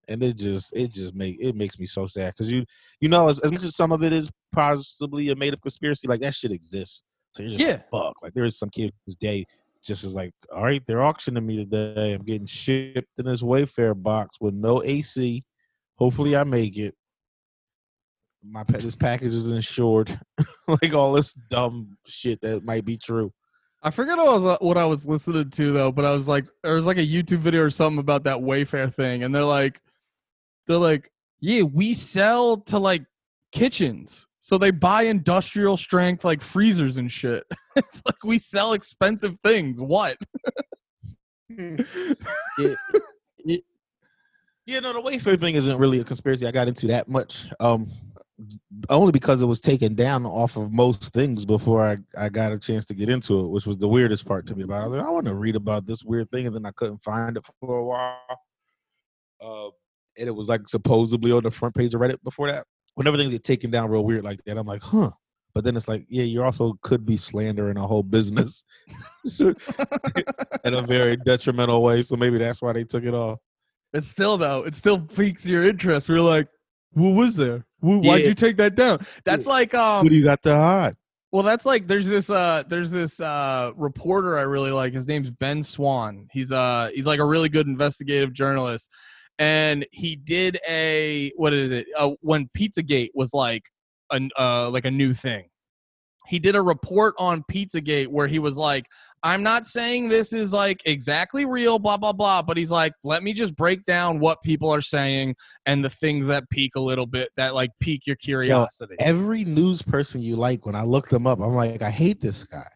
and 0.09 0.23
it 0.23 0.37
just 0.37 0.75
it 0.77 0.93
just 0.93 1.15
make 1.15 1.37
it 1.41 1.55
makes 1.57 1.79
me 1.79 1.87
so 1.87 2.07
sad 2.07 2.33
because 2.33 2.51
you 2.51 2.65
you 3.01 3.09
know 3.09 3.29
as, 3.29 3.41
as 3.41 3.53
much 3.53 3.65
as 3.65 3.77
some 3.77 3.93
of 3.93 4.03
it 4.03 4.13
is 4.13 4.31
possibly 4.53 5.31
a 5.31 5.37
made 5.37 5.53
up 5.55 5.61
conspiracy, 5.63 6.09
like 6.09 6.21
that 6.21 6.35
shit 6.35 6.53
exists. 6.53 7.03
So 7.33 7.43
you're 7.43 7.53
just 7.53 7.63
Yeah. 7.65 7.73
like, 7.73 7.91
fuck. 7.91 8.15
Like 8.23 8.35
there 8.35 8.45
is 8.45 8.59
some 8.59 8.71
kid 8.71 8.93
whose 9.05 9.17
day 9.17 9.45
just 9.85 10.05
is 10.05 10.15
like, 10.15 10.33
all 10.55 10.63
right, 10.63 10.83
they're 10.87 11.03
auctioning 11.03 11.45
me 11.45 11.57
today. 11.57 12.13
I'm 12.13 12.23
getting 12.25 12.47
shipped 12.47 13.19
in 13.19 13.27
this 13.27 13.43
Wayfair 13.43 14.01
box 14.01 14.37
with 14.41 14.55
no 14.55 14.83
AC. 14.83 15.43
Hopefully, 15.97 16.37
I 16.37 16.45
make 16.45 16.79
it 16.79 16.95
my 18.47 18.65
this 18.65 18.97
package 18.97 19.33
is 19.33 19.51
insured, 19.51 20.19
like 20.69 20.93
all 20.93 21.13
this 21.13 21.33
dumb 21.51 21.97
shit 22.07 22.41
that 22.43 22.65
might 22.65 22.85
be 22.85 22.97
true. 22.97 23.33
I 23.83 23.91
forget 23.91 24.17
what 24.17 24.29
I 24.29 24.39
was 24.39 24.59
what 24.61 24.79
I 24.79 24.85
was 24.87 25.07
listening 25.07 25.51
to 25.51 25.73
though, 25.73 25.93
but 25.93 26.05
I 26.05 26.13
was 26.13 26.29
like, 26.29 26.47
there 26.63 26.75
was 26.75 26.87
like 26.87 26.99
a 26.99 27.07
YouTube 27.07 27.39
video 27.39 27.63
or 27.63 27.71
something 27.71 27.99
about 27.99 28.25
that 28.25 28.39
Wayfair 28.39 28.93
thing, 28.93 29.25
and 29.25 29.35
they're 29.35 29.45
like, 29.45 29.81
they're 30.67 30.77
like, 30.77 31.11
yeah, 31.41 31.63
we 31.63 31.95
sell 31.95 32.59
to 32.59 32.79
like 32.79 33.05
kitchens, 33.53 34.27
so 34.41 34.59
they 34.59 34.71
buy 34.71 35.03
industrial 35.03 35.77
strength 35.77 36.25
like 36.25 36.43
freezers 36.43 36.97
and 36.97 37.11
shit. 37.11 37.45
it's 37.77 38.03
like 38.07 38.23
we 38.25 38.39
sell 38.39 38.73
expensive 38.73 39.39
things. 39.45 39.81
What? 39.81 40.17
Yeah, 44.67 44.81
no, 44.81 44.95
the 44.95 45.03
Wayfair 45.03 45.39
thing 45.39 45.57
isn't 45.57 45.77
really 45.77 46.01
a 46.01 46.05
conspiracy. 46.05 46.47
I 46.47 46.51
got 46.51 46.69
into 46.69 46.87
that 46.87 47.07
much, 47.07 47.49
um, 47.61 47.87
only 48.91 49.13
because 49.13 49.43
it 49.43 49.47
was 49.47 49.61
taken 49.61 49.95
down 49.95 50.27
off 50.27 50.57
of 50.57 50.73
most 50.73 51.13
things 51.13 51.45
before 51.45 51.87
I, 51.87 51.99
I 52.19 52.29
got 52.29 52.53
a 52.53 52.59
chance 52.59 52.85
to 52.87 52.95
get 52.95 53.09
into 53.09 53.41
it, 53.41 53.49
which 53.49 53.67
was 53.67 53.79
the 53.79 53.89
weirdest 53.89 54.27
part 54.27 54.47
to 54.47 54.57
me 54.57 54.65
about. 54.65 54.79
It. 54.79 54.81
I 54.81 54.87
was 54.87 54.97
like, 54.97 55.07
I 55.07 55.11
want 55.11 55.27
to 55.27 55.35
read 55.35 55.57
about 55.57 55.87
this 55.87 56.03
weird 56.03 56.31
thing, 56.31 56.47
and 56.47 56.55
then 56.55 56.67
I 56.67 56.73
couldn't 56.73 57.03
find 57.03 57.37
it 57.37 57.47
for 57.61 57.79
a 57.79 57.85
while. 57.85 58.41
Uh, 59.41 59.71
and 60.19 60.29
it 60.29 60.35
was 60.35 60.49
like 60.49 60.67
supposedly 60.69 61.33
on 61.33 61.43
the 61.43 61.51
front 61.51 61.75
page 61.75 61.95
of 61.95 62.01
Reddit 62.01 62.23
before 62.23 62.51
that. 62.51 62.67
Whenever 62.95 63.17
things 63.17 63.31
get 63.31 63.45
taken 63.45 63.71
down 63.71 63.91
real 63.91 64.05
weird 64.05 64.25
like 64.25 64.43
that, 64.45 64.57
I'm 64.57 64.67
like, 64.67 64.83
huh. 64.83 65.11
But 65.55 65.63
then 65.63 65.77
it's 65.77 65.87
like, 65.87 66.05
yeah, 66.09 66.25
you 66.25 66.43
also 66.43 66.77
could 66.83 67.07
be 67.07 67.17
slandering 67.17 67.79
a 67.79 67.87
whole 67.87 68.03
business 68.03 68.65
in 69.41 69.55
a 70.65 70.83
very 70.83 71.17
detrimental 71.17 71.81
way. 71.83 72.03
So 72.03 72.17
maybe 72.17 72.39
that's 72.39 72.61
why 72.61 72.73
they 72.73 72.83
took 72.83 73.05
it 73.05 73.15
off. 73.15 73.39
It's 73.93 74.09
still 74.09 74.37
though, 74.37 74.65
it 74.65 74.75
still 74.75 75.01
piques 75.01 75.47
your 75.47 75.63
interest. 75.63 76.09
We're 76.09 76.21
like, 76.21 76.49
what 76.95 77.11
was 77.11 77.37
there? 77.37 77.65
Wh- 77.85 78.05
Why'd 78.05 78.23
Yeah. 78.23 78.29
you 78.29 78.35
take 78.35 78.57
that 78.57 78.75
down? 78.75 78.99
That's 79.25 79.47
like 79.47 79.75
um 79.75 80.05
What 80.05 80.11
do 80.11 80.17
you 80.17 80.25
got 80.25 80.43
to 80.43 80.55
hide? 80.55 80.97
Well, 81.33 81.43
that's 81.43 81.67
like 81.67 81.87
there's 81.89 82.07
this 82.09 82.31
uh 82.31 82.63
there's 82.69 82.91
this 82.91 83.19
uh 83.21 83.73
reporter 83.77 84.39
I 84.39 84.43
really 84.43 84.71
like. 84.71 84.95
His 84.95 85.09
name's 85.09 85.31
Ben 85.31 85.63
Swann. 85.63 86.29
He's 86.33 86.53
uh 86.53 86.91
he's 86.95 87.07
like 87.07 87.19
a 87.21 87.25
really 87.25 87.49
good 87.49 87.67
investigative 87.67 88.33
journalist. 88.33 88.89
And 89.41 89.85
he 89.91 90.15
did 90.15 90.59
a 90.69 91.33
what 91.37 91.53
is 91.53 91.73
it? 91.73 91.87
Uh, 91.99 92.11
when 92.21 92.49
Pizzagate 92.57 93.11
was 93.15 93.35
like 93.35 93.65
a 94.13 94.21
uh 94.39 94.71
like 94.71 94.85
a 94.85 94.91
new 94.93 95.13
thing. 95.13 95.47
he 96.29 96.39
did 96.39 96.55
a 96.57 96.63
report 96.63 97.15
on 97.19 97.43
Pizzagate 97.53 98.07
where 98.09 98.29
he 98.29 98.39
was 98.39 98.57
like, 98.57 98.87
I'm 99.25 99.43
not 99.43 99.65
saying 99.65 100.09
this 100.09 100.35
is 100.35 100.53
like 100.53 100.83
exactly 100.85 101.47
real, 101.47 101.79
blah, 101.79 101.97
blah, 101.97 102.13
blah, 102.13 102.43
but 102.43 102.59
he's 102.59 102.71
like, 102.71 102.93
let 103.03 103.23
me 103.23 103.33
just 103.33 103.57
break 103.57 103.85
down 103.87 104.21
what 104.21 104.43
people 104.43 104.73
are 104.73 104.83
saying 104.83 105.35
and 105.65 105.83
the 105.83 105.91
things 105.91 106.27
that 106.27 106.49
peak 106.51 106.77
a 106.77 106.81
little 106.81 107.07
bit, 107.07 107.31
that 107.37 107.55
like 107.55 107.71
pique 107.81 108.07
your 108.07 108.17
curiosity. 108.17 108.95
Every 109.01 109.45
news 109.45 109.81
person 109.81 110.21
you 110.21 110.37
like, 110.37 110.67
when 110.67 110.75
I 110.75 110.83
look 110.83 111.09
them 111.09 111.27
up, 111.27 111.41
I'm 111.41 111.55
like, 111.55 111.81
I 111.81 111.91
hate 111.91 112.21
this 112.21 112.45
guy. 112.45 112.69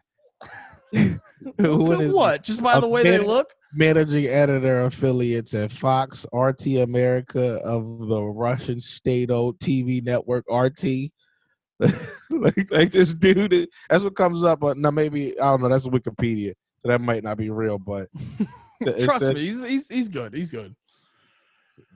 What? 1.57 2.43
Just 2.43 2.61
by 2.61 2.81
the 2.81 2.87
way 2.87 3.03
they 3.03 3.19
look? 3.19 3.53
managing 3.73 4.27
editor 4.27 4.81
affiliates 4.81 5.53
at 5.53 5.71
Fox, 5.71 6.25
RT 6.33 6.67
America 6.77 7.59
of 7.63 8.07
the 8.07 8.21
Russian 8.21 8.79
state-owned 8.79 9.59
TV 9.59 10.03
network 10.03 10.45
RT. 10.51 11.11
like, 12.29 12.71
like 12.71 12.91
this 12.91 13.13
dude, 13.13 13.69
that's 13.89 14.03
what 14.03 14.15
comes 14.15 14.43
up. 14.43 14.59
But 14.59 14.77
now 14.77 14.91
maybe 14.91 15.39
I 15.39 15.51
don't 15.51 15.61
know. 15.61 15.69
That's 15.69 15.87
Wikipedia, 15.87 16.53
so 16.79 16.89
that 16.89 17.01
might 17.01 17.23
not 17.23 17.37
be 17.37 17.49
real. 17.49 17.77
But 17.79 18.07
Trust 18.83 19.19
said- 19.19 19.35
me, 19.35 19.41
he's, 19.41 19.63
he's, 19.65 19.89
he's 19.89 20.07
good. 20.09 20.33
He's 20.33 20.51
good. 20.51 20.75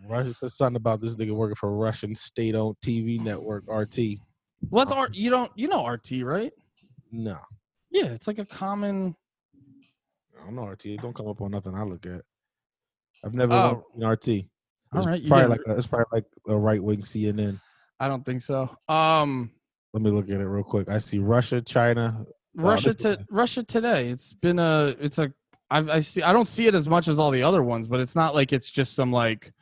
Russia 0.08 0.34
said 0.34 0.52
something 0.52 0.78
about 0.78 1.02
this 1.02 1.16
nigga 1.18 1.32
working 1.32 1.56
for 1.56 1.76
Russian 1.76 2.16
state-owned 2.16 2.76
TV 2.84 3.20
network 3.20 3.64
RT. 3.68 4.18
What's 4.70 4.92
RT? 4.96 5.14
You 5.16 5.30
don't, 5.30 5.52
you 5.56 5.68
know 5.68 5.86
RT, 5.86 6.22
right? 6.24 6.52
No, 7.12 7.38
Yeah, 7.92 8.06
it's 8.08 8.28
like 8.28 8.40
a 8.40 8.46
common. 8.46 9.16
I 10.42 10.46
don't 10.46 10.56
know 10.56 10.68
RT. 10.68 10.86
It 10.88 11.02
don't 11.02 11.14
come 11.16 11.28
up 11.28 11.42
on 11.42 11.52
nothing 11.52 11.76
I 11.76 11.84
look 11.84 12.06
at. 12.06 12.22
I've 13.26 13.34
never 13.34 13.54
Oh. 13.54 13.84
seen 13.94 14.06
RT. 14.08 14.28
It's 14.28 14.48
All 14.94 15.04
right, 15.04 15.26
probably 15.28 15.44
get 15.44 15.50
like 15.50 15.62
a, 15.68 15.78
it's 15.78 15.88
probably 15.88 16.06
like 16.12 16.26
a 16.48 16.58
right-wing 16.58 17.02
CNN. 17.02 17.60
I 18.00 18.08
don't 18.08 18.26
think 18.26 18.42
so. 18.42 18.70
Um, 18.88 19.52
Let 19.94 20.02
me 20.02 20.10
look 20.10 20.30
at 20.30 20.42
it 20.42 20.46
real 20.48 20.64
quick. 20.64 20.90
I 20.90 20.98
see 20.98 21.20
Russia, 21.20 21.62
China, 21.62 22.26
Russia 22.56 22.94
this- 22.94 23.04
to 23.18 23.26
Russia 23.30 23.64
today. 23.64 24.10
It's 24.10 24.34
been 24.34 24.58
a. 24.60 24.96
It's 25.00 25.20
a. 25.20 25.32
I 25.70 25.80
I 25.80 26.00
see. 26.00 26.24
I 26.24 26.34
don't 26.34 26.48
see 26.48 26.66
it 26.68 26.74
as 26.76 26.90
much 26.90 27.08
as 27.08 27.20
all 27.20 27.30
the 27.32 27.44
other 27.44 27.64
ones, 27.64 27.88
but 27.88 28.00
it's 28.00 28.16
not 28.16 28.34
like 28.34 28.52
it's 28.54 28.70
just 28.72 28.96
some 28.96 29.12
like 29.12 29.54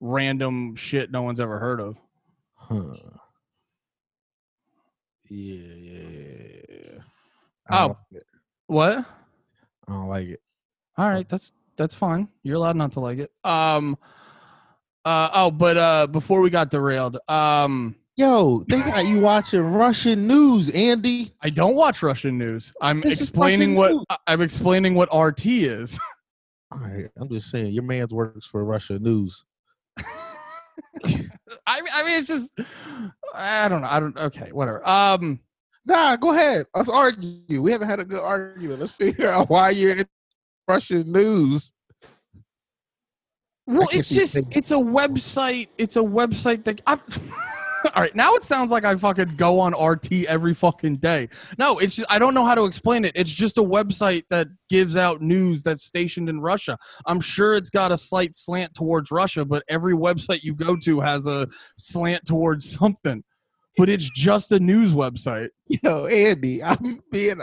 random 0.00 0.74
shit 0.74 1.10
no 1.12 1.22
one's 1.22 1.40
ever 1.40 1.58
heard 1.58 1.80
of. 1.80 1.96
Huh. 2.54 2.84
Yeah, 5.28 5.62
yeah, 5.76 6.08
yeah, 6.08 6.60
yeah. 6.70 6.98
I 7.70 7.84
Oh. 7.84 7.96
like. 8.12 8.22
What? 8.66 8.98
I 9.86 9.92
don't 9.92 10.08
like 10.08 10.28
it. 10.28 10.42
All 10.96 11.08
right, 11.08 11.28
that's 11.28 11.52
that's 11.76 11.94
fine. 11.94 12.28
You're 12.42 12.56
allowed 12.56 12.76
not 12.76 12.92
to 12.92 13.00
like 13.00 13.18
it. 13.20 13.30
Um. 13.44 13.96
Uh. 15.04 15.30
Oh, 15.34 15.50
but 15.52 15.76
uh, 15.76 16.06
before 16.08 16.40
we 16.40 16.50
got 16.50 16.70
derailed, 16.70 17.18
um, 17.28 17.94
Yo, 18.18 18.64
they 18.66 18.80
got 18.80 19.06
you 19.06 19.20
watching 19.20 19.60
Russian 19.60 20.26
news, 20.26 20.70
Andy. 20.70 21.32
I 21.40 21.50
don't 21.50 21.76
watch 21.76 22.02
Russian 22.02 22.36
news. 22.36 22.72
I'm 22.82 23.00
This 23.00 23.20
explaining 23.20 23.76
what 23.76 23.92
news. 23.92 24.04
I'm 24.26 24.40
explaining 24.40 24.96
what 24.96 25.08
RT 25.16 25.46
is. 25.46 26.00
All 26.72 26.80
right, 26.80 27.08
I'm 27.16 27.28
just 27.28 27.48
saying, 27.48 27.72
your 27.72 27.84
man's 27.84 28.12
works 28.12 28.44
for 28.44 28.64
Russia 28.64 28.98
News. 28.98 29.44
I 29.98 30.02
mean, 31.06 31.30
I 31.66 32.02
mean, 32.02 32.18
it's 32.18 32.26
just 32.26 32.52
I 33.36 33.68
don't 33.68 33.82
know. 33.82 33.88
I 33.88 34.00
don't. 34.00 34.18
Okay, 34.18 34.50
whatever. 34.50 34.86
Um. 34.86 35.38
Nah, 35.86 36.16
go 36.16 36.32
ahead. 36.32 36.66
Let's 36.74 36.88
argue. 36.88 37.62
We 37.62 37.70
haven't 37.70 37.88
had 37.88 38.00
a 38.00 38.04
good 38.04 38.20
argument. 38.20 38.80
Let's 38.80 38.90
figure 38.90 39.30
out 39.30 39.48
why 39.48 39.70
you're 39.70 39.96
in 39.96 40.08
Russian 40.66 41.12
news. 41.12 41.72
Well, 43.64 43.86
it's 43.92 44.08
just 44.08 44.38
it's 44.50 44.72
a 44.72 44.74
website. 44.74 45.68
It's 45.78 45.94
a 45.94 46.02
website 46.02 46.64
that. 46.64 46.80
I'm, 46.84 47.00
all 47.94 48.02
right, 48.02 48.14
now 48.14 48.34
it 48.34 48.44
sounds 48.44 48.70
like 48.70 48.84
I 48.84 48.94
fucking 48.96 49.36
go 49.36 49.60
on 49.60 49.72
RT 49.72 50.24
every 50.26 50.54
fucking 50.54 50.96
day. 50.96 51.28
No, 51.58 51.78
it's 51.78 51.94
just 51.94 52.10
I 52.10 52.18
don't 52.18 52.34
know 52.34 52.44
how 52.44 52.54
to 52.54 52.64
explain 52.64 53.04
it. 53.04 53.12
It's 53.14 53.32
just 53.32 53.58
a 53.58 53.62
website 53.62 54.24
that 54.30 54.48
gives 54.68 54.96
out 54.96 55.20
news 55.20 55.62
that's 55.62 55.84
stationed 55.84 56.28
in 56.28 56.40
Russia. 56.40 56.78
I'm 57.06 57.20
sure 57.20 57.54
it's 57.54 57.70
got 57.70 57.92
a 57.92 57.96
slight 57.96 58.34
slant 58.34 58.74
towards 58.74 59.10
Russia, 59.10 59.44
but 59.44 59.62
every 59.68 59.94
website 59.94 60.42
you 60.42 60.54
go 60.54 60.76
to 60.76 61.00
has 61.00 61.26
a 61.26 61.46
slant 61.76 62.24
towards 62.26 62.70
something. 62.78 63.22
But 63.76 63.88
it's 63.88 64.10
just 64.10 64.50
a 64.50 64.58
news 64.58 64.92
website. 64.92 65.50
Yo, 65.68 66.06
Andy, 66.06 66.62
I'm 66.62 66.98
being. 67.12 67.40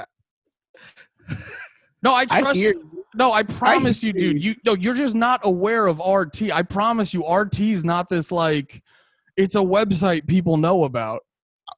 No, 2.04 2.14
I 2.14 2.26
I 2.30 2.42
trust. 2.42 2.56
hear 2.58 2.74
No, 3.16 3.32
I 3.32 3.44
promise 3.44 4.04
you, 4.04 4.12
dude. 4.12 4.44
You 4.44 4.56
no, 4.66 4.74
you're 4.74 4.96
just 4.96 5.16
not 5.16 5.40
aware 5.44 5.88
of 5.88 6.00
RT. 6.06 6.52
I 6.52 6.62
promise 6.62 7.14
you, 7.14 7.26
RT 7.28 7.60
is 7.62 7.86
not 7.86 8.10
this 8.10 8.32
like. 8.32 8.84
It's 9.38 9.56
a 9.56 9.60
website 9.60 10.28
people 10.28 10.58
know 10.58 10.84
about. 10.84 11.22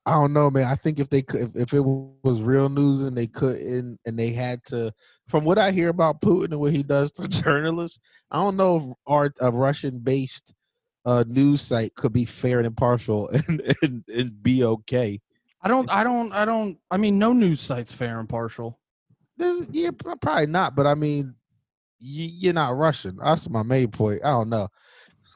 I 0.06 0.12
don't 0.12 0.34
know, 0.34 0.50
man. 0.50 0.68
I 0.68 0.76
think 0.76 1.00
if 1.00 1.10
they 1.10 1.22
could, 1.22 1.42
if, 1.42 1.56
if 1.56 1.74
it 1.74 1.82
was 1.82 2.42
real 2.42 2.70
news 2.70 3.04
and 3.04 3.18
they 3.18 3.28
couldn't, 3.28 4.00
and 4.06 4.18
they 4.18 4.32
had 4.32 4.64
to, 4.68 4.94
from 5.28 5.44
what 5.44 5.58
I 5.58 5.72
hear 5.72 5.90
about 5.90 6.22
Putin 6.22 6.52
and 6.52 6.60
what 6.60 6.72
he 6.72 6.84
does 6.84 7.12
to 7.14 7.28
journalists, 7.44 8.00
I 8.32 8.38
don't 8.38 8.58
know 8.58 8.78
if 8.78 8.84
our 9.06 9.34
a 9.42 9.52
Russian-based 9.52 10.54
uh, 11.06 11.24
news 11.28 11.62
site 11.62 11.96
could 11.96 12.14
be 12.14 12.26
fair 12.26 12.58
and 12.60 12.68
impartial 12.68 13.30
and, 13.48 13.76
and 13.82 14.04
and 14.08 14.44
be 14.44 14.64
okay. 14.64 15.20
I 15.62 15.68
don't. 15.68 15.92
I 15.92 16.04
don't. 16.04 16.34
I 16.34 16.46
don't. 16.46 16.78
I 16.92 16.98
mean, 16.98 17.18
no 17.18 17.34
news 17.34 17.60
site's 17.60 17.92
fair 17.92 18.20
and 18.20 18.30
partial. 18.30 18.80
There's, 19.38 19.68
yeah, 19.72 19.92
probably 20.22 20.48
not. 20.48 20.76
But 20.76 20.88
I 20.88 20.96
mean, 20.96 21.36
you're 22.00 22.54
not 22.54 22.78
Russian. 22.78 23.18
That's 23.24 23.50
my 23.50 23.64
main 23.64 23.90
point. 23.90 24.24
I 24.24 24.30
don't 24.30 24.50
know. 24.50 24.68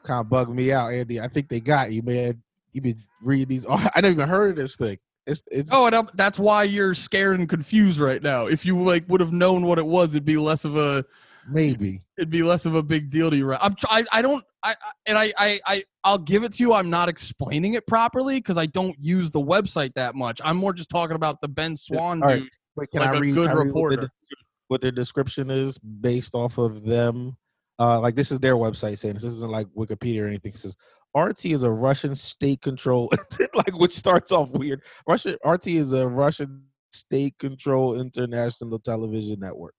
Kind 0.03 0.25
of 0.25 0.31
bugging 0.31 0.55
me 0.55 0.71
out, 0.71 0.91
Andy. 0.91 1.19
I 1.19 1.27
think 1.27 1.47
they 1.49 1.59
got 1.59 1.91
you, 1.91 2.01
man. 2.01 2.41
You 2.73 2.81
been 2.81 2.97
reading 3.21 3.47
these? 3.47 3.65
I 3.69 3.89
never 4.01 4.13
even 4.13 4.29
heard 4.29 4.51
of 4.51 4.55
this 4.57 4.75
thing. 4.75 4.97
It's 5.27 5.43
it's 5.51 5.69
Oh, 5.71 5.85
and 5.85 5.95
um, 5.95 6.09
that's 6.15 6.39
why 6.39 6.63
you're 6.63 6.95
scared 6.95 7.39
and 7.39 7.47
confused 7.47 7.99
right 7.99 8.21
now. 8.21 8.47
If 8.47 8.65
you 8.65 8.79
like 8.79 9.03
would 9.07 9.21
have 9.21 9.31
known 9.31 9.65
what 9.65 9.77
it 9.77 9.85
was, 9.85 10.15
it'd 10.15 10.25
be 10.25 10.37
less 10.37 10.65
of 10.65 10.77
a. 10.77 11.05
maybe. 11.47 12.01
It'd 12.17 12.29
be 12.29 12.43
less 12.43 12.65
of 12.65 12.75
a 12.75 12.83
big 12.83 13.09
deal 13.11 13.29
to 13.29 13.37
you. 13.37 13.45
Right? 13.45 13.59
I'm. 13.61 13.75
I. 13.89 14.05
I 14.11 14.21
don't. 14.21 14.43
I. 14.63 14.75
And 15.05 15.17
I. 15.17 15.31
I. 15.37 15.59
I. 15.67 15.83
I'll 16.03 16.17
give 16.17 16.43
it 16.43 16.53
to 16.53 16.63
you. 16.63 16.73
I'm 16.73 16.89
not 16.89 17.07
explaining 17.07 17.75
it 17.75 17.85
properly 17.85 18.37
because 18.37 18.57
I 18.57 18.65
don't 18.65 18.95
use 18.99 19.31
the 19.31 19.41
website 19.41 19.93
that 19.93 20.15
much. 20.15 20.41
I'm 20.43 20.57
more 20.57 20.73
just 20.73 20.89
talking 20.89 21.15
about 21.15 21.39
the 21.41 21.47
Ben 21.47 21.75
Swann 21.75 22.19
right. 22.21 22.39
dude. 22.39 22.49
Wait, 22.75 22.89
can 22.89 23.01
like 23.01 23.09
I 23.09 23.17
a 23.17 23.19
read, 23.19 23.35
good 23.35 23.49
I 23.49 23.53
read 23.53 23.57
what, 23.57 23.65
reporter. 23.67 24.09
what 24.69 24.81
their 24.81 24.91
description 24.91 25.51
is 25.51 25.77
based 25.77 26.33
off 26.33 26.57
of 26.57 26.83
them? 26.83 27.37
Uh, 27.81 27.99
like 27.99 28.15
this 28.15 28.31
is 28.31 28.39
their 28.39 28.55
website 28.55 28.97
saying 28.99 29.15
this. 29.15 29.23
This 29.23 29.33
isn't 29.33 29.49
like 29.49 29.65
Wikipedia 29.75 30.21
or 30.21 30.27
anything. 30.27 30.51
It 30.51 30.57
says 30.57 30.75
RT 31.17 31.45
is 31.45 31.63
a 31.63 31.71
Russian 31.71 32.15
state-controlled, 32.15 33.15
like 33.55 33.77
which 33.79 33.95
starts 33.95 34.31
off 34.31 34.49
weird. 34.51 34.83
Russia 35.07 35.35
RT 35.43 35.67
is 35.67 35.93
a 35.93 36.07
Russian 36.07 36.63
state-controlled 36.91 37.99
international 37.99 38.77
television 38.77 39.39
network. 39.39 39.73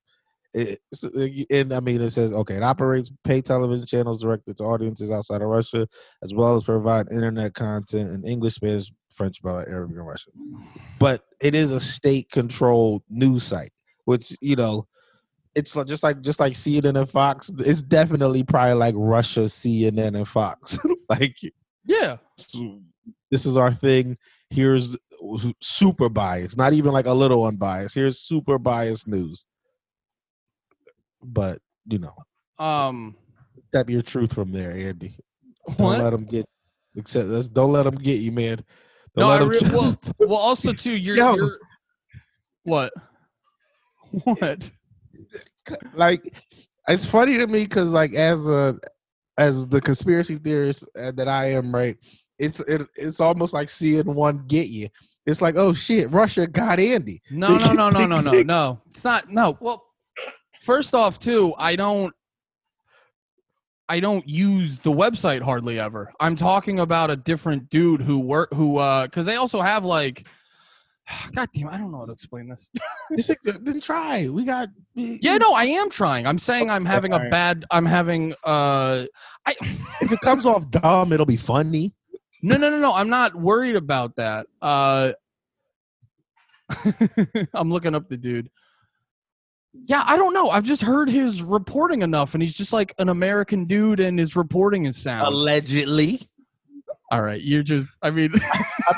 It, 0.52 0.80
uh, 1.04 1.54
and 1.54 1.72
I 1.72 1.80
mean, 1.80 2.00
it 2.00 2.10
says 2.10 2.32
okay, 2.32 2.56
it 2.56 2.62
operates 2.62 3.10
pay 3.22 3.40
television 3.40 3.86
channels 3.86 4.20
directed 4.20 4.56
to 4.56 4.64
audiences 4.64 5.12
outside 5.12 5.40
of 5.40 5.48
Russia, 5.48 5.86
as 6.24 6.34
well 6.34 6.56
as 6.56 6.64
provide 6.64 7.06
internet 7.12 7.54
content 7.54 8.10
in 8.10 8.28
English, 8.28 8.54
Spanish, 8.54 8.92
French, 9.14 9.38
Arabic, 9.44 9.96
and 9.96 10.06
Russian 10.06 10.32
but 10.98 11.24
it 11.40 11.54
is 11.54 11.72
a 11.72 11.80
state 11.80 12.30
controlled 12.30 13.02
news 13.08 13.44
site 13.44 13.72
which 14.04 14.36
you 14.40 14.56
know 14.56 14.86
it's 15.54 15.76
like- 15.76 15.86
just 15.86 16.02
like 16.02 16.20
just 16.22 16.40
like 16.40 16.52
cnn 16.54 16.98
and 16.98 17.08
fox 17.08 17.50
it's 17.58 17.82
definitely 17.82 18.42
probably 18.42 18.74
like 18.74 18.94
russia 18.96 19.40
cnn 19.40 20.16
and 20.16 20.28
fox 20.28 20.78
like 21.08 21.36
Yeah. 21.84 22.16
this 23.30 23.44
is 23.46 23.56
our 23.56 23.72
thing 23.72 24.16
here's 24.50 24.96
super 25.60 26.08
biased 26.08 26.56
not 26.58 26.72
even 26.72 26.92
like 26.92 27.06
a 27.06 27.12
little 27.12 27.44
unbiased 27.44 27.94
here's 27.94 28.18
super 28.20 28.58
biased 28.58 29.06
news 29.08 29.44
but 31.22 31.58
you 31.86 31.98
know 31.98 32.14
Um. 32.58 33.16
step 33.68 33.88
your 33.90 34.02
truth 34.02 34.32
from 34.34 34.52
there 34.52 34.70
andy 34.72 35.14
don't 35.68 35.78
What? 35.78 36.00
let 36.00 36.10
them 36.10 36.24
get 36.24 36.46
except 36.96 37.28
that's 37.28 37.48
don't 37.48 37.72
let 37.72 37.84
them 37.84 37.94
get 37.96 38.18
you 38.20 38.32
man 38.32 38.64
No, 39.16 39.24
Don't 39.24 39.30
I 39.30 39.32
let 39.34 39.42
'em 39.42 39.48
re- 39.48 39.74
well, 39.76 40.00
well, 40.18 40.38
also 40.38 40.72
too, 40.72 40.96
you're, 40.98 41.16
Yo. 41.16 41.34
you're 41.36 41.58
what? 42.64 42.92
What? 44.24 44.70
Like 45.94 46.34
it's 46.88 47.06
funny 47.06 47.38
to 47.38 47.46
me 47.46 47.64
because 47.64 47.92
like 47.92 48.14
as 48.14 48.48
a 48.48 48.78
as 49.38 49.66
the 49.68 49.80
conspiracy 49.80 50.36
theorist 50.36 50.88
uh, 51.00 51.12
that 51.12 51.28
I 51.28 51.52
am, 51.52 51.74
right? 51.74 51.96
It's 52.38 52.60
it, 52.60 52.86
it's 52.96 53.20
almost 53.20 53.54
like 53.54 53.70
seeing 53.70 54.14
one 54.14 54.44
get 54.46 54.68
you. 54.68 54.88
It's 55.26 55.40
like, 55.40 55.54
oh 55.56 55.72
shit, 55.72 56.10
Russia 56.10 56.46
got 56.46 56.80
Andy. 56.80 57.22
No, 57.30 57.56
no, 57.58 57.72
no, 57.72 57.90
no, 57.90 58.06
no, 58.06 58.16
no, 58.16 58.42
no. 58.42 58.82
It's 58.90 59.04
not. 59.04 59.30
No. 59.30 59.56
Well, 59.60 59.84
first 60.60 60.94
off, 60.94 61.18
too, 61.18 61.54
I 61.58 61.76
don't. 61.76 62.12
I 63.88 64.00
don't 64.00 64.26
use 64.26 64.78
the 64.78 64.92
website 64.92 65.42
hardly 65.42 65.78
ever. 65.78 66.12
I'm 66.18 66.34
talking 66.34 66.80
about 66.80 67.10
a 67.10 67.16
different 67.16 67.68
dude 67.68 68.00
who 68.00 68.18
work 68.18 68.52
who 68.54 68.78
uh 68.78 69.04
because 69.04 69.24
they 69.24 69.36
also 69.36 69.60
have 69.60 69.84
like. 69.84 70.26
God 71.34 71.48
damn, 71.54 71.68
I 71.68 71.76
don't 71.76 71.92
know 71.92 71.98
how 71.98 72.06
to 72.06 72.12
explain 72.12 72.48
this. 72.48 72.70
Like, 73.28 73.38
then 73.44 73.80
try. 73.80 74.28
We 74.28 74.44
got 74.44 74.68
Yeah, 74.94 75.38
no, 75.38 75.52
I 75.52 75.64
am 75.64 75.90
trying. 75.90 76.26
I'm 76.26 76.38
saying 76.38 76.70
I'm 76.70 76.84
having 76.84 77.12
a 77.12 77.28
bad. 77.30 77.64
I'm 77.70 77.86
having 77.86 78.32
uh. 78.44 79.04
I 79.46 79.54
If 80.00 80.12
it 80.12 80.20
comes 80.20 80.46
off 80.46 80.68
dumb, 80.70 81.12
it'll 81.12 81.26
be 81.26 81.36
funny. 81.36 81.94
no 82.42 82.56
no 82.56 82.70
no 82.70 82.78
no. 82.78 82.94
I'm 82.94 83.08
not 83.08 83.34
worried 83.34 83.76
about 83.76 84.16
that. 84.16 84.46
Uh, 84.60 85.12
I'm 87.54 87.70
looking 87.70 87.94
up 87.94 88.08
the 88.08 88.16
dude. 88.16 88.50
Yeah, 89.86 90.04
I 90.06 90.16
don't 90.16 90.34
know. 90.34 90.50
I've 90.50 90.64
just 90.64 90.82
heard 90.82 91.08
his 91.08 91.42
reporting 91.42 92.02
enough, 92.02 92.34
and 92.34 92.42
he's 92.42 92.52
just 92.52 92.74
like 92.74 92.94
an 92.98 93.08
American 93.08 93.64
dude, 93.64 94.00
and 94.00 94.18
his 94.18 94.36
reporting 94.36 94.84
is 94.84 94.98
sound. 94.98 95.26
Allegedly. 95.28 96.20
All 97.12 97.20
right, 97.20 97.42
you're 97.42 97.62
just. 97.62 97.90
I 98.00 98.10
mean, 98.10 98.32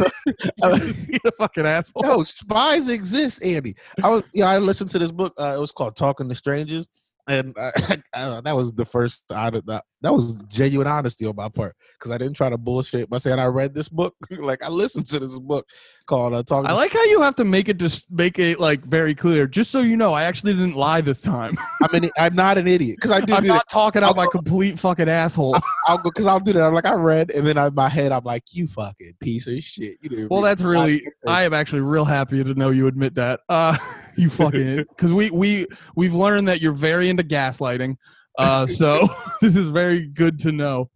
you're 0.63 1.21
a 1.27 1.33
fucking 1.37 1.67
asshole. 1.67 2.05
No, 2.05 2.23
spies 2.23 2.89
exist, 2.89 3.45
Andy. 3.45 3.75
I 4.05 4.09
was, 4.09 4.31
yeah, 4.33 4.47
I 4.47 4.59
listened 4.59 4.91
to 4.91 5.01
this 5.01 5.11
book. 5.11 5.35
Uh, 5.37 5.55
it 5.57 5.61
was 5.61 5.73
called 5.73 5.97
Talking 5.97 6.29
to 6.29 6.35
Strangers, 6.37 6.87
and 7.27 7.57
I, 7.59 7.73
I, 8.15 8.41
that 8.41 8.55
was 8.55 8.73
the 8.73 8.85
first. 8.85 9.25
I, 9.33 9.51
that. 9.51 9.83
That 10.03 10.13
was 10.13 10.37
genuine 10.47 10.87
honesty 10.87 11.27
on 11.27 11.35
my 11.35 11.49
part 11.49 11.75
because 11.99 12.13
I 12.13 12.19
didn't 12.19 12.35
try 12.35 12.51
to 12.51 12.57
bullshit 12.57 13.11
by 13.11 13.17
saying 13.17 13.41
I 13.41 13.47
read 13.47 13.75
this 13.75 13.89
book. 13.89 14.15
like 14.31 14.63
I 14.63 14.69
listened 14.69 15.07
to 15.07 15.19
this 15.19 15.37
book 15.41 15.67
called 16.07 16.47
Talking. 16.47 16.71
I 16.71 16.75
like 16.75 16.93
how 16.93 17.05
you 17.05 17.21
have 17.23 17.35
to 17.37 17.45
make 17.45 17.69
it 17.69 17.79
just 17.79 18.11
make 18.11 18.39
it 18.39 18.61
like 18.61 18.83
very 18.85 19.15
clear, 19.15 19.47
just 19.47 19.71
so 19.71 19.81
you 19.81 19.97
know. 19.97 20.13
I 20.13 20.25
actually 20.25 20.53
didn't 20.53 20.77
lie 20.77 21.01
this 21.01 21.21
time. 21.21 21.57
I'm, 21.83 22.03
an, 22.03 22.11
I'm 22.19 22.35
not 22.35 22.59
an 22.59 22.67
idiot 22.69 22.97
because 22.99 23.13
I 23.13 23.21
do. 23.21 23.35
I'm 23.35 23.47
not 23.47 23.69
talking 23.69 24.03
out 24.03 24.11
I'll 24.11 24.15
my 24.15 24.25
go- 24.25 24.31
complete 24.31 24.79
fucking 24.79 25.09
asshole. 25.09 25.57
I'll 25.87 25.99
go 25.99 26.11
because 26.11 26.27
I'll 26.27 26.41
do 26.41 26.53
that. 26.53 26.63
I'm 26.63 26.75
like 26.75 26.85
I 26.85 26.95
read, 26.95 27.31
and 27.31 27.47
then 27.47 27.59
in 27.59 27.75
my 27.75 27.89
head 27.89 28.13
I'm 28.13 28.25
like, 28.25 28.45
you 28.53 28.69
fucking 28.69 29.15
piece 29.21 29.47
of 29.47 29.63
shit. 29.63 29.99
You 30.03 30.29
Well, 30.31 30.43
that's 30.43 30.63
really. 30.63 31.07
I 31.27 31.43
am 31.43 31.55
actually 31.55 31.83
real 31.83 32.05
happy 32.05 32.43
to 32.43 32.55
know 32.55 32.71
you 32.71 32.87
admit 32.87 33.15
that. 33.15 33.41
Uh, 33.55 33.77
you 34.17 34.29
fucking 34.31 34.77
because 34.77 35.13
we 35.13 35.31
we 35.31 35.67
we've 35.95 36.15
learned 36.15 36.49
that 36.49 36.61
you're 36.61 36.73
very 36.73 37.09
into 37.09 37.23
gaslighting. 37.23 37.97
Uh, 38.37 38.67
so 38.67 39.07
this 39.41 39.55
is 39.55 39.69
very 39.69 40.07
good 40.07 40.41
to 40.41 40.51
know. 40.51 40.91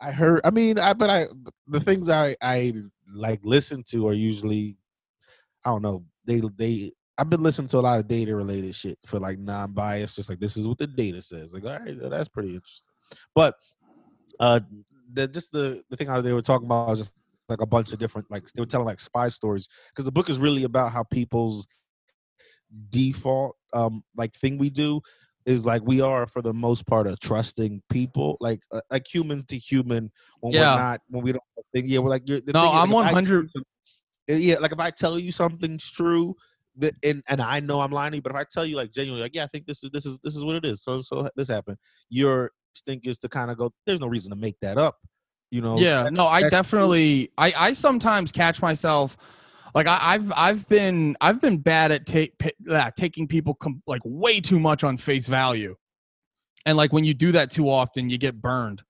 I 0.00 0.12
heard. 0.12 0.40
I 0.44 0.50
mean, 0.50 0.78
I 0.78 0.92
but 0.94 1.10
I 1.10 1.26
the 1.66 1.80
things 1.80 2.08
I 2.08 2.36
I 2.40 2.72
like 3.12 3.40
listen 3.44 3.82
to 3.90 4.08
are 4.08 4.12
usually, 4.12 4.78
I 5.64 5.70
don't 5.70 5.82
know. 5.82 6.04
They 6.24 6.40
they. 6.56 6.92
I've 7.18 7.28
been 7.28 7.42
listening 7.42 7.68
to 7.68 7.78
a 7.78 7.80
lot 7.80 7.98
of 7.98 8.08
data 8.08 8.34
related 8.34 8.74
shit 8.74 8.98
for 9.04 9.18
like 9.18 9.38
non 9.38 9.72
bias 9.72 10.16
just 10.16 10.30
like 10.30 10.40
this 10.40 10.56
is 10.56 10.66
what 10.66 10.78
the 10.78 10.86
data 10.86 11.20
says. 11.20 11.52
Like, 11.52 11.64
all 11.64 11.78
right, 11.78 11.98
that's 12.00 12.28
pretty 12.28 12.54
interesting. 12.54 12.88
But 13.34 13.56
uh, 14.38 14.60
the 15.12 15.28
just 15.28 15.52
the 15.52 15.82
the 15.90 15.96
thing 15.96 16.08
how 16.08 16.20
they 16.20 16.32
were 16.32 16.42
talking 16.42 16.66
about 16.66 16.88
was 16.88 17.00
just 17.00 17.14
like 17.48 17.60
a 17.60 17.66
bunch 17.66 17.92
of 17.92 17.98
different 17.98 18.30
like 18.30 18.44
they 18.52 18.62
were 18.62 18.66
telling 18.66 18.86
like 18.86 19.00
spy 19.00 19.28
stories 19.28 19.68
because 19.88 20.04
the 20.04 20.12
book 20.12 20.30
is 20.30 20.38
really 20.38 20.64
about 20.64 20.92
how 20.92 21.02
people's 21.02 21.66
default 22.90 23.56
um 23.72 24.02
like 24.16 24.32
thing 24.34 24.56
we 24.56 24.70
do 24.70 25.00
is 25.46 25.64
like 25.64 25.82
we 25.84 26.00
are 26.00 26.26
for 26.26 26.42
the 26.42 26.52
most 26.52 26.86
part 26.86 27.06
a 27.06 27.16
trusting 27.16 27.82
people 27.88 28.36
like 28.40 28.60
uh, 28.72 28.80
like 28.90 29.06
human 29.06 29.44
to 29.46 29.56
human 29.56 30.10
when 30.40 30.52
Yeah. 30.52 30.74
we're 30.74 30.80
not 30.80 31.00
when 31.08 31.22
we 31.24 31.32
don't 31.32 31.42
think 31.72 31.86
yeah 31.88 31.98
we're 31.98 32.10
like 32.10 32.28
No, 32.28 32.36
is, 32.36 32.46
I'm 32.54 32.90
like, 32.90 33.10
if 33.10 33.16
I 33.16 33.22
tell 33.22 33.34
100 33.40 33.50
you 33.54 33.62
yeah 34.36 34.58
like 34.58 34.72
if 34.72 34.78
I 34.78 34.90
tell 34.90 35.18
you 35.18 35.32
something's 35.32 35.90
true 35.90 36.34
that 36.76 36.94
and 37.02 37.22
and 37.28 37.40
I 37.40 37.60
know 37.60 37.80
I'm 37.80 37.90
lying 37.90 38.12
to 38.12 38.16
you 38.16 38.22
but 38.22 38.32
if 38.32 38.36
I 38.38 38.44
tell 38.50 38.64
you 38.66 38.76
like 38.76 38.92
genuinely 38.92 39.22
like 39.22 39.34
yeah 39.34 39.44
I 39.44 39.48
think 39.48 39.66
this 39.66 39.82
is 39.82 39.90
this 39.90 40.06
is 40.06 40.18
this 40.22 40.36
is 40.36 40.44
what 40.44 40.56
it 40.56 40.64
is 40.64 40.82
so 40.82 41.00
so 41.00 41.28
this 41.36 41.48
happened 41.48 41.78
your 42.10 42.50
instinct 42.74 43.06
is 43.06 43.18
to 43.18 43.28
kind 43.28 43.50
of 43.50 43.58
go 43.58 43.72
there's 43.86 44.00
no 44.00 44.06
reason 44.06 44.30
to 44.30 44.36
make 44.36 44.56
that 44.60 44.78
up 44.78 44.98
you 45.50 45.60
know 45.60 45.78
Yeah, 45.78 46.08
no, 46.12 46.26
I 46.26 46.42
definitely. 46.48 47.32
I 47.36 47.52
I 47.56 47.72
sometimes 47.72 48.30
catch 48.30 48.62
myself. 48.62 49.16
Like 49.74 49.86
I, 49.86 49.98
I've 50.00 50.32
I've 50.36 50.68
been 50.68 51.16
I've 51.20 51.40
been 51.40 51.58
bad 51.58 51.92
at 51.92 52.06
take 52.06 52.34
uh, 52.70 52.90
taking 52.96 53.26
people 53.28 53.54
com- 53.54 53.82
like 53.86 54.02
way 54.04 54.40
too 54.40 54.58
much 54.58 54.84
on 54.84 54.96
face 54.96 55.26
value, 55.26 55.76
and 56.66 56.76
like 56.76 56.92
when 56.92 57.04
you 57.04 57.14
do 57.14 57.32
that 57.32 57.50
too 57.50 57.68
often, 57.68 58.10
you 58.10 58.18
get 58.18 58.40
burned. 58.40 58.82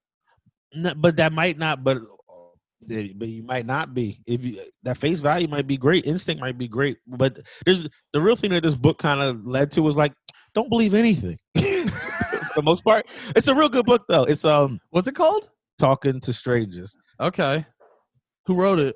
No, 0.73 0.93
but 0.95 1.17
that 1.17 1.33
might 1.33 1.57
not. 1.57 1.83
But 1.83 1.97
uh, 1.97 3.03
but 3.15 3.27
you 3.27 3.43
might 3.43 3.65
not 3.65 3.93
be. 3.93 4.21
If 4.25 4.43
you 4.43 4.59
that 4.83 4.97
face 4.97 5.19
value 5.19 5.47
might 5.47 5.67
be 5.67 5.77
great, 5.77 6.05
instinct 6.05 6.41
might 6.41 6.57
be 6.57 6.67
great. 6.67 6.97
But 7.07 7.39
there's 7.65 7.87
the 8.13 8.21
real 8.21 8.35
thing 8.35 8.51
that 8.51 8.63
this 8.63 8.75
book 8.75 8.97
kind 8.97 9.21
of 9.21 9.45
led 9.45 9.71
to 9.71 9.81
was 9.81 9.97
like, 9.97 10.13
don't 10.55 10.69
believe 10.69 10.93
anything. 10.93 11.37
For 11.57 12.55
the 12.55 12.63
most 12.63 12.83
part, 12.83 13.05
it's 13.35 13.47
a 13.47 13.55
real 13.55 13.69
good 13.69 13.85
book 13.85 14.03
though. 14.09 14.23
It's 14.23 14.45
um 14.45 14.79
What's 14.89 15.07
it 15.07 15.15
called? 15.15 15.47
talking 15.77 16.19
to 16.21 16.31
strangers. 16.31 16.95
Okay, 17.19 17.65
who 18.45 18.55
wrote 18.55 18.79
it? 18.79 18.95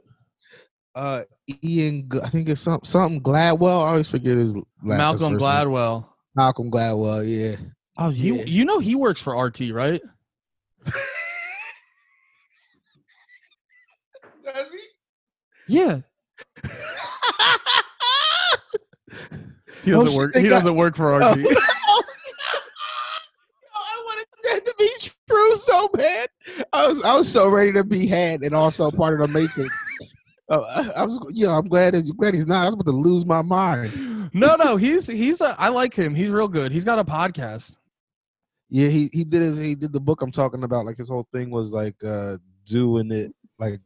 Uh, 0.95 1.23
Ian, 1.63 2.09
I 2.23 2.29
think 2.29 2.47
it's 2.49 2.61
some 2.61 2.79
something 2.83 3.21
Gladwell. 3.21 3.83
I 3.85 3.89
always 3.89 4.09
forget 4.09 4.37
his 4.37 4.55
last 4.55 4.97
Malcolm 4.97 5.33
name. 5.33 5.39
Gladwell. 5.41 6.07
Malcolm 6.35 6.71
Gladwell. 6.71 7.23
Yeah. 7.27 7.57
Oh, 7.97 8.09
you 8.09 8.35
Yeah. 8.35 8.43
you 8.45 8.65
know 8.65 8.79
he 8.79 8.95
works 8.95 9.19
for 9.21 9.35
RT, 9.35 9.71
right? 9.71 10.01
Does 14.45 14.71
he? 14.71 14.79
Yeah, 15.67 16.01
he 19.83 19.93
Oh, 19.93 20.03
doesn't 20.03 20.07
shit, 20.09 20.17
work. 20.17 20.35
He 20.35 20.43
got- 20.43 20.49
doesn't 20.49 20.75
work 20.75 20.95
for 20.95 21.17
RT. 21.17 21.23
Oh. 21.25 21.31
I 23.73 24.03
wanted 24.05 24.27
that 24.43 24.65
to 24.65 24.73
be 24.77 24.89
true 25.27 25.55
so 25.57 25.87
bad. 25.89 26.29
I 26.71 26.87
was 26.87 27.01
I 27.01 27.17
was 27.17 27.31
so 27.31 27.49
ready 27.49 27.73
to 27.73 27.83
be 27.83 28.05
had 28.05 28.43
and 28.43 28.53
also 28.53 28.91
part 28.91 29.19
of 29.19 29.27
the 29.27 29.33
matrix. 29.39 29.73
Oh, 30.49 30.63
I, 30.63 31.01
I 31.01 31.03
was 31.03 31.19
yeah. 31.33 31.57
I'm 31.57 31.67
glad 31.67 31.93
that 31.93 32.17
glad 32.17 32.35
he's 32.35 32.45
not. 32.45 32.63
I 32.63 32.65
was 32.65 32.75
about 32.75 32.85
to 32.85 32.91
lose 32.91 33.25
my 33.25 33.41
mind. 33.41 33.91
no, 34.33 34.55
no, 34.55 34.77
he's 34.77 35.07
he's 35.07 35.41
a, 35.41 35.55
I 35.57 35.69
like 35.69 35.93
him. 35.93 36.13
He's 36.13 36.29
real 36.29 36.47
good. 36.47 36.71
He's 36.71 36.85
got 36.85 36.99
a 36.99 37.03
podcast. 37.03 37.75
Yeah, 38.69 38.89
he 38.89 39.09
he 39.11 39.23
did 39.23 39.41
his 39.41 39.57
he 39.57 39.75
did 39.75 39.91
the 39.91 39.99
book 39.99 40.21
I'm 40.21 40.31
talking 40.31 40.63
about. 40.63 40.85
Like 40.85 40.97
his 40.97 41.09
whole 41.09 41.27
thing 41.33 41.49
was 41.49 41.71
like 41.71 41.95
uh 42.03 42.37
doing 42.65 43.11
it 43.11 43.33
like 43.59 43.79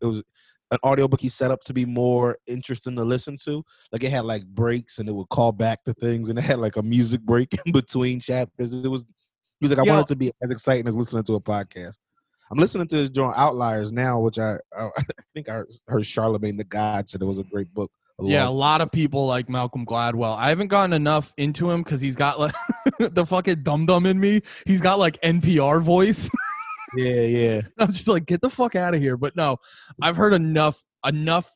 it 0.00 0.06
was 0.06 0.22
an 0.70 0.78
audiobook 0.84 1.20
he 1.20 1.28
set 1.28 1.50
up 1.50 1.60
to 1.62 1.72
be 1.72 1.84
more 1.84 2.36
interesting 2.46 2.96
to 2.96 3.04
listen 3.04 3.36
to. 3.44 3.64
Like 3.92 4.04
it 4.04 4.10
had 4.10 4.24
like 4.24 4.44
breaks 4.44 4.98
and 4.98 5.08
it 5.08 5.12
would 5.12 5.28
call 5.30 5.52
back 5.52 5.84
to 5.84 5.94
things 5.94 6.28
and 6.28 6.38
it 6.38 6.42
had 6.42 6.58
like 6.58 6.76
a 6.76 6.82
music 6.82 7.20
break 7.22 7.54
in 7.66 7.72
between 7.72 8.20
chapters. 8.20 8.84
It 8.84 8.88
was 8.88 9.04
he 9.60 9.66
was 9.66 9.72
like, 9.72 9.80
I 9.80 9.88
Yo. 9.88 9.94
want 9.94 10.06
it 10.06 10.12
to 10.12 10.16
be 10.16 10.32
as 10.42 10.50
exciting 10.50 10.86
as 10.86 10.96
listening 10.96 11.22
to 11.24 11.34
a 11.34 11.40
podcast. 11.40 11.96
I'm 12.54 12.60
listening 12.60 12.86
to 12.86 13.08
joint 13.08 13.34
Outliers 13.36 13.90
now, 13.90 14.20
which 14.20 14.38
I 14.38 14.58
I, 14.76 14.84
I 14.98 15.02
think 15.34 15.48
I 15.48 15.62
heard 15.88 16.06
Charlemagne 16.06 16.56
the 16.56 16.62
God 16.62 17.08
said 17.08 17.20
it 17.20 17.24
was 17.24 17.40
a 17.40 17.42
great 17.42 17.72
book. 17.74 17.90
a 18.20 18.24
Yeah, 18.24 18.48
a 18.48 18.50
lot 18.50 18.80
of 18.80 18.92
people 18.92 19.26
like 19.26 19.48
Malcolm 19.48 19.84
Gladwell. 19.84 20.36
I 20.36 20.50
haven't 20.50 20.68
gotten 20.68 20.92
enough 20.92 21.34
into 21.36 21.68
him 21.68 21.82
because 21.82 22.00
he's 22.00 22.14
got 22.14 22.38
like 22.38 22.54
the 23.00 23.26
fucking 23.26 23.64
dum 23.64 23.86
dum 23.86 24.06
in 24.06 24.20
me. 24.20 24.40
He's 24.66 24.80
got 24.80 25.00
like 25.00 25.20
NPR 25.22 25.82
voice. 25.82 26.30
yeah, 26.96 27.22
yeah. 27.22 27.60
I'm 27.76 27.90
just 27.90 28.06
like, 28.06 28.24
get 28.24 28.40
the 28.40 28.50
fuck 28.50 28.76
out 28.76 28.94
of 28.94 29.00
here. 29.00 29.16
But 29.16 29.34
no, 29.34 29.56
I've 30.00 30.16
heard 30.16 30.32
enough. 30.32 30.80
Enough. 31.04 31.52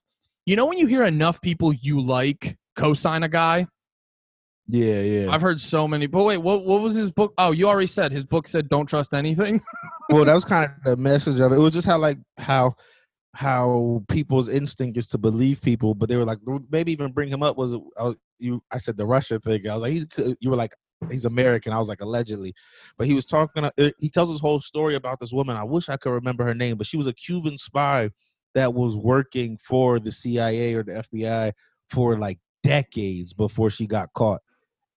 You 0.47 0.57
know 0.57 0.67
when 0.67 0.79
you 0.79 0.89
hear 0.89 1.05
enough 1.05 1.41
people 1.41 1.73
you 1.73 2.01
like 2.01 2.59
co-sign 2.75 3.23
a 3.23 3.29
guy. 3.29 3.69
Yeah, 4.69 5.01
yeah. 5.01 5.31
I've 5.31 5.41
heard 5.41 5.61
so 5.61 5.89
many. 5.89 6.07
But 6.07 6.25
wait, 6.25 6.39
what 6.39 6.65
what 6.65 6.83
was 6.83 6.95
his 6.95 7.11
book? 7.11 7.33
Oh, 7.39 7.53
you 7.53 7.69
already 7.69 7.87
said 7.87 8.13
his 8.13 8.25
book 8.25 8.47
said 8.49 8.69
don't 8.69 8.87
trust 8.87 9.15
anything. 9.15 9.61
well 10.11 10.25
that 10.25 10.35
was 10.35 10.45
kind 10.45 10.65
of 10.65 10.71
the 10.85 10.97
message 10.97 11.41
of 11.41 11.53
it 11.53 11.57
it 11.57 11.61
was 11.61 11.73
just 11.73 11.87
how 11.87 11.99
like 11.99 12.19
how 12.39 12.75
how 13.35 14.03
people's 14.09 14.49
instinct 14.49 14.97
is 14.97 15.07
to 15.07 15.19
believe 15.19 15.61
people 15.61 15.95
but 15.95 16.09
they 16.09 16.17
were 16.17 16.25
like 16.25 16.39
maybe 16.71 16.91
even 16.91 17.13
bring 17.13 17.29
him 17.29 17.43
up 17.43 17.57
was 17.57 17.75
I 17.97 18.03
was, 18.05 18.17
you 18.39 18.63
i 18.71 18.79
said 18.79 18.97
the 18.97 19.07
russia 19.07 19.39
thing 19.39 19.69
i 19.69 19.75
was 19.75 19.83
like 19.83 20.37
you 20.41 20.51
were 20.51 20.57
like 20.57 20.75
he's 21.11 21.25
american 21.25 21.73
i 21.73 21.79
was 21.79 21.89
like 21.89 22.01
allegedly 22.01 22.55
but 22.97 23.07
he 23.07 23.15
was 23.15 23.27
talking 23.27 23.65
uh, 23.65 23.91
he 23.99 24.09
tells 24.09 24.31
his 24.31 24.41
whole 24.41 24.61
story 24.61 24.95
about 24.95 25.21
this 25.21 25.33
woman 25.33 25.57
i 25.57 25.63
wish 25.63 25.89
i 25.89 25.97
could 25.97 26.13
remember 26.13 26.45
her 26.45 26.55
name 26.55 26.77
but 26.77 26.87
she 26.87 26.97
was 26.97 27.07
a 27.07 27.13
cuban 27.13 27.59
spy 27.59 28.11
that 28.55 28.75
was 28.75 28.97
working 28.97 29.59
for 29.59 30.01
the 30.01 30.11
cia 30.11 30.75
or 30.75 30.83
the 30.83 31.05
fbi 31.13 31.53
for 31.91 32.17
like 32.17 32.39
decades 32.65 33.33
before 33.33 33.71
she 33.71 33.87
got 33.87 34.13
caught 34.15 34.41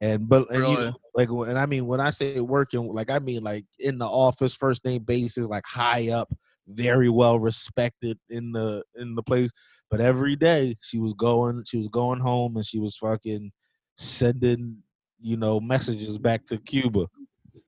and 0.01 0.27
but 0.27 0.49
and, 0.49 0.67
you 0.67 0.77
know, 0.77 0.93
like 1.13 1.29
and 1.29 1.57
I 1.57 1.67
mean 1.67 1.85
when 1.85 1.99
I 1.99 2.09
say 2.09 2.39
working, 2.39 2.91
like 2.91 3.11
I 3.11 3.19
mean 3.19 3.43
like 3.43 3.65
in 3.79 3.99
the 3.99 4.07
office, 4.07 4.55
first 4.55 4.83
name 4.83 5.03
basis, 5.03 5.47
like 5.47 5.65
high 5.65 6.09
up, 6.09 6.33
very 6.67 7.07
well 7.09 7.39
respected 7.39 8.17
in 8.29 8.51
the 8.51 8.83
in 8.95 9.15
the 9.15 9.23
place. 9.23 9.51
But 9.91 10.01
every 10.01 10.35
day 10.35 10.75
she 10.81 10.97
was 10.97 11.13
going, 11.13 11.63
she 11.67 11.77
was 11.77 11.87
going 11.89 12.19
home, 12.19 12.55
and 12.55 12.65
she 12.65 12.79
was 12.79 12.97
fucking 12.97 13.51
sending, 13.97 14.77
you 15.19 15.37
know, 15.37 15.59
messages 15.59 16.17
back 16.17 16.47
to 16.47 16.57
Cuba. 16.57 17.07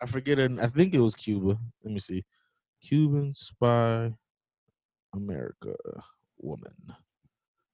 I 0.02 0.06
forget 0.08 0.40
her. 0.40 0.50
I 0.62 0.68
think 0.68 0.94
it 0.94 1.00
was 1.00 1.16
Cuba. 1.16 1.58
Let 1.84 1.94
me 1.94 2.00
see. 2.00 2.24
Cuban 2.82 3.34
spy, 3.36 4.14
America 5.14 5.76
woman. 6.40 6.74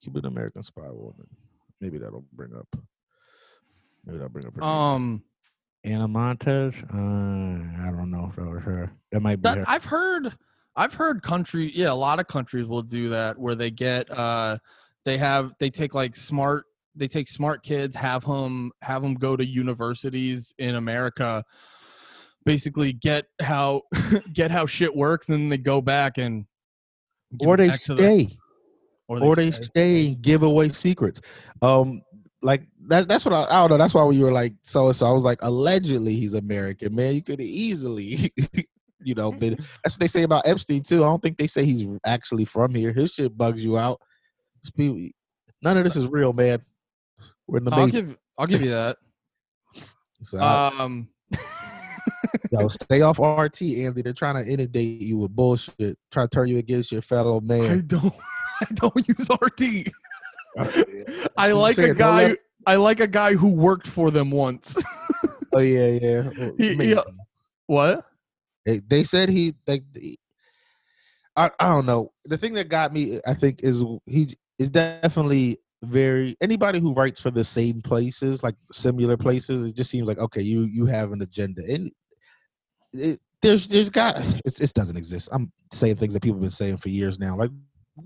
Cuban 0.04 0.26
American 0.26 0.64
spy 0.64 0.90
woman. 0.90 1.28
Maybe 1.80 1.98
that'll 1.98 2.26
bring 2.34 2.54
up. 2.56 2.68
Maybe 4.10 4.18
that'll 4.18 4.30
bring 4.30 4.46
up. 4.48 4.54
her 4.56 4.62
name. 4.62 4.70
Um, 4.70 5.24
Ana 5.86 6.08
Montes. 6.08 6.76
Uh, 6.94 6.98
I 6.98 7.92
don't 7.92 8.12
know 8.12 8.28
if 8.30 8.36
that 8.36 8.46
was 8.46 8.62
her. 8.64 8.92
That 9.12 9.22
might 9.22 9.38
be 9.38 9.42
that 9.44 9.60
her. 9.60 9.64
I've 9.68 9.86
heard. 9.86 10.36
I've 10.76 10.94
heard 10.94 11.22
country. 11.24 11.72
Yeah, 11.74 11.92
a 11.92 11.94
lot 11.94 12.20
of 12.20 12.28
countries 12.28 12.66
will 12.66 12.82
do 12.82 13.10
that 13.10 13.38
where 13.38 13.56
they 13.56 13.72
get. 13.72 14.10
uh 14.12 14.58
They 15.06 15.18
have. 15.18 15.54
They 15.60 15.70
take 15.70 15.94
like 15.94 16.16
smart. 16.16 16.66
They 16.96 17.08
take 17.08 17.28
smart 17.28 17.64
kids, 17.64 17.96
have 17.96 18.26
them 18.26 18.72
have 18.82 19.02
them 19.02 19.14
go 19.16 19.38
to 19.38 19.46
universities 19.46 20.54
in 20.58 20.76
America. 20.76 21.46
Basically, 22.46 22.94
get 22.94 23.26
how 23.42 23.84
get 24.34 24.52
how 24.52 24.66
shit 24.66 24.96
works, 24.96 25.30
and 25.30 25.38
then 25.40 25.50
they 25.50 25.58
go 25.58 25.82
back 25.82 26.18
and 26.18 26.46
give 27.38 27.48
or 27.48 27.54
it 27.56 27.58
they 27.58 27.68
back 27.70 27.82
to 27.84 27.94
the- 27.96 28.02
stay. 28.02 28.38
or 29.08 29.36
they 29.36 29.52
say. 29.52 29.62
stay 29.62 30.08
and 30.08 30.22
give 30.22 30.44
away 30.44 30.70
secrets. 30.70 31.22
Um, 31.62 32.02
like 32.42 32.64
that. 32.90 33.08
That's 33.08 33.26
what 33.26 33.34
I, 33.34 33.46
I 33.46 33.62
don't 33.62 33.72
know. 33.72 33.78
That's 33.78 33.94
why 33.94 34.04
when 34.04 34.18
you 34.18 34.26
were 34.26 34.32
like 34.32 34.54
so 34.64 34.88
and 34.88 34.96
so, 34.96 35.08
I 35.08 35.12
was 35.12 35.24
like, 35.24 35.40
allegedly 35.42 36.14
he's 36.14 36.34
American, 36.34 36.96
man. 36.96 37.16
You 37.16 37.22
could 37.22 37.42
easily, 37.42 38.32
you 39.04 39.16
know, 39.16 39.32
been. 39.32 39.56
That's 39.84 39.96
what 39.96 40.00
they 40.00 40.08
say 40.08 40.24
about 40.24 40.48
Epstein 40.48 40.84
too. 40.84 41.04
I 41.04 41.08
don't 41.08 41.22
think 41.22 41.38
they 41.38 41.48
say 41.48 41.66
he's 41.66 41.88
actually 42.06 42.46
from 42.46 42.74
here. 42.74 42.92
His 42.92 43.14
shit 43.14 43.38
bugs 43.38 43.64
you 43.64 43.78
out. 43.78 44.02
None 44.78 45.78
of 45.78 45.84
this 45.86 45.96
is 45.96 46.08
real, 46.08 46.34
man. 46.34 46.60
We're 47.48 47.60
in 47.60 47.66
the 47.66 47.72
I'll 47.72 47.86
major. 47.86 48.02
give 48.02 48.18
I'll 48.38 48.48
give 48.48 48.62
you 48.62 48.72
that. 48.72 48.98
So, 50.22 50.38
Um, 50.38 51.08
yo, 52.52 52.68
stay 52.68 53.00
off 53.00 53.20
RT, 53.20 53.62
Andy. 53.62 54.02
They're 54.02 54.12
trying 54.12 54.36
to 54.44 54.52
inundate 54.52 55.00
you 55.02 55.18
with 55.18 55.34
bullshit, 55.34 55.98
trying 56.12 56.28
to 56.28 56.36
turn 56.36 56.50
you 56.50 56.58
against 56.58 56.92
your 56.92 57.02
fellow 57.02 57.40
man. 57.40 57.72
I 57.72 57.82
don't 57.82 58.14
I 58.62 58.66
don't 58.74 59.08
use 59.08 59.30
RT. 59.30 59.88
I 61.38 61.52
like 61.54 61.78
a 61.78 61.94
guy. 61.94 62.36
I 62.66 62.76
like 62.76 63.00
a 63.00 63.08
guy 63.08 63.34
who 63.34 63.56
worked 63.56 63.88
for 63.88 64.12
them 64.12 64.32
once. 64.32 64.78
Oh 65.52 65.60
yeah, 65.60 65.98
yeah. 66.00 66.30
Well, 66.38 66.54
He- 66.60 66.76
he- 66.76 66.98
what? 67.66 68.06
They, 68.68 68.82
they 68.88 69.04
said 69.04 69.30
he 69.30 69.56
like 69.68 69.84
I, 71.36 71.50
I 71.60 71.74
don't 71.74 71.86
know. 71.86 72.12
The 72.26 72.38
thing 72.38 72.54
that 72.54 72.70
got 72.70 72.94
me, 72.94 73.20
I 73.26 73.34
think, 73.34 73.64
is 73.64 73.84
he 74.06 74.28
is 74.60 74.70
definitely 74.70 75.58
very 75.82 76.36
anybody 76.42 76.80
who 76.80 76.94
writes 76.94 77.20
for 77.20 77.32
the 77.32 77.44
same 77.44 77.82
places, 77.82 78.44
like 78.44 78.56
similar 78.72 79.18
places. 79.18 79.64
It 79.64 79.76
just 79.76 79.90
seems 79.90 80.08
like 80.08 80.20
okay, 80.20 80.42
you 80.42 80.64
you 80.64 80.86
have 80.86 81.12
an 81.12 81.22
agenda, 81.22 81.62
and 81.68 81.92
it, 82.94 83.20
there's 83.42 83.68
there's 83.68 83.90
got 83.90 84.18
it's, 84.46 84.60
it 84.60 84.74
doesn't 84.74 84.98
exist. 84.98 85.30
I'm 85.32 85.52
saying 85.72 85.96
things 85.96 86.14
that 86.14 86.22
people 86.22 86.36
have 86.36 86.42
been 86.42 86.52
saying 86.52 86.78
for 86.78 86.90
years 86.90 87.18
now. 87.18 87.38
Like 87.38 87.52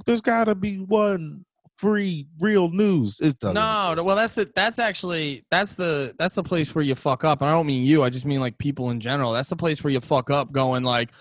there's 0.05 0.21
got 0.21 0.45
to 0.45 0.55
be 0.55 0.77
one 0.79 1.43
free 1.77 2.27
real 2.39 2.69
news. 2.69 3.19
It 3.19 3.39
doesn't. 3.39 3.55
No, 3.55 3.91
exist. 3.91 4.05
well, 4.05 4.15
that's 4.15 4.37
it. 4.37 4.55
that's 4.55 4.79
actually 4.79 5.45
that's 5.51 5.75
the 5.75 6.13
that's 6.19 6.35
the 6.35 6.43
place 6.43 6.73
where 6.73 6.83
you 6.83 6.95
fuck 6.95 7.23
up. 7.23 7.41
And 7.41 7.49
I 7.49 7.53
don't 7.53 7.67
mean 7.67 7.83
you. 7.83 8.03
I 8.03 8.09
just 8.09 8.25
mean 8.25 8.39
like 8.39 8.57
people 8.57 8.89
in 8.91 8.99
general. 8.99 9.31
That's 9.31 9.49
the 9.49 9.55
place 9.55 9.83
where 9.83 9.91
you 9.91 9.99
fuck 10.01 10.29
up, 10.29 10.51
going 10.51 10.83
like, 10.83 11.11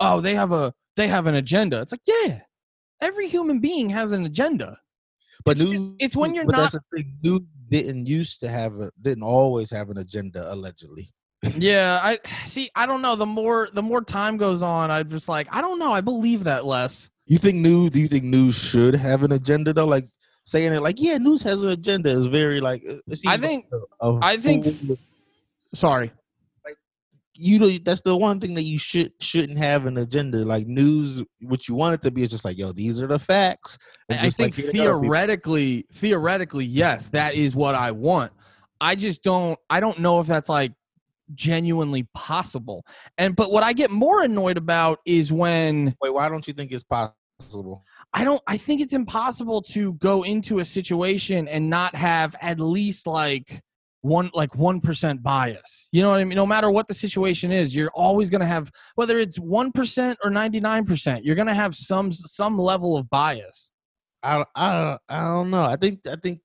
oh, 0.00 0.20
they 0.20 0.34
have 0.34 0.52
a 0.52 0.72
they 0.96 1.08
have 1.08 1.26
an 1.26 1.34
agenda. 1.34 1.80
It's 1.80 1.92
like, 1.92 2.00
yeah, 2.06 2.40
every 3.00 3.28
human 3.28 3.60
being 3.60 3.90
has 3.90 4.12
an 4.12 4.24
agenda. 4.24 4.78
but 5.44 5.60
it's 5.60 5.70
news. 5.70 5.92
it's 5.98 6.16
when 6.16 6.34
you're 6.34 6.46
but 6.46 6.52
not- 6.56 6.72
That's 6.72 6.84
the 6.90 6.98
thing. 7.02 7.16
News 7.22 7.40
didn't 7.68 8.06
used 8.06 8.40
to 8.40 8.48
have 8.48 8.74
a 8.80 8.90
didn't 9.02 9.24
always 9.24 9.70
have 9.70 9.90
an 9.90 9.98
agenda 9.98 10.52
allegedly. 10.52 11.10
Yeah, 11.58 12.00
I 12.02 12.18
see. 12.44 12.70
I 12.74 12.86
don't 12.86 13.02
know. 13.02 13.14
The 13.16 13.26
more 13.26 13.68
the 13.72 13.82
more 13.82 14.02
time 14.02 14.36
goes 14.36 14.62
on, 14.62 14.90
I'm 14.90 15.10
just 15.10 15.28
like, 15.28 15.46
I 15.54 15.60
don't 15.60 15.78
know. 15.78 15.92
I 15.92 16.00
believe 16.00 16.44
that 16.44 16.64
less. 16.64 17.10
You 17.26 17.38
think 17.38 17.56
news? 17.56 17.90
Do 17.90 18.00
you 18.00 18.08
think 18.08 18.24
news 18.24 18.56
should 18.56 18.94
have 18.94 19.22
an 19.22 19.32
agenda 19.32 19.72
though? 19.72 19.86
Like 19.86 20.08
saying 20.44 20.72
it 20.72 20.80
like, 20.80 21.00
yeah, 21.00 21.18
news 21.18 21.42
has 21.42 21.62
an 21.62 21.70
agenda 21.70 22.10
is 22.10 22.26
very 22.26 22.60
like. 22.60 22.82
Uh, 22.88 22.98
it 23.08 23.18
I 23.26 23.36
think. 23.36 23.66
like 23.70 23.82
a- 24.00 24.06
a 24.06 24.18
I 24.22 24.36
think. 24.36 24.66
Sorry. 25.74 26.12
you 27.34 27.58
know 27.58 27.68
that's 27.84 28.00
the 28.00 28.16
one 28.16 28.40
thing 28.40 28.54
that 28.54 28.62
you 28.62 28.78
should 28.78 29.12
shouldn't 29.20 29.58
have 29.58 29.86
an 29.86 29.98
agenda. 29.98 30.38
Like 30.38 30.66
news, 30.66 31.22
what 31.40 31.68
you 31.68 31.74
want 31.74 31.94
it 31.94 32.02
to 32.02 32.10
be 32.10 32.22
is 32.22 32.30
just 32.30 32.44
like, 32.44 32.56
yo, 32.58 32.72
these 32.72 33.00
are 33.02 33.06
the 33.08 33.18
facts. 33.18 33.76
and 34.08 34.20
I 34.20 34.24
like, 34.24 34.32
think 34.34 34.54
here 34.54 34.72
they 34.72 34.78
are, 34.86 34.92
people. 34.92 35.00
theoretically, 35.02 35.86
theoretically, 35.92 36.64
yes, 36.64 37.08
that 37.08 37.34
is 37.34 37.54
what 37.56 37.74
I 37.74 37.90
want. 37.90 38.32
I 38.80 38.94
just 38.94 39.22
don't. 39.22 39.58
I 39.68 39.80
don't 39.80 39.98
know 39.98 40.20
if 40.20 40.26
that's 40.28 40.48
like 40.48 40.72
genuinely 41.34 42.06
possible. 42.14 42.86
And 43.18 43.34
but 43.34 43.50
what 43.50 43.64
I 43.64 43.72
get 43.72 43.90
more 43.90 44.22
annoyed 44.22 44.56
about 44.56 45.00
is 45.04 45.32
when 45.32 45.94
Wait, 46.00 46.14
why 46.14 46.28
don't 46.28 46.46
you 46.46 46.54
think 46.54 46.70
it's 46.72 46.84
possible? 46.84 47.15
I 48.12 48.24
don't. 48.24 48.40
I 48.46 48.56
think 48.56 48.80
it's 48.80 48.92
impossible 48.92 49.62
to 49.62 49.94
go 49.94 50.22
into 50.22 50.60
a 50.60 50.64
situation 50.64 51.48
and 51.48 51.68
not 51.68 51.94
have 51.94 52.34
at 52.40 52.60
least 52.60 53.06
like 53.06 53.62
one 54.00 54.30
like 54.34 54.54
one 54.54 54.80
percent 54.80 55.22
bias. 55.22 55.88
You 55.92 56.02
know 56.02 56.10
what 56.10 56.20
I 56.20 56.24
mean? 56.24 56.36
No 56.36 56.46
matter 56.46 56.70
what 56.70 56.86
the 56.86 56.94
situation 56.94 57.52
is, 57.52 57.74
you're 57.74 57.90
always 57.90 58.30
going 58.30 58.40
to 58.40 58.46
have 58.46 58.70
whether 58.94 59.18
it's 59.18 59.38
one 59.38 59.72
percent 59.72 60.18
or 60.24 60.30
ninety 60.30 60.60
nine 60.60 60.84
percent. 60.84 61.24
You're 61.24 61.34
going 61.34 61.48
to 61.48 61.54
have 61.54 61.74
some 61.74 62.10
some 62.12 62.58
level 62.58 62.96
of 62.96 63.10
bias. 63.10 63.72
I 64.22 64.44
I 64.54 64.98
I 65.08 65.20
don't 65.22 65.50
know. 65.50 65.64
I 65.64 65.76
think 65.76 66.06
I 66.06 66.16
think 66.16 66.40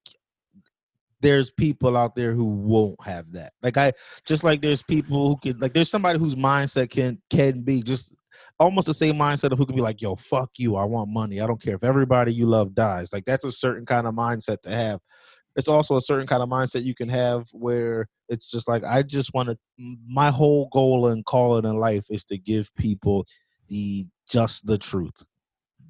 there's 1.22 1.52
people 1.52 1.96
out 1.96 2.16
there 2.16 2.34
who 2.34 2.46
won't 2.46 3.02
have 3.06 3.32
that. 3.34 3.54
Like 3.62 3.78
I 3.78 3.94
just 4.26 4.44
like 4.44 4.62
there's 4.62 4.84
people 4.84 5.30
who 5.30 5.38
can 5.38 5.60
like 5.60 5.74
there's 5.74 5.90
somebody 5.90 6.20
whose 6.20 6.36
mindset 6.36 6.90
can 6.90 7.22
can 7.30 7.62
be 7.62 7.82
just 7.82 8.16
almost 8.62 8.88
the 8.88 8.94
same 8.94 9.16
mindset 9.16 9.52
of 9.52 9.58
who 9.58 9.66
can 9.66 9.76
be 9.76 9.82
like, 9.82 10.02
yo, 10.02 10.16
fuck 10.16 10.52
you, 10.58 10.76
I 10.76 10.86
want 10.86 11.10
money. 11.10 11.42
I 11.42 11.48
don't 11.48 11.62
care 11.62 11.76
if 11.76 11.84
everybody 11.84 12.32
you 12.32 12.46
love 12.46 12.76
dies. 12.76 13.12
Like 13.12 13.26
that's 13.26 13.44
a 13.44 13.52
certain 13.52 13.86
kind 13.86 14.06
of 14.06 14.14
mindset 14.14 14.62
to 14.62 14.70
have. 14.70 15.00
It's 15.56 15.68
also 15.68 15.98
a 15.98 16.02
certain 16.02 16.28
kind 16.28 16.44
of 16.44 16.48
mindset 16.48 16.84
you 16.84 16.96
can 16.96 17.10
have 17.10 17.48
where 17.52 18.08
it's 18.30 18.50
just 18.52 18.70
like 18.70 18.84
I 18.86 19.02
just 19.02 19.34
want 19.34 19.50
to 19.50 19.58
my 20.08 20.30
whole 20.30 20.70
goal 20.72 21.08
and 21.08 21.26
calling 21.26 21.66
in 21.66 21.76
life 21.76 22.06
is 22.10 22.24
to 22.26 22.38
give 22.38 22.74
people 22.76 23.26
the 23.68 24.06
just 24.30 24.66
the 24.66 24.78
truth. 24.78 25.26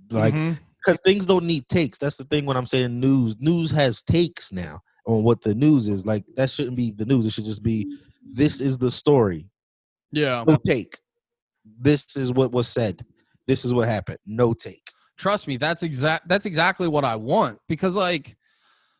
Like 0.09 0.33
mm-hmm. 0.33 0.53
because 0.77 0.99
things 1.01 1.25
don't 1.25 1.45
need 1.45 1.67
takes. 1.67 1.99
That's 1.99 2.17
the 2.17 2.23
thing 2.23 2.45
when 2.45 2.57
I'm 2.57 2.65
saying 2.65 2.99
news. 2.99 3.35
News 3.39 3.69
has 3.71 4.01
takes 4.01 4.51
now 4.51 4.79
on 5.05 5.23
what 5.23 5.41
the 5.41 5.53
news 5.53 5.89
is. 5.89 6.05
Like 6.05 6.23
that 6.37 6.49
shouldn't 6.49 6.77
be 6.77 6.91
the 6.91 7.05
news. 7.05 7.25
It 7.25 7.33
should 7.33 7.45
just 7.45 7.63
be 7.63 7.97
this 8.33 8.61
is 8.61 8.77
the 8.77 8.89
story. 8.89 9.49
yeah. 10.11 10.43
No 10.47 10.57
take. 10.65 10.97
This 11.79 12.15
is 12.15 12.31
what 12.33 12.51
was 12.51 12.67
said. 12.67 13.05
This 13.47 13.65
is 13.65 13.73
what 13.73 13.87
happened. 13.87 14.19
No 14.25 14.53
take. 14.53 14.91
trust 15.17 15.47
me 15.47 15.55
that's 15.57 15.83
exact 15.83 16.27
that's 16.27 16.45
exactly 16.47 16.87
what 16.87 17.05
i 17.05 17.15
want 17.15 17.59
because 17.67 17.93
like 17.95 18.35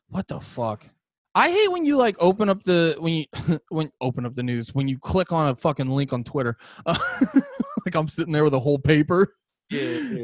what 0.10 0.28
the 0.28 0.40
fuck 0.40 0.86
i 1.34 1.50
hate 1.50 1.72
when 1.72 1.84
you 1.84 1.98
like 1.98 2.16
open 2.20 2.48
up 2.48 2.62
the 2.64 2.96
when 3.00 3.14
you 3.14 3.26
when 3.70 3.90
open 4.02 4.24
up 4.26 4.36
the 4.36 4.44
news 4.44 4.76
when 4.76 4.88
you 4.88 5.00
click 5.00 5.32
on 5.32 5.50
a 5.50 5.56
fucking 5.56 5.90
link 5.90 6.14
on 6.14 6.24
twitter 6.24 6.56
uh, 6.86 6.96
like 7.86 7.96
i'm 7.96 8.08
sitting 8.08 8.32
there 8.32 8.44
with 8.44 8.54
a 8.54 8.60
whole 8.60 8.78
paper 8.78 9.34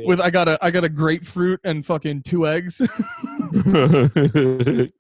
with 0.06 0.22
i 0.22 0.30
got 0.30 0.48
a 0.48 0.64
i 0.64 0.70
got 0.70 0.84
a 0.84 0.90
grapefruit 0.90 1.60
and 1.64 1.84
fucking 1.84 2.22
two 2.22 2.46
eggs 2.46 2.80
and 3.66 4.92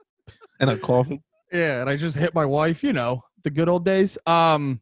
a 0.62 0.78
coffee. 0.82 1.22
yeah 1.52 1.82
and 1.82 1.90
i 1.90 1.96
just 1.96 2.18
hit 2.18 2.34
my 2.34 2.46
wife 2.46 2.82
you 2.84 2.94
know 2.94 3.22
the 3.44 3.52
good 3.52 3.70
old 3.70 3.86
days 3.86 4.18
um 4.26 4.82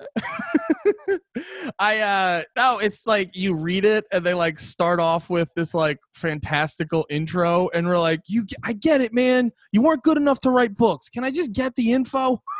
I 1.78 2.00
uh 2.00 2.42
no, 2.56 2.78
it's 2.78 3.06
like 3.06 3.30
you 3.34 3.58
read 3.58 3.84
it 3.84 4.04
and 4.12 4.24
they 4.24 4.34
like 4.34 4.58
start 4.58 5.00
off 5.00 5.30
with 5.30 5.48
this 5.54 5.74
like 5.74 5.98
fantastical 6.14 7.06
intro 7.10 7.68
and 7.74 7.86
we're 7.86 7.98
like, 7.98 8.20
you 8.26 8.46
I 8.64 8.72
get 8.72 9.00
it, 9.00 9.12
man. 9.12 9.52
You 9.72 9.82
weren't 9.82 10.02
good 10.02 10.16
enough 10.16 10.40
to 10.40 10.50
write 10.50 10.76
books. 10.76 11.08
Can 11.08 11.24
I 11.24 11.30
just 11.30 11.52
get 11.52 11.74
the 11.74 11.92
info? 11.92 12.42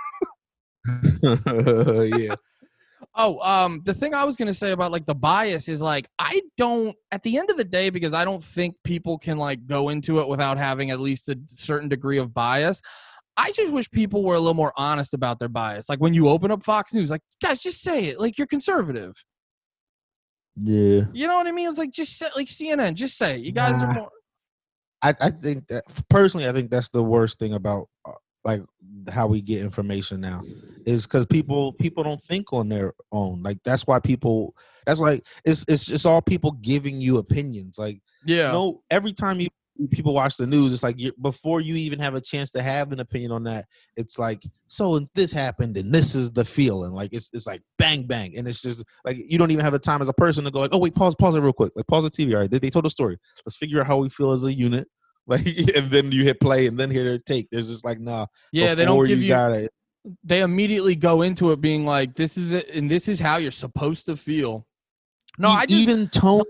yeah. 1.24 2.34
Oh, 3.16 3.38
um 3.40 3.82
the 3.84 3.94
thing 3.94 4.14
I 4.14 4.24
was 4.24 4.36
going 4.36 4.48
to 4.48 4.54
say 4.54 4.72
about 4.72 4.92
like 4.92 5.06
the 5.06 5.14
bias 5.14 5.68
is 5.68 5.80
like 5.80 6.08
I 6.18 6.42
don't 6.56 6.96
at 7.12 7.22
the 7.22 7.38
end 7.38 7.50
of 7.50 7.56
the 7.56 7.64
day 7.64 7.90
because 7.90 8.12
I 8.12 8.24
don't 8.24 8.42
think 8.42 8.76
people 8.84 9.18
can 9.18 9.38
like 9.38 9.66
go 9.66 9.88
into 9.90 10.20
it 10.20 10.28
without 10.28 10.56
having 10.56 10.90
at 10.90 11.00
least 11.00 11.28
a 11.28 11.38
certain 11.46 11.88
degree 11.88 12.18
of 12.18 12.34
bias. 12.34 12.80
I 13.36 13.52
just 13.52 13.72
wish 13.72 13.90
people 13.90 14.22
were 14.22 14.34
a 14.34 14.38
little 14.38 14.54
more 14.54 14.72
honest 14.76 15.12
about 15.14 15.38
their 15.38 15.48
bias. 15.48 15.88
Like 15.88 16.00
when 16.00 16.14
you 16.14 16.28
open 16.28 16.50
up 16.50 16.62
Fox 16.64 16.94
News, 16.94 17.10
like 17.10 17.22
guys, 17.42 17.60
just 17.60 17.82
say 17.82 18.06
it. 18.06 18.20
Like 18.20 18.38
you're 18.38 18.46
conservative. 18.46 19.14
Yeah. 20.56 21.02
You 21.12 21.26
know 21.26 21.36
what 21.36 21.46
I 21.46 21.52
mean? 21.52 21.68
It's 21.68 21.78
like 21.78 21.90
just 21.90 22.16
say, 22.16 22.28
like 22.36 22.46
CNN, 22.46 22.94
just 22.94 23.16
say 23.16 23.36
it. 23.36 23.40
You 23.40 23.52
guys 23.52 23.82
are 23.82 23.92
more. 23.92 24.10
I, 25.02 25.14
I 25.20 25.30
think 25.30 25.66
that 25.68 25.84
personally, 26.08 26.48
I 26.48 26.52
think 26.52 26.70
that's 26.70 26.88
the 26.90 27.02
worst 27.02 27.38
thing 27.38 27.54
about 27.54 27.88
uh, 28.06 28.12
like 28.44 28.62
how 29.10 29.26
we 29.26 29.42
get 29.42 29.62
information 29.62 30.20
now 30.20 30.42
is 30.86 31.06
because 31.06 31.26
people 31.26 31.72
people 31.74 32.04
don't 32.04 32.22
think 32.22 32.52
on 32.52 32.68
their 32.68 32.94
own. 33.10 33.42
Like 33.42 33.58
that's 33.64 33.86
why 33.86 33.98
people. 33.98 34.54
That's 34.86 35.00
why 35.00 35.20
it's 35.44 35.64
it's 35.66 35.86
just 35.86 36.06
all 36.06 36.22
people 36.22 36.52
giving 36.52 37.00
you 37.00 37.18
opinions. 37.18 37.78
Like 37.78 38.00
Yeah. 38.24 38.52
no, 38.52 38.82
every 38.90 39.12
time 39.12 39.40
you 39.40 39.48
people 39.90 40.14
watch 40.14 40.36
the 40.36 40.46
news, 40.46 40.72
it's 40.72 40.82
like 40.82 40.98
you 40.98 41.12
before 41.20 41.60
you 41.60 41.74
even 41.74 41.98
have 41.98 42.14
a 42.14 42.20
chance 42.20 42.50
to 42.52 42.62
have 42.62 42.92
an 42.92 43.00
opinion 43.00 43.32
on 43.32 43.44
that, 43.44 43.64
it's 43.96 44.18
like 44.18 44.42
so 44.66 45.00
this 45.14 45.32
happened 45.32 45.76
and 45.76 45.92
this 45.92 46.14
is 46.14 46.30
the 46.32 46.44
feeling. 46.44 46.92
Like 46.92 47.12
it's 47.12 47.30
it's 47.32 47.46
like 47.46 47.62
bang 47.78 48.06
bang, 48.06 48.36
and 48.36 48.46
it's 48.46 48.62
just 48.62 48.82
like 49.04 49.16
you 49.18 49.38
don't 49.38 49.50
even 49.50 49.64
have 49.64 49.72
the 49.72 49.78
time 49.78 50.02
as 50.02 50.08
a 50.08 50.14
person 50.14 50.44
to 50.44 50.50
go 50.50 50.60
like, 50.60 50.72
oh 50.72 50.78
wait, 50.78 50.94
pause 50.94 51.14
pause 51.14 51.36
it 51.36 51.40
real 51.40 51.52
quick, 51.52 51.72
like 51.76 51.86
pause 51.86 52.04
the 52.04 52.10
TV. 52.10 52.34
All 52.34 52.40
right, 52.40 52.50
they, 52.50 52.58
they 52.58 52.70
told 52.70 52.86
a 52.86 52.90
story. 52.90 53.18
Let's 53.44 53.56
figure 53.56 53.80
out 53.80 53.86
how 53.86 53.98
we 53.98 54.08
feel 54.08 54.32
as 54.32 54.44
a 54.44 54.52
unit. 54.52 54.88
Like 55.26 55.46
and 55.74 55.90
then 55.90 56.12
you 56.12 56.22
hit 56.22 56.38
play 56.38 56.66
and 56.66 56.78
then 56.78 56.90
hear 56.90 57.02
their 57.02 57.16
take. 57.16 57.48
There's 57.50 57.70
just 57.70 57.82
like 57.82 57.98
nah. 57.98 58.26
yeah, 58.52 58.74
they 58.74 58.84
don't 58.84 59.06
give 59.06 59.22
you. 59.22 59.28
gotta 59.28 59.70
they 60.22 60.42
immediately 60.42 60.94
go 60.94 61.22
into 61.22 61.52
it 61.52 61.60
being 61.60 61.86
like, 61.86 62.14
"This 62.14 62.36
is 62.36 62.52
it, 62.52 62.70
and 62.70 62.90
this 62.90 63.08
is 63.08 63.18
how 63.18 63.38
you're 63.38 63.50
supposed 63.50 64.06
to 64.06 64.16
feel." 64.16 64.66
No, 65.38 65.48
I 65.48 65.66
just 65.66 65.80
even 65.80 66.08
tone, 66.08 66.44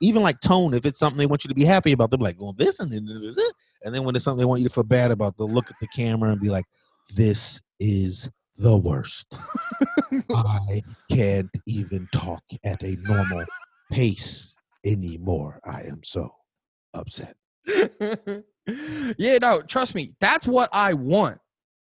even 0.00 0.22
like 0.22 0.40
tone. 0.40 0.74
If 0.74 0.86
it's 0.86 0.98
something 0.98 1.18
they 1.18 1.26
want 1.26 1.44
you 1.44 1.48
to 1.48 1.54
be 1.54 1.64
happy 1.64 1.92
about, 1.92 2.10
they're 2.10 2.18
like, 2.18 2.40
"Well, 2.40 2.52
this," 2.52 2.80
and 2.80 2.90
then, 2.90 3.06
and 3.84 3.94
then 3.94 4.04
when 4.04 4.16
it's 4.16 4.24
something 4.24 4.38
they 4.38 4.46
want 4.46 4.62
you 4.62 4.68
to 4.68 4.74
feel 4.74 4.84
bad 4.84 5.10
about, 5.10 5.36
they'll 5.36 5.50
look 5.50 5.70
at 5.70 5.76
the 5.80 5.88
camera 5.88 6.30
and 6.30 6.40
be 6.40 6.48
like, 6.48 6.64
"This 7.14 7.60
is 7.78 8.30
the 8.56 8.76
worst. 8.76 9.26
I 10.30 10.82
can't 11.10 11.50
even 11.66 12.08
talk 12.12 12.42
at 12.64 12.82
a 12.82 12.96
normal 13.02 13.44
pace 13.90 14.54
anymore. 14.84 15.60
I 15.64 15.82
am 15.82 16.02
so 16.02 16.34
upset." 16.94 17.36
yeah, 19.18 19.38
no, 19.40 19.62
trust 19.62 19.94
me. 19.94 20.14
That's 20.20 20.46
what 20.46 20.70
I 20.72 20.94
want. 20.94 21.38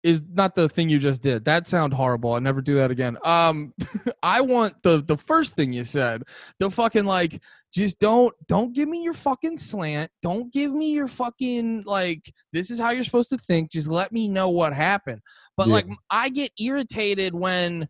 Is 0.03 0.23
not 0.33 0.57
the 0.57 0.69
thing 0.69 0.89
you 0.89 0.99
just 0.99 1.23
did. 1.23 1.45
That 1.45 1.69
sound 1.69 1.95
horrible. 1.95 2.33
I 2.33 2.41
never 2.41 2.61
do 2.61 2.75
that 2.75 2.91
again. 2.91 3.17
Um, 3.25 3.73
I 4.23 4.41
want 4.41 4.83
the 4.83 5.01
the 5.01 5.17
first 5.17 5.55
thing 5.55 5.73
you 5.73 5.85
said. 5.85 6.25
The 6.59 6.71
fucking 6.71 7.05
like, 7.05 7.41
just 7.73 8.01
don't 8.01 8.35
don't 8.49 8.73
give 8.73 8.89
me 8.89 9.03
your 9.03 9.13
fucking 9.13 9.59
slant. 9.59 10.11
Don't 10.21 10.53
give 10.53 10.73
me 10.73 10.91
your 10.91 11.07
fucking 11.07 11.85
like. 11.87 12.33
This 12.53 12.71
is 12.73 12.81
how 12.81 12.91
you're 12.91 13.05
supposed 13.05 13.31
to 13.31 13.39
think. 13.39 13.71
Just 13.71 13.87
let 13.87 14.11
me 14.11 14.27
know 14.29 14.49
what 14.49 14.73
happened. 14.73 15.21
But 15.57 15.69
Yeah. 15.69 15.75
like, 15.75 15.87
I 16.11 16.31
get 16.31 16.51
irritated 16.59 17.33
when 17.33 17.89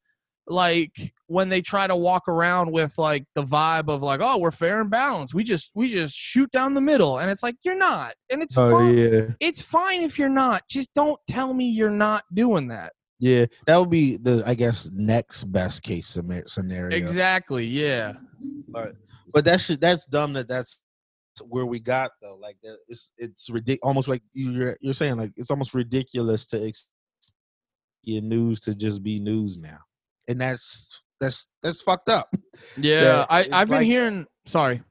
like 0.52 1.12
when 1.26 1.48
they 1.48 1.60
try 1.60 1.86
to 1.86 1.96
walk 1.96 2.28
around 2.28 2.70
with 2.70 2.96
like 2.98 3.24
the 3.34 3.42
vibe 3.42 3.88
of 3.88 4.02
like 4.02 4.20
oh 4.22 4.38
we're 4.38 4.50
fair 4.50 4.80
and 4.80 4.90
balanced 4.90 5.34
we 5.34 5.42
just 5.42 5.70
we 5.74 5.88
just 5.88 6.14
shoot 6.16 6.50
down 6.52 6.74
the 6.74 6.80
middle 6.80 7.18
and 7.18 7.30
it's 7.30 7.42
like 7.42 7.56
you're 7.64 7.76
not 7.78 8.14
and 8.30 8.42
it's 8.42 8.56
Oh 8.56 8.70
fine 8.70 8.96
yeah, 8.98 9.22
it's 9.40 9.60
fine 9.60 10.02
if 10.02 10.18
you're 10.18 10.28
not 10.28 10.62
just 10.68 10.92
don't 10.94 11.18
tell 11.26 11.54
me 11.54 11.70
you're 11.70 11.90
not 11.90 12.24
doing 12.34 12.68
that 12.68 12.92
yeah. 13.20 13.46
That 13.68 13.76
would 13.78 13.90
be 13.90 14.16
the 14.16 14.42
I 14.44 14.54
guess 14.54 14.90
next 14.92 15.44
best 15.44 15.84
case 15.84 16.08
scenario. 16.08 16.96
exactly 16.96 17.64
yeah 17.64 18.14
But 18.68 18.96
but 19.32 19.44
that 19.44 19.60
shit 19.60 19.80
that's 19.80 20.06
dumb. 20.06 20.32
That 20.32 20.48
that's 20.48 20.82
where 21.46 21.64
we 21.64 21.78
got 21.80 22.10
though. 22.20 22.36
Like 22.40 22.56
that, 22.64 22.78
it's 22.88 23.12
it's 23.16 23.48
ridiculous. 23.48 23.88
Almost 23.88 24.08
like 24.08 24.22
you're 24.34 24.76
you're 24.80 24.92
saying 24.92 25.16
like 25.16 25.30
it's 25.36 25.50
almost 25.50 25.72
ridiculous 25.72 26.46
to 26.48 26.66
ex- 26.66 26.90
your 28.02 28.22
news 28.22 28.60
to 28.62 28.74
just 28.74 29.02
be 29.04 29.20
news 29.20 29.56
now, 29.56 29.78
and 30.28 30.40
that's 30.40 31.00
that's 31.20 31.48
that's 31.62 31.80
fucked 31.80 32.08
up. 32.08 32.32
yeah 32.76 33.24
I 33.30 33.46
I've 33.52 33.68
been 33.68 33.78
like- 33.78 33.86
hearing 33.86 34.26
sorry 34.46 34.82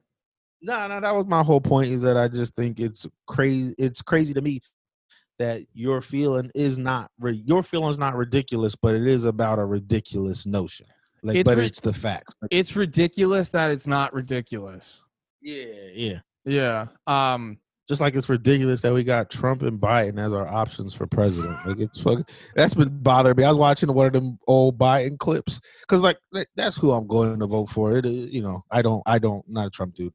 No, 0.61 0.87
no, 0.87 0.99
that 1.01 1.15
was 1.15 1.25
my 1.27 1.43
whole 1.43 1.61
point. 1.61 1.89
Is 1.89 2.01
that 2.03 2.17
I 2.17 2.27
just 2.27 2.55
think 2.55 2.79
it's 2.79 3.05
crazy. 3.27 3.73
It's 3.77 4.01
crazy 4.01 4.33
to 4.33 4.41
me 4.41 4.59
that 5.39 5.61
your 5.73 6.01
feeling 6.01 6.51
is 6.53 6.77
not 6.77 7.09
your 7.19 7.63
feeling 7.63 7.89
is 7.89 7.97
not 7.97 8.15
ridiculous, 8.15 8.75
but 8.75 8.93
it 8.95 9.07
is 9.07 9.25
about 9.25 9.57
a 9.59 9.65
ridiculous 9.65 10.45
notion. 10.45 10.85
Like, 11.23 11.37
It's 11.37 11.47
but 11.49 11.57
ri- 11.57 11.65
it's 11.65 11.79
the 11.81 11.93
facts. 11.93 12.33
It's 12.51 12.75
ridiculous 12.75 13.49
that 13.49 13.71
it's 13.71 13.85
not 13.87 14.13
ridiculous 14.13 15.01
yeah, 15.43 15.65
yeah. 15.93 16.19
yeah 16.45 16.87
um 17.07 17.57
Just 17.87 17.99
like 17.99 18.15
it's 18.15 18.29
ridiculous 18.29 18.81
that 18.83 18.93
we 18.93 19.03
got 19.03 19.29
Trump 19.29 19.63
and 19.63 19.79
Biden 19.79 20.19
as 20.19 20.33
our 20.33 20.47
options 20.47 20.93
for 20.93 21.07
president. 21.07 21.57
Like 21.65 21.79
it's 21.79 22.01
fucking, 22.01 22.25
that's 22.55 22.73
been 22.73 23.01
bothering 23.01 23.35
me. 23.35 23.43
I 23.43 23.49
was 23.49 23.57
watching 23.57 23.91
one 23.93 24.07
of 24.07 24.13
them 24.13 24.37
old 24.47 24.77
Biden 24.77 25.17
clips 25.17 25.59
because 25.81 26.01
like 26.03 26.17
that's 26.55 26.77
who 26.77 26.91
I'm 26.91 27.07
going 27.07 27.39
to 27.39 27.47
vote 27.47 27.69
for. 27.69 27.97
It 27.97 28.05
is, 28.05 28.31
you 28.31 28.41
know, 28.41 28.61
I 28.71 28.81
don't, 28.81 29.01
I 29.05 29.19
don't, 29.19 29.43
not 29.47 29.67
a 29.67 29.71
Trump 29.71 29.95
dude, 29.95 30.13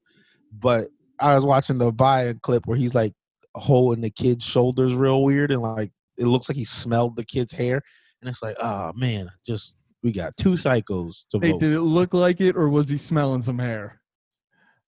but 0.53 0.89
I 1.21 1.35
was 1.35 1.45
watching 1.45 1.79
the 1.79 1.93
Biden 1.93 2.41
clip 2.41 2.67
where 2.67 2.79
he's 2.79 2.95
like 2.95 3.13
holding 3.55 4.03
the 4.03 4.11
kid's 4.11 4.45
shoulders 4.45 4.95
real 4.95 5.23
weird 5.23 5.51
and 5.51 5.63
like 5.63 5.91
it 6.19 6.27
looks 6.27 6.49
like 6.49 6.57
he 6.57 6.65
smelled 6.65 7.17
the 7.17 7.25
kid's 7.25 7.53
hair, 7.53 7.81
and 8.21 8.31
it's 8.31 8.43
like, 8.43 8.57
oh 8.61 8.93
man, 8.95 9.29
just 9.47 9.77
we 10.03 10.13
got 10.13 10.37
two 10.37 10.53
psychos 10.53 11.25
to 11.31 11.39
hey 11.41 11.51
vote. 11.53 11.61
did 11.61 11.73
it 11.73 11.81
look 11.81 12.15
like 12.15 12.41
it 12.41 12.57
or 12.57 12.69
was 12.69 12.89
he 12.89 12.97
smelling 12.97 13.43
some 13.43 13.59
hair 13.59 14.01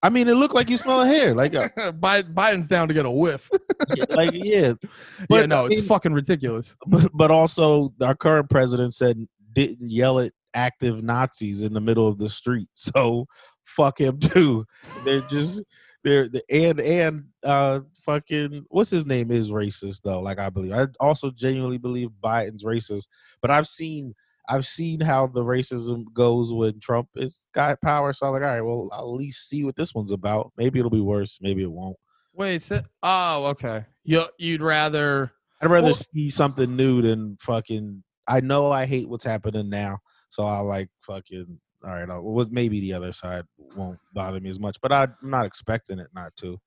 I 0.03 0.11
mean, 0.11 0.29
it 0.29 0.35
looked 0.35 0.55
like 0.55 0.71
you 0.71 0.79
smell 0.79 1.01
a 1.01 1.07
hair, 1.07 1.35
like, 1.35 1.55
uh, 1.55 1.69
biden's 1.93 2.69
down 2.69 2.87
to 2.89 2.95
get 2.95 3.05
a 3.07 3.11
whiff 3.11 3.51
like 4.11 4.31
yeah, 4.33 4.75
yeah 4.83 4.89
But, 5.29 5.49
no 5.49 5.65
I 5.65 5.67
it's 5.67 5.79
mean- 5.79 5.85
fucking 5.87 6.13
ridiculous 6.13 6.77
but, 6.87 7.11
but 7.15 7.31
also 7.31 7.93
our 8.01 8.15
current 8.15 8.49
president 8.51 8.95
said 8.95 9.19
didn't 9.53 9.91
yell 9.91 10.21
at 10.21 10.33
active 10.55 11.03
Nazis 11.03 11.63
in 11.63 11.73
the 11.73 11.81
middle 11.81 12.07
of 12.09 12.19
the 12.19 12.29
street. 12.29 12.69
So 12.75 13.27
fuck 13.65 14.01
him 14.01 14.19
too. 14.19 14.65
They're 15.05 15.21
just 15.23 15.63
they're 16.05 16.29
the 16.29 16.43
and 16.51 16.81
and 16.81 17.25
uh 17.45 17.81
fucking 18.03 18.65
what's 18.69 18.91
his 18.91 19.05
name 19.05 19.31
is 19.31 19.51
racist 19.51 20.03
though. 20.05 20.21
Like 20.21 20.39
I 20.39 20.49
believe 20.49 20.73
I 20.73 20.87
also 21.01 21.31
genuinely 21.31 21.79
believe 21.79 22.11
Biden's 22.23 22.65
racist. 22.65 23.09
But 23.43 23.51
I've 23.51 23.67
seen 23.67 24.15
I've 24.49 24.67
seen 24.67 25.01
how 25.01 25.27
the 25.27 25.45
racism 25.45 26.05
goes 26.15 26.53
when 26.53 26.81
Trump 26.81 27.09
is 27.17 27.47
got 27.53 27.81
power. 27.83 28.13
So 28.13 28.27
I'm 28.27 28.33
like, 28.33 28.43
all 28.43 28.49
right, 28.49 28.61
well, 28.61 28.89
I'll 28.93 29.01
at 29.15 29.19
least 29.19 29.49
see 29.49 29.65
what 29.65 29.77
this 29.77 29.95
one's 29.95 30.13
about. 30.13 30.53
Maybe 30.57 30.79
it'll 30.79 30.91
be 30.91 31.01
worse. 31.01 31.39
Maybe 31.41 31.63
it 31.63 31.71
won't. 31.71 31.97
Wait, 32.35 32.63
so, 32.63 32.81
oh, 33.03 33.47
okay. 33.47 33.85
You 34.05 34.25
you'd 34.39 34.63
rather 34.63 35.33
I'd 35.61 35.71
rather 35.71 35.87
Well- 35.89 35.95
see 35.95 36.31
something 36.31 36.75
new 36.77 37.03
than 37.03 37.37
fucking. 37.41 38.03
I 38.27 38.41
know 38.41 38.71
I 38.71 38.87
hate 38.87 39.09
what's 39.09 39.25
happening 39.25 39.69
now, 39.71 39.99
so 40.29 40.45
I 40.45 40.59
like 40.61 40.89
fucking. 41.03 41.59
All 41.85 41.93
right, 41.93 42.09
I'll, 42.11 42.47
maybe 42.51 42.81
the 42.81 42.93
other 42.93 43.13
side 43.13 43.45
won't 43.77 43.99
bother 44.13 44.41
me 44.41 44.51
as 44.51 44.59
much, 44.59 44.77
but 44.81 44.93
I'm 44.93 45.15
not 45.23 45.47
expecting 45.47 45.99
it 45.99 46.09
not 46.15 46.35
to. 46.37 46.59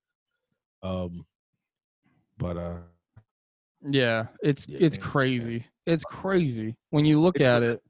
Um, 0.84 1.26
but 2.38 2.58
uh, 2.58 2.80
yeah, 3.90 4.28
it's 4.44 4.68
Yeah, 4.68 4.78
it's 4.82 4.98
man. 4.98 5.04
crazy. 5.08 5.66
It's 5.86 6.04
crazy 6.04 6.76
when 6.92 7.06
you 7.06 7.20
look 7.20 7.38
It's 7.38 7.46
at 7.46 7.64
it. 7.64 7.82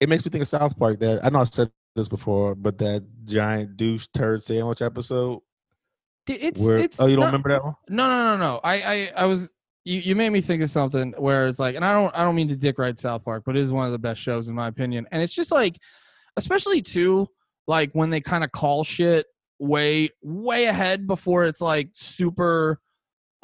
it 0.00 0.08
makes 0.08 0.24
me 0.24 0.30
think 0.30 0.42
of 0.42 0.48
South 0.48 0.76
Park. 0.78 0.98
That 1.00 1.24
I 1.24 1.28
know 1.28 1.38
I've 1.40 1.52
said 1.52 1.70
this 1.94 2.08
before, 2.08 2.54
but 2.54 2.78
that 2.78 3.04
giant 3.24 3.76
douche 3.76 4.06
turd 4.14 4.42
sandwich 4.42 4.82
episode. 4.82 5.40
It's 6.28 6.60
where, 6.64 6.78
it's 6.78 7.00
oh, 7.00 7.06
you 7.06 7.14
don't 7.14 7.20
not- 7.20 7.26
remember 7.26 7.50
that 7.50 7.64
one? 7.64 7.74
No, 7.88 8.08
no, 8.08 8.24
no, 8.24 8.36
no. 8.36 8.60
I 8.64 8.74
I 8.82 9.22
I 9.22 9.24
was 9.26 9.48
you, 9.84 10.00
you 10.00 10.16
made 10.16 10.30
me 10.30 10.40
think 10.40 10.60
of 10.62 10.70
something 10.70 11.14
where 11.16 11.46
it's 11.46 11.60
like, 11.60 11.76
and 11.76 11.84
I 11.84 11.92
don't 11.92 12.12
I 12.16 12.24
don't 12.24 12.34
mean 12.34 12.48
to 12.48 12.56
dick 12.56 12.78
ride 12.78 12.98
South 12.98 13.24
Park, 13.24 13.44
but 13.46 13.56
it 13.56 13.60
is 13.60 13.70
one 13.70 13.86
of 13.86 13.92
the 13.92 13.98
best 13.98 14.20
shows 14.20 14.48
in 14.48 14.54
my 14.56 14.66
opinion. 14.66 15.06
And 15.12 15.22
it's 15.22 15.32
just 15.34 15.52
like, 15.52 15.78
especially 16.36 16.82
too, 16.82 17.28
like 17.68 17.90
when 17.92 18.10
they 18.10 18.20
kind 18.20 18.42
of 18.42 18.50
call 18.50 18.82
shit 18.82 19.26
way 19.60 20.08
way 20.22 20.64
ahead 20.66 21.06
before 21.06 21.44
it's 21.46 21.60
like 21.60 21.90
super 21.92 22.80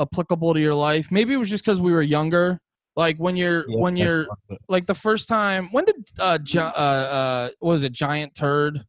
applicable 0.01 0.55
to 0.55 0.61
your 0.61 0.75
life. 0.75 1.11
Maybe 1.11 1.35
it 1.35 1.37
was 1.37 1.51
just 1.51 1.65
because 1.65 1.81
we 1.81 1.93
were 1.93 2.03
younger. 2.03 2.59
Like 2.97 3.17
when 3.19 3.37
you're 3.37 3.65
Yeah, 3.69 3.79
when 3.79 3.97
you're 3.97 4.27
like 4.69 4.87
the 4.87 4.95
first 4.95 5.27
time 5.29 5.69
when 5.73 5.85
did 5.87 5.97
uh, 6.19 6.39
gi- 6.39 6.59
uh 6.59 6.63
uh 6.63 7.49
what 7.61 7.73
was 7.73 7.85
it 7.85 7.93
giant 7.93 8.35
turd 8.35 8.85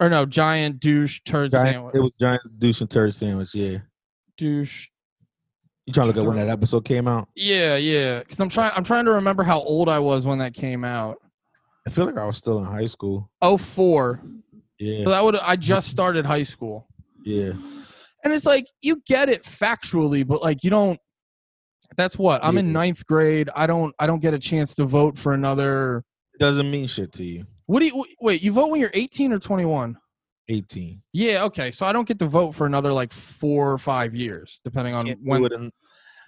or 0.00 0.08
no 0.08 0.24
giant 0.24 0.80
douche 0.80 1.20
turd 1.24 1.50
giant, 1.50 1.72
sandwich 1.74 1.94
it 1.94 2.00
was 2.00 2.12
giant 2.18 2.40
douche 2.58 2.80
and 2.80 2.90
turd 2.90 3.14
sandwich. 3.14 3.54
Yeah, 3.54 3.78
douche 4.38 4.88
you 5.86 5.92
trying 5.92 6.10
to 6.10 6.14
look 6.18 6.24
at 6.24 6.26
when 6.28 6.38
that 6.38 6.48
episode 6.50 6.84
came 6.86 7.06
out? 7.06 7.28
yeah 7.34 7.76
yeah 7.76 8.20
because 8.20 8.40
i'm 8.40 8.48
trying 8.48 8.72
i'm 8.74 8.82
trying 8.82 9.04
to 9.04 9.12
remember 9.12 9.42
how 9.42 9.60
old 9.60 9.88
i 9.90 9.98
was 9.98 10.24
when 10.26 10.38
that 10.38 10.54
came 10.54 10.84
out 10.84 11.18
I 11.86 11.90
feel 11.90 12.04
like 12.06 12.16
I 12.18 12.24
was 12.24 12.36
still 12.36 12.58
in 12.58 12.64
high 12.64 12.86
school. 12.86 13.30
oh 13.42 13.56
four 13.56 14.20
Yeah, 14.78 15.04
so 15.04 15.10
that 15.10 15.22
would 15.22 15.36
i 15.36 15.54
just 15.54 15.88
started 15.90 16.24
high 16.26 16.42
school 16.44 16.88
yeah. 17.24 17.52
And 18.26 18.34
it's 18.34 18.44
like 18.44 18.66
you 18.82 19.00
get 19.06 19.28
it 19.28 19.44
factually 19.44 20.26
but 20.26 20.42
like 20.42 20.64
you 20.64 20.68
don't 20.70 20.98
that's 21.96 22.18
what 22.18 22.44
i'm 22.44 22.58
in 22.58 22.72
ninth 22.72 23.06
grade 23.06 23.48
i 23.54 23.66
don't 23.68 23.94
i 24.00 24.06
don't 24.06 24.18
get 24.20 24.34
a 24.34 24.38
chance 24.38 24.74
to 24.74 24.84
vote 24.84 25.16
for 25.16 25.32
another 25.32 26.02
It 26.34 26.40
doesn't 26.40 26.68
mean 26.68 26.88
shit 26.88 27.12
to 27.12 27.22
you. 27.24 27.46
what 27.66 27.78
do 27.80 27.86
you 27.86 28.04
wait 28.20 28.42
you 28.42 28.50
vote 28.52 28.70
when 28.70 28.80
you're 28.80 28.90
18 28.94 29.32
or 29.32 29.38
21 29.38 29.96
18. 30.48 31.00
yeah 31.12 31.44
okay 31.44 31.70
so 31.70 31.86
i 31.86 31.92
don't 31.92 32.06
get 32.08 32.18
to 32.18 32.26
vote 32.26 32.50
for 32.52 32.66
another 32.66 32.92
like 32.92 33.12
four 33.12 33.70
or 33.70 33.78
five 33.78 34.12
years 34.14 34.60
depending 34.64 34.92
on 34.94 35.06
can't 35.06 35.20
when 35.22 35.44
in, 35.52 35.70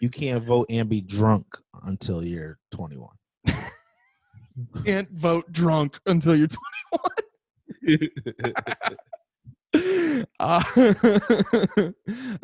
you 0.01 0.09
can't 0.09 0.45
vote 0.45 0.67
and 0.71 0.89
be 0.89 1.01
drunk 1.01 1.47
until 1.83 2.25
you're 2.25 2.59
21. 2.71 3.09
can't 4.85 5.11
vote 5.11 5.51
drunk 5.51 5.99
until 6.07 6.37
you're 6.37 6.47
21 7.85 8.11
uh, 9.75 10.63
I 10.75 11.93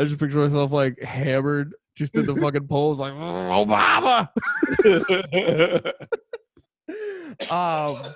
just 0.01 0.19
picture 0.19 0.39
myself 0.39 0.73
like 0.73 1.01
hammered, 1.01 1.75
just 1.95 2.17
in 2.17 2.27
the 2.27 2.37
fucking 2.41 2.69
polls, 2.69 2.99
like 2.99 3.13
Obama. 3.13 4.29
um, 7.51 8.15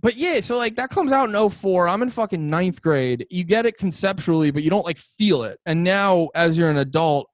but 0.00 0.16
yeah, 0.16 0.40
so 0.40 0.56
like 0.56 0.76
that 0.76 0.90
comes 0.90 1.12
out 1.12 1.28
in 1.28 1.50
04. 1.50 1.88
I'm 1.88 2.02
in 2.02 2.10
fucking 2.10 2.50
ninth 2.50 2.82
grade. 2.82 3.26
You 3.30 3.44
get 3.44 3.66
it 3.66 3.78
conceptually, 3.78 4.50
but 4.50 4.62
you 4.62 4.70
don't 4.70 4.84
like 4.84 4.98
feel 4.98 5.44
it. 5.44 5.60
And 5.64 5.84
now, 5.84 6.28
as 6.34 6.58
you're 6.58 6.70
an 6.70 6.78
adult, 6.78 7.28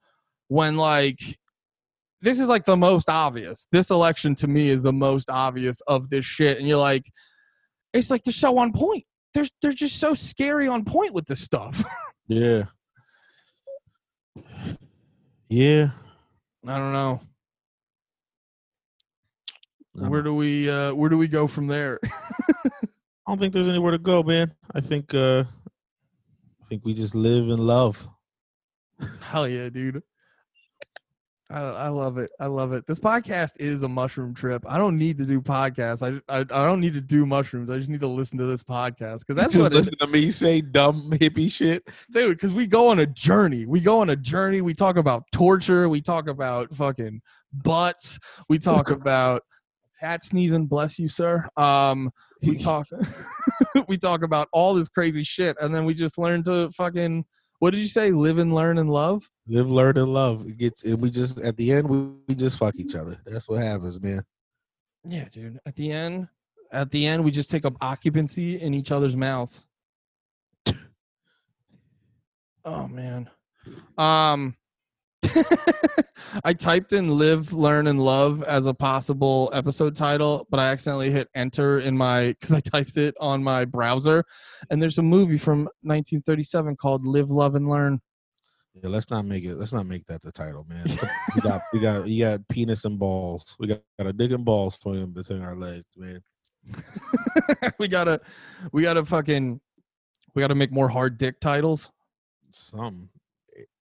when 0.48 0.76
like 0.76 1.18
this 2.20 2.40
is 2.40 2.48
like 2.48 2.64
the 2.64 2.76
most 2.76 3.08
obvious. 3.08 3.68
This 3.70 3.90
election 3.90 4.34
to 4.36 4.48
me 4.48 4.70
is 4.70 4.82
the 4.82 4.92
most 4.92 5.30
obvious 5.30 5.80
of 5.82 6.10
this 6.10 6.24
shit, 6.24 6.58
and 6.58 6.66
you're 6.66 6.76
like, 6.76 7.10
it's 7.92 8.10
like 8.10 8.22
they're 8.24 8.32
so 8.32 8.58
on 8.58 8.72
point. 8.72 9.04
They're 9.34 9.46
they're 9.62 9.72
just 9.72 9.98
so 9.98 10.14
scary 10.14 10.68
on 10.68 10.84
point 10.84 11.12
with 11.12 11.26
this 11.26 11.40
stuff. 11.40 11.84
yeah. 12.28 12.64
Yeah. 15.48 15.90
I 16.66 16.78
don't 16.78 16.92
know. 16.92 17.20
Um, 20.00 20.10
Where 20.10 20.22
do 20.22 20.34
we 20.34 20.70
uh 20.70 20.94
where 20.94 21.10
do 21.10 21.18
we 21.18 21.28
go 21.28 21.46
from 21.46 21.66
there? 21.66 21.98
I 22.04 23.30
don't 23.32 23.38
think 23.38 23.52
there's 23.52 23.68
anywhere 23.68 23.92
to 23.92 23.98
go, 23.98 24.22
man. 24.22 24.54
I 24.74 24.80
think 24.80 25.14
uh 25.14 25.44
I 26.62 26.64
think 26.68 26.84
we 26.84 26.94
just 26.94 27.14
live 27.14 27.48
and 27.48 27.60
love. 27.60 28.06
Hell 29.20 29.48
yeah, 29.48 29.68
dude. 29.68 30.02
I, 31.50 31.60
I 31.60 31.88
love 31.88 32.18
it. 32.18 32.30
I 32.38 32.46
love 32.46 32.72
it. 32.72 32.86
This 32.86 32.98
podcast 32.98 33.52
is 33.58 33.82
a 33.82 33.88
mushroom 33.88 34.34
trip. 34.34 34.62
I 34.68 34.76
don't 34.76 34.98
need 34.98 35.16
to 35.18 35.24
do 35.24 35.40
podcasts. 35.40 36.02
I, 36.02 36.20
I 36.34 36.40
I 36.40 36.66
don't 36.66 36.80
need 36.80 36.92
to 36.92 37.00
do 37.00 37.24
mushrooms. 37.24 37.70
I 37.70 37.78
just 37.78 37.88
need 37.88 38.00
to 38.00 38.08
listen 38.08 38.36
to 38.38 38.44
this 38.44 38.62
podcast 38.62 39.20
because 39.20 39.36
that's 39.36 39.54
Just 39.54 39.62
what 39.62 39.72
it, 39.72 39.76
listen 39.76 39.96
to 39.98 40.06
me 40.08 40.30
say 40.30 40.60
dumb 40.60 41.10
hippie 41.12 41.50
shit. 41.50 41.88
dude. 42.12 42.36
Because 42.36 42.52
we 42.52 42.66
go 42.66 42.88
on 42.88 42.98
a 42.98 43.06
journey. 43.06 43.64
We 43.64 43.80
go 43.80 44.00
on 44.00 44.10
a 44.10 44.16
journey. 44.16 44.60
We 44.60 44.74
talk 44.74 44.98
about 44.98 45.24
torture. 45.32 45.88
We 45.88 46.02
talk 46.02 46.28
about 46.28 46.74
fucking 46.74 47.22
butts. 47.52 48.18
We 48.50 48.58
talk 48.58 48.90
about 48.90 49.42
cat 50.00 50.22
sneezing. 50.22 50.66
Bless 50.66 50.98
you, 50.98 51.08
sir. 51.08 51.48
Um, 51.56 52.10
we 52.42 52.58
talk. 52.58 52.86
we 53.88 53.96
talk 53.96 54.22
about 54.22 54.48
all 54.52 54.74
this 54.74 54.88
crazy 54.88 55.24
shit, 55.24 55.56
and 55.60 55.74
then 55.74 55.84
we 55.84 55.94
just 55.94 56.18
learn 56.18 56.42
to 56.44 56.70
fucking. 56.72 57.24
What 57.58 57.70
did 57.70 57.80
you 57.80 57.88
say? 57.88 58.12
Live 58.12 58.38
and 58.38 58.54
learn 58.54 58.78
and 58.78 58.88
love. 58.88 59.28
Live, 59.48 59.68
learn, 59.68 59.98
and 59.98 60.12
love. 60.12 60.46
It 60.46 60.58
gets, 60.58 60.84
and 60.84 61.00
we 61.00 61.10
just 61.10 61.40
at 61.40 61.56
the 61.56 61.72
end 61.72 61.88
we, 61.88 62.10
we 62.28 62.34
just 62.34 62.58
fuck 62.58 62.76
each 62.76 62.94
other. 62.94 63.20
That's 63.26 63.48
what 63.48 63.62
happens, 63.62 64.00
man. 64.00 64.22
Yeah, 65.04 65.24
dude. 65.32 65.58
At 65.66 65.74
the 65.74 65.90
end, 65.90 66.28
at 66.70 66.90
the 66.90 67.06
end, 67.06 67.24
we 67.24 67.30
just 67.30 67.50
take 67.50 67.64
up 67.64 67.74
occupancy 67.80 68.60
in 68.60 68.74
each 68.74 68.92
other's 68.92 69.16
mouths. 69.16 69.66
oh 72.64 72.86
man. 72.86 73.28
Um 73.96 74.56
I 76.44 76.52
typed 76.52 76.92
in 76.92 77.18
live, 77.18 77.52
learn, 77.52 77.86
and 77.86 78.00
love 78.00 78.42
as 78.44 78.66
a 78.66 78.74
possible 78.74 79.50
episode 79.52 79.96
title, 79.96 80.46
but 80.50 80.60
I 80.60 80.68
accidentally 80.68 81.10
hit 81.10 81.28
enter 81.34 81.80
in 81.80 81.96
my 81.96 82.28
because 82.40 82.52
I 82.52 82.60
typed 82.60 82.96
it 82.96 83.14
on 83.20 83.42
my 83.42 83.64
browser. 83.64 84.24
And 84.70 84.80
there's 84.80 84.98
a 84.98 85.02
movie 85.02 85.38
from 85.38 85.60
1937 85.82 86.76
called 86.76 87.06
Live, 87.06 87.30
Love, 87.30 87.54
and 87.54 87.68
Learn. 87.68 88.00
Yeah, 88.74 88.90
let's 88.90 89.10
not 89.10 89.24
make 89.24 89.44
it. 89.44 89.56
Let's 89.56 89.72
not 89.72 89.86
make 89.86 90.06
that 90.06 90.22
the 90.22 90.30
title, 90.30 90.64
man. 90.68 90.86
we 91.34 91.40
got, 91.40 91.60
we 91.72 91.80
got, 91.80 92.08
you 92.08 92.24
got 92.24 92.46
penis 92.48 92.84
and 92.84 92.98
balls. 92.98 93.56
We 93.58 93.66
got, 93.66 93.80
got 93.98 94.06
a 94.06 94.12
dick 94.12 94.30
and 94.30 94.44
balls 94.44 94.76
for 94.76 94.94
him 94.94 95.12
between 95.12 95.42
our 95.42 95.56
legs, 95.56 95.86
man. 95.96 96.22
we 97.78 97.88
gotta 97.88 98.20
we 98.72 98.82
gotta 98.82 99.04
fucking 99.04 99.60
we 100.34 100.40
gotta 100.40 100.54
make 100.54 100.70
more 100.70 100.88
hard 100.88 101.18
dick 101.18 101.40
titles. 101.40 101.90
Some, 102.50 103.08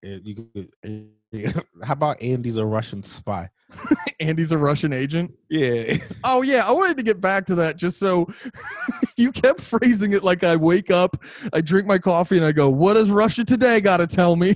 you 0.01 0.47
could. 0.53 0.71
how 1.83 1.93
about 1.93 2.21
Andy's 2.21 2.57
a 2.57 2.65
Russian 2.65 3.03
spy? 3.03 3.49
Andy's 4.19 4.51
a 4.51 4.57
Russian 4.57 4.93
agent. 4.93 5.31
Yeah, 5.49 5.97
Oh 6.23 6.41
yeah, 6.41 6.63
I 6.65 6.71
wanted 6.71 6.97
to 6.97 7.03
get 7.03 7.19
back 7.19 7.45
to 7.47 7.55
that 7.55 7.77
just 7.77 7.99
so 7.99 8.27
you 9.17 9.31
kept 9.31 9.61
phrasing 9.61 10.13
it 10.13 10.23
like 10.23 10.43
I 10.43 10.55
wake 10.55 10.89
up, 10.89 11.21
I 11.53 11.61
drink 11.61 11.85
my 11.87 11.97
coffee 11.97 12.37
and 12.37 12.45
I 12.45 12.51
go, 12.51 12.69
"What 12.69 12.93
does 12.93 13.11
Russia 13.11 13.43
today 13.43 13.81
got 13.81 13.97
to 13.97 14.07
tell 14.07 14.35
me?" 14.35 14.55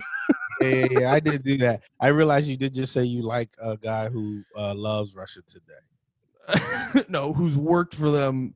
yeah, 0.61 0.87
yeah, 0.91 1.11
I 1.11 1.19
did 1.19 1.43
do 1.43 1.57
that. 1.57 1.81
I 1.99 2.07
realized 2.07 2.47
you 2.47 2.57
did 2.57 2.73
just 2.73 2.93
say 2.93 3.03
you 3.03 3.23
like 3.23 3.49
a 3.61 3.75
guy 3.77 4.09
who 4.09 4.43
uh, 4.55 4.73
loves 4.73 5.13
Russia 5.13 5.41
today. 5.47 7.05
no, 7.09 7.33
who's 7.33 7.55
worked 7.55 7.95
for 7.95 8.09
them 8.11 8.53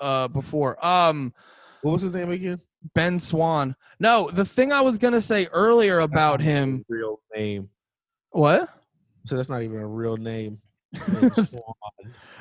uh 0.00 0.28
before. 0.28 0.84
Um 0.84 1.32
What 1.82 1.92
was 1.92 2.02
his 2.02 2.12
name 2.12 2.30
again? 2.30 2.60
Ben 2.94 3.18
Swann. 3.18 3.74
No, 4.00 4.30
the 4.32 4.44
thing 4.44 4.72
I 4.72 4.80
was 4.80 4.98
going 4.98 5.14
to 5.14 5.20
say 5.20 5.46
earlier 5.52 6.00
about 6.00 6.40
him, 6.40 6.84
Real 6.88 7.20
name. 7.34 7.70
what? 8.30 8.68
So 9.24 9.36
that's 9.36 9.48
not 9.48 9.62
even 9.62 9.78
a 9.78 9.86
real 9.86 10.16
name. 10.16 10.60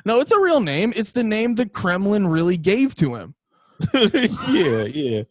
No, 0.03 0.19
it's 0.19 0.31
a 0.31 0.39
real 0.39 0.59
name. 0.59 0.93
It's 0.95 1.11
the 1.11 1.23
name 1.23 1.53
the 1.53 1.67
Kremlin 1.67 2.25
really 2.25 2.57
gave 2.57 2.95
to 2.95 3.13
him. 3.13 3.35
yeah, 3.93 4.83
yeah. 4.85 5.21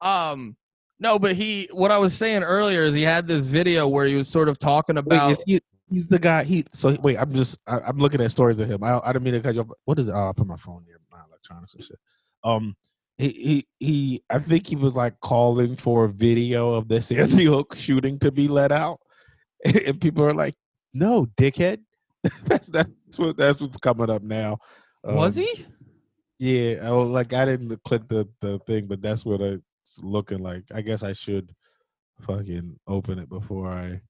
Um 0.00 0.56
no, 0.98 1.18
but 1.18 1.36
he 1.36 1.68
what 1.72 1.90
I 1.90 1.98
was 1.98 2.14
saying 2.14 2.42
earlier 2.42 2.84
is 2.84 2.94
he 2.94 3.02
had 3.02 3.26
this 3.26 3.46
video 3.46 3.88
where 3.88 4.06
he 4.06 4.16
was 4.16 4.28
sort 4.28 4.48
of 4.48 4.58
talking 4.58 4.98
about 4.98 5.32
is 5.32 5.42
he, 5.46 5.60
he's 5.90 6.06
the 6.06 6.18
guy. 6.18 6.44
He 6.44 6.64
so 6.72 6.94
wait. 7.02 7.16
I'm 7.16 7.32
just. 7.32 7.58
I, 7.66 7.80
I'm 7.80 7.96
looking 7.96 8.20
at 8.20 8.30
stories 8.30 8.60
of 8.60 8.70
him. 8.70 8.82
I, 8.82 9.00
I 9.02 9.12
didn't 9.12 9.24
mean 9.24 9.34
to 9.34 9.40
cut 9.40 9.54
you 9.54 9.62
off. 9.62 9.68
What 9.84 9.98
is? 9.98 10.08
it? 10.08 10.12
Oh, 10.12 10.28
I 10.28 10.32
put 10.36 10.46
my 10.46 10.56
phone 10.56 10.84
near 10.86 11.00
my 11.10 11.18
electronics 11.28 11.74
and 11.74 11.82
shit. 11.82 11.98
Um, 12.44 12.76
he 13.20 13.28
he 13.28 13.68
he. 13.78 14.22
I 14.30 14.38
think 14.38 14.66
he 14.66 14.76
was 14.76 14.96
like 14.96 15.18
calling 15.20 15.76
for 15.76 16.06
a 16.06 16.08
video 16.08 16.74
of 16.74 16.88
the 16.88 17.00
Sandy 17.02 17.44
Hook 17.44 17.74
shooting 17.76 18.18
to 18.20 18.30
be 18.30 18.48
let 18.48 18.72
out, 18.72 19.00
and 19.86 20.00
people 20.00 20.24
are 20.24 20.34
like, 20.34 20.54
"No, 20.94 21.26
dickhead." 21.36 21.80
that's 22.44 22.68
that's 22.68 22.90
what 23.16 23.36
that's 23.36 23.60
what's 23.60 23.76
coming 23.76 24.10
up 24.10 24.22
now. 24.22 24.58
was 25.02 25.38
Um, 25.38 25.44
he? 25.44 25.66
Yeah. 26.38 26.80
I 26.82 26.90
was 26.92 27.10
like, 27.10 27.32
I 27.32 27.44
didn't 27.44 27.82
click 27.84 28.08
the 28.08 28.28
the 28.40 28.58
thing, 28.60 28.86
but 28.86 29.02
that's 29.02 29.24
what 29.24 29.40
it's 29.40 30.00
looking 30.02 30.38
like. 30.38 30.64
I 30.74 30.82
guess 30.82 31.02
I 31.02 31.12
should 31.12 31.54
fucking 32.22 32.78
open 32.86 33.18
it 33.18 33.28
before 33.28 33.70
I. 33.70 34.00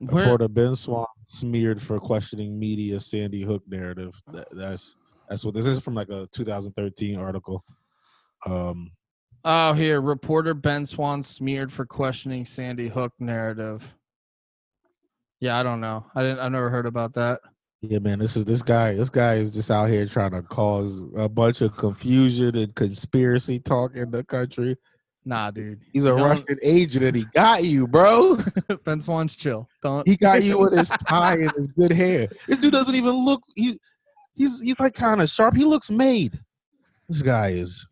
Where, 0.00 0.24
Reporter 0.24 0.48
Ben 0.48 0.76
Swann 0.76 1.06
smeared 1.24 1.82
for 1.82 1.98
questioning 1.98 2.58
media 2.58 3.00
Sandy 3.00 3.42
Hook 3.42 3.64
narrative. 3.66 4.14
That, 4.32 4.46
that's 4.52 4.96
that's 5.28 5.44
what 5.44 5.54
this 5.54 5.66
is 5.66 5.80
from 5.80 5.94
like 5.94 6.08
a 6.08 6.28
2013 6.32 7.18
article. 7.18 7.64
Um, 8.50 8.90
oh, 9.44 9.72
here, 9.74 10.00
reporter 10.00 10.54
Ben 10.54 10.86
Swann 10.86 11.22
smeared 11.22 11.72
for 11.72 11.84
questioning 11.86 12.44
Sandy 12.46 12.88
Hook 12.88 13.12
narrative. 13.18 13.94
Yeah, 15.40 15.58
I 15.58 15.62
don't 15.62 15.80
know. 15.80 16.06
I 16.14 16.22
didn't. 16.22 16.40
I 16.40 16.48
never 16.48 16.70
heard 16.70 16.86
about 16.86 17.14
that. 17.14 17.40
yeah, 17.80 17.98
man, 18.00 18.18
this 18.18 18.36
is 18.36 18.44
this 18.44 18.62
guy. 18.62 18.94
This 18.94 19.10
guy 19.10 19.34
is 19.34 19.50
just 19.50 19.70
out 19.70 19.88
here 19.88 20.04
trying 20.06 20.32
to 20.32 20.42
cause 20.42 21.04
a 21.16 21.28
bunch 21.28 21.60
of 21.60 21.76
confusion 21.76 22.56
and 22.56 22.74
conspiracy 22.74 23.60
talk 23.60 23.94
in 23.94 24.10
the 24.10 24.24
country. 24.24 24.76
Nah, 25.24 25.50
dude. 25.50 25.80
He's 25.92 26.04
a 26.04 26.08
You 26.08 26.16
don't- 26.16 26.22
Russian 26.28 26.56
agent, 26.62 27.04
and 27.04 27.16
he 27.16 27.24
got 27.34 27.62
you, 27.62 27.86
bro. 27.86 28.38
ben 28.84 29.00
Swann's 29.00 29.36
chill. 29.36 29.68
Don't. 29.82 30.06
He 30.08 30.16
got 30.16 30.42
you 30.42 30.58
with 30.58 30.72
his 30.76 30.88
tie 31.08 31.34
and 31.34 31.52
his 31.52 31.66
good 31.68 31.92
hair. 31.92 32.28
This 32.46 32.58
dude 32.58 32.72
doesn't 32.72 32.94
even 32.94 33.12
look. 33.12 33.42
He, 33.54 33.78
he's 34.34 34.60
he's 34.60 34.80
like 34.80 34.94
kind 34.94 35.20
of 35.20 35.28
sharp. 35.28 35.54
He 35.54 35.64
looks 35.64 35.90
made. 35.90 36.40
This 37.08 37.22
guy 37.22 37.48
is. 37.48 37.86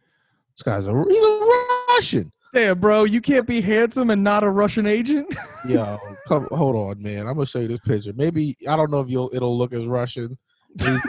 This 0.57 0.63
guy's 0.63 0.87
a. 0.87 1.05
He's 1.09 1.23
a 1.23 1.65
Russian. 1.91 2.33
Damn, 2.55 2.79
bro, 2.79 3.05
you 3.05 3.21
can't 3.21 3.47
be 3.47 3.61
handsome 3.61 4.09
and 4.09 4.25
not 4.25 4.43
a 4.43 4.49
Russian 4.49 4.87
agent. 4.87 5.35
Yo, 5.69 5.99
come, 6.27 6.49
hold 6.51 6.75
on, 6.75 7.03
man. 7.03 7.27
I'm 7.27 7.35
gonna 7.35 7.45
show 7.45 7.59
you 7.59 7.69
this 7.69 7.81
picture. 7.81 8.13
Maybe 8.15 8.57
I 8.67 8.77
don't 8.77 8.91
know 8.91 9.01
if 9.01 9.11
you'll 9.11 9.31
it'll 9.35 9.59
look 9.59 9.75
as 9.75 9.85
Russian 9.85 10.39
to 10.79 11.01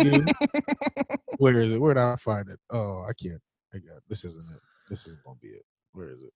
you. 0.00 0.24
Where 1.38 1.58
is 1.58 1.72
it? 1.72 1.80
Where 1.80 1.92
did 1.92 2.00
I 2.02 2.16
find 2.16 2.48
it? 2.48 2.58
Oh, 2.70 3.04
I 3.06 3.12
can't. 3.12 3.42
I 3.74 3.78
got 3.78 4.00
this. 4.08 4.24
Isn't 4.24 4.50
it? 4.50 4.60
This 4.88 5.06
isn't 5.06 5.22
gonna 5.24 5.38
be 5.42 5.48
it. 5.48 5.64
Where 5.92 6.08
is 6.08 6.22
it? 6.22 6.32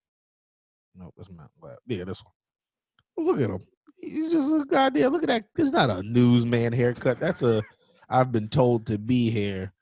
No, 0.95 1.11
that's 1.17 1.33
not 1.33 1.49
that. 1.63 1.79
Yeah, 1.87 2.05
this 2.05 2.23
one. 2.23 3.27
Look 3.27 3.41
at 3.41 3.49
him. 3.49 3.65
He's 3.99 4.31
just 4.31 4.53
a 4.53 4.65
goddamn. 4.67 5.13
Look 5.13 5.23
at 5.23 5.29
that. 5.29 5.45
This 5.55 5.67
is 5.67 5.73
not 5.73 5.89
a 5.89 6.03
newsman 6.03 6.75
haircut. 6.75 7.19
That's 7.19 7.43
a. 7.43 7.63
I've 8.11 8.31
been 8.31 8.49
told 8.49 8.87
to 8.89 8.99
be 8.99 9.31
here. 9.31 9.73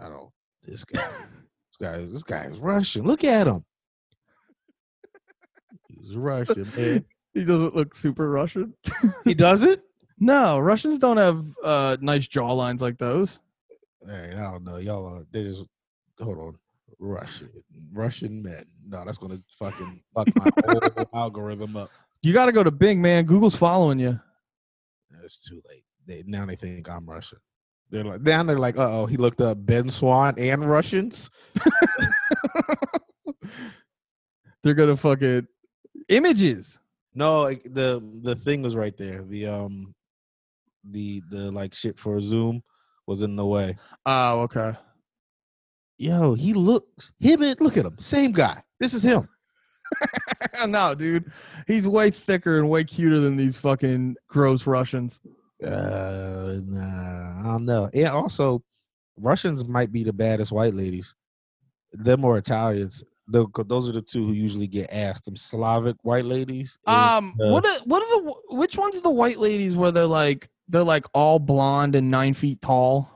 I 0.00 0.08
don't. 0.08 0.30
This 0.62 0.84
guy. 0.84 1.02
Guy. 1.80 2.04
This 2.06 2.22
guy 2.22 2.44
is 2.44 2.58
Russian. 2.58 3.04
Look 3.04 3.24
at 3.24 3.46
him. 3.46 3.64
He's 5.88 6.16
Russian, 6.16 6.66
man. 6.76 7.04
he 7.34 7.44
doesn't 7.44 7.74
look 7.74 7.94
super 7.94 8.30
Russian. 8.30 8.74
He 9.24 9.34
doesn't. 9.34 9.80
No, 10.22 10.58
Russians 10.58 10.98
don't 10.98 11.16
have 11.16 11.46
uh, 11.64 11.96
nice 12.02 12.28
jawlines 12.28 12.82
like 12.82 12.98
those. 12.98 13.38
Hey, 14.06 14.34
I 14.36 14.42
don't 14.42 14.64
know. 14.64 14.76
Y'all 14.76 15.06
are 15.06 15.24
they 15.32 15.44
just 15.44 15.64
hold 16.20 16.36
on. 16.36 16.58
Russian 16.98 17.48
Russian 17.90 18.42
men. 18.42 18.64
No, 18.84 19.02
that's 19.06 19.16
gonna 19.16 19.40
fucking 19.58 20.02
fuck 20.14 20.28
my 20.36 20.50
whole 20.94 21.08
algorithm 21.14 21.74
up. 21.74 21.90
You 22.20 22.34
got 22.34 22.46
to 22.46 22.52
go 22.52 22.62
to 22.62 22.70
Bing, 22.70 23.00
man. 23.00 23.24
Google's 23.24 23.56
following 23.56 23.98
you. 23.98 24.20
It's 25.24 25.42
too 25.42 25.62
late. 25.66 25.84
They 26.06 26.22
now 26.26 26.44
they 26.44 26.56
think 26.56 26.86
I'm 26.90 27.08
Russian. 27.08 27.38
They're 27.90 28.04
like 28.04 28.20
now 28.22 28.42
they're 28.44 28.58
like, 28.58 28.76
uh 28.78 29.00
oh, 29.00 29.06
he 29.06 29.16
looked 29.16 29.40
up 29.40 29.58
Ben 29.66 29.88
Swann 29.88 30.34
and 30.38 30.68
Russians. 30.68 31.30
They're 34.62 34.74
gonna 34.74 34.96
fucking 34.96 35.46
images. 36.08 36.78
No, 37.14 37.42
like, 37.42 37.62
the 37.64 38.02
the 38.22 38.36
thing 38.36 38.62
was 38.62 38.76
right 38.76 38.96
there. 38.96 39.24
The 39.24 39.46
um 39.46 39.94
the 40.84 41.22
the 41.30 41.50
like 41.50 41.74
shit 41.74 41.98
for 41.98 42.20
Zoom 42.20 42.62
was 43.06 43.22
in 43.22 43.36
the 43.36 43.46
way. 43.46 43.76
Oh, 44.06 44.42
okay. 44.42 44.74
Yo, 45.98 46.34
he 46.34 46.54
looks 46.54 47.12
him 47.18 47.42
and 47.42 47.60
look 47.60 47.76
at 47.76 47.84
him. 47.84 47.98
Same 47.98 48.32
guy. 48.32 48.62
This 48.78 48.94
is 48.94 49.02
him. 49.02 49.28
no, 50.68 50.94
dude, 50.94 51.30
he's 51.66 51.86
way 51.86 52.10
thicker 52.10 52.58
and 52.58 52.70
way 52.70 52.84
cuter 52.84 53.18
than 53.18 53.36
these 53.36 53.56
fucking 53.56 54.16
gross 54.28 54.66
Russians. 54.66 55.20
Uh, 55.64 56.58
nah, 56.64 57.40
I 57.40 57.52
don't 57.52 57.64
know. 57.64 57.90
And 57.92 58.06
also, 58.08 58.62
Russians 59.16 59.64
might 59.64 59.92
be 59.92 60.04
the 60.04 60.12
baddest 60.12 60.52
white 60.52 60.74
ladies. 60.74 61.14
Them 61.92 62.24
or 62.24 62.38
Italians. 62.38 63.04
The, 63.28 63.46
those 63.66 63.88
are 63.88 63.92
the 63.92 64.02
two 64.02 64.26
who 64.26 64.32
usually 64.32 64.66
get 64.66 64.92
asked. 64.92 65.26
Them 65.26 65.36
Slavic 65.36 65.96
white 66.02 66.24
ladies. 66.24 66.78
Um, 66.86 67.34
uh, 67.40 67.48
what 67.50 67.64
are, 67.64 67.78
what 67.84 68.02
are 68.02 68.22
the 68.22 68.56
which 68.56 68.76
ones 68.76 68.96
are 68.96 69.02
the 69.02 69.10
white 69.10 69.38
ladies 69.38 69.76
where 69.76 69.92
they're 69.92 70.06
like 70.06 70.48
they're 70.68 70.82
like 70.82 71.06
all 71.14 71.38
blonde 71.38 71.94
and 71.94 72.10
nine 72.10 72.34
feet 72.34 72.60
tall? 72.60 73.08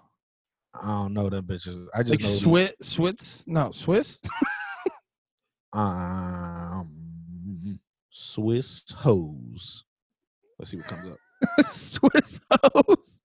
I 0.80 1.02
don't 1.02 1.14
know 1.14 1.28
them 1.30 1.44
bitches. 1.46 1.86
I 1.94 2.02
just 2.02 2.10
Like 2.10 2.22
know. 2.22 2.28
Swiss, 2.28 2.72
Swiss, 2.80 3.44
no 3.46 3.70
Swiss. 3.72 4.18
Um, 5.72 6.88
Swiss 8.10 8.84
hose. 8.96 9.84
Let's 10.58 10.70
see 10.70 10.76
what 10.76 10.86
comes 10.86 11.10
up. 11.10 11.18
Swiss 11.70 12.40
hose. 12.74 13.20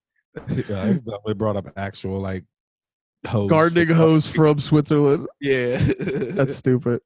yeah, 0.49 0.86
it's 0.86 1.01
dumb. 1.01 1.20
it 1.26 1.38
brought 1.38 1.55
up 1.57 1.67
actual 1.78 2.20
like 2.20 2.43
hose. 3.28 3.49
Gardening 3.49 3.89
hose 3.89 4.28
from 4.28 4.59
Switzerland. 4.59 5.28
Yeah. 5.41 5.78
That's 5.99 6.55
stupid. 6.55 7.01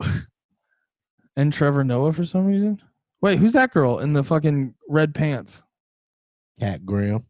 and 1.36 1.52
Trevor 1.52 1.84
Noah 1.84 2.12
for 2.12 2.24
some 2.24 2.46
reason. 2.46 2.80
Wait, 3.22 3.38
who's 3.38 3.52
that 3.52 3.72
girl 3.72 3.98
in 4.00 4.12
the 4.12 4.22
fucking 4.24 4.74
red 4.88 5.14
pants? 5.14 5.62
Kat 6.60 6.84
Graham, 6.86 7.24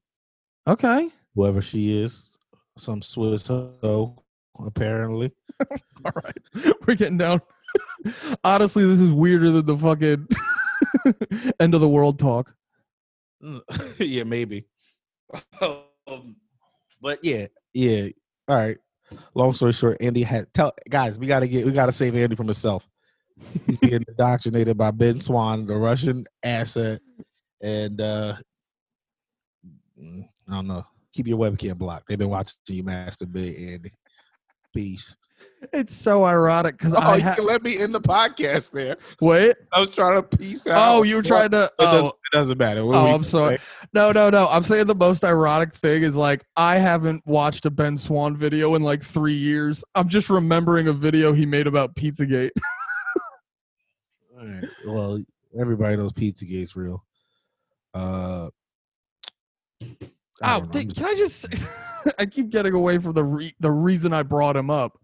Okay. 0.68 1.10
whoever 1.34 1.60
she 1.62 1.98
is, 2.00 2.30
some 2.78 3.02
Swiss 3.02 3.46
hoe, 3.46 4.22
apparently. 4.64 5.32
All 6.04 6.12
right. 6.24 6.74
We're 6.86 6.94
getting 6.94 7.18
down. 7.18 7.40
Honestly, 8.44 8.84
this 8.86 9.00
is 9.00 9.10
weirder 9.12 9.50
than 9.50 9.66
the 9.66 9.76
fucking 9.76 10.26
end 11.60 11.74
of 11.74 11.80
the 11.80 11.88
world 11.88 12.18
talk. 12.18 12.54
yeah, 13.98 14.24
maybe. 14.24 14.66
Um, 16.08 16.36
but 17.02 17.18
yeah, 17.24 17.48
yeah. 17.74 18.06
All 18.46 18.56
right. 18.56 18.76
Long 19.34 19.52
story 19.52 19.72
short, 19.72 19.96
Andy 20.00 20.22
had 20.22 20.46
tell 20.54 20.72
guys, 20.88 21.18
we 21.18 21.26
gotta 21.26 21.48
get 21.48 21.66
we 21.66 21.72
gotta 21.72 21.90
save 21.90 22.14
Andy 22.14 22.36
from 22.36 22.46
himself. 22.46 22.86
He's 23.66 23.78
being 23.80 24.04
indoctrinated 24.08 24.78
by 24.78 24.92
Ben 24.92 25.20
Swann, 25.20 25.66
the 25.66 25.74
Russian 25.74 26.24
asset, 26.44 27.00
and 27.60 28.00
uh 28.00 28.36
mm, 30.00 30.24
I 30.48 30.54
don't 30.54 30.68
know. 30.68 30.84
Keep 31.12 31.26
your 31.26 31.38
webcam 31.38 31.76
blocked. 31.76 32.06
They've 32.06 32.16
been 32.16 32.30
watching 32.30 32.56
you 32.68 32.84
masturbate, 32.84 33.74
Andy. 33.74 33.92
Peace. 34.72 35.16
It's 35.72 35.94
so 35.94 36.24
ironic 36.24 36.78
because 36.78 36.94
Oh, 36.94 36.98
I 36.98 37.16
you 37.16 37.22
ha- 37.22 37.34
can 37.34 37.44
let 37.46 37.62
me 37.62 37.80
in 37.80 37.90
the 37.92 38.00
podcast 38.00 38.70
there. 38.70 38.96
wait. 39.20 39.56
I 39.72 39.80
was 39.80 39.90
trying 39.90 40.14
to 40.16 40.22
peace 40.22 40.66
out. 40.66 40.76
Oh, 40.78 41.02
you 41.02 41.16
were 41.16 41.22
trying 41.22 41.50
to. 41.50 41.64
It 41.64 41.72
doesn't, 41.78 42.04
Oh, 42.04 42.08
it 42.08 42.32
doesn't 42.36 42.58
matter. 42.58 42.84
What 42.86 42.94
Oh, 42.96 43.06
I'm 43.14 43.22
sorry. 43.22 43.58
say? 43.58 43.64
no, 43.92 44.12
no, 44.12 44.30
no. 44.30 44.48
I'm 44.48 44.62
saying 44.62 44.86
the 44.86 44.94
most 44.94 45.24
ironic 45.24 45.74
thing 45.74 46.02
is 46.02 46.14
like 46.16 46.44
I 46.56 46.78
haven't 46.78 47.26
watched 47.26 47.66
a 47.66 47.70
Ben 47.70 47.96
Swann 47.96 48.36
video 48.36 48.74
in 48.76 48.82
like 48.82 49.02
three 49.02 49.34
years. 49.34 49.84
I'm 49.94 50.08
just 50.08 50.30
remembering 50.30 50.88
a 50.88 50.92
video 50.92 51.32
he 51.32 51.44
made 51.46 51.66
about 51.66 51.94
Pizzagate. 51.96 52.50
All 54.38 54.46
right. 54.46 54.64
Well, 54.86 55.22
everybody 55.58 55.96
knows 55.96 56.12
Pizzagate's 56.12 56.76
real. 56.76 57.04
Uh, 57.94 58.50
I 59.82 60.56
Oh, 60.56 60.58
know. 60.60 60.66
th- 60.70 60.84
just- 60.88 60.96
can 60.96 61.06
I 61.06 61.14
just? 61.14 61.46
I 62.18 62.26
keep 62.26 62.50
getting 62.50 62.74
away 62.74 62.98
from 62.98 63.12
the 63.14 63.24
re- 63.24 63.54
the 63.58 63.70
reason 63.70 64.12
I 64.12 64.22
brought 64.22 64.56
him 64.56 64.70
up. 64.70 64.98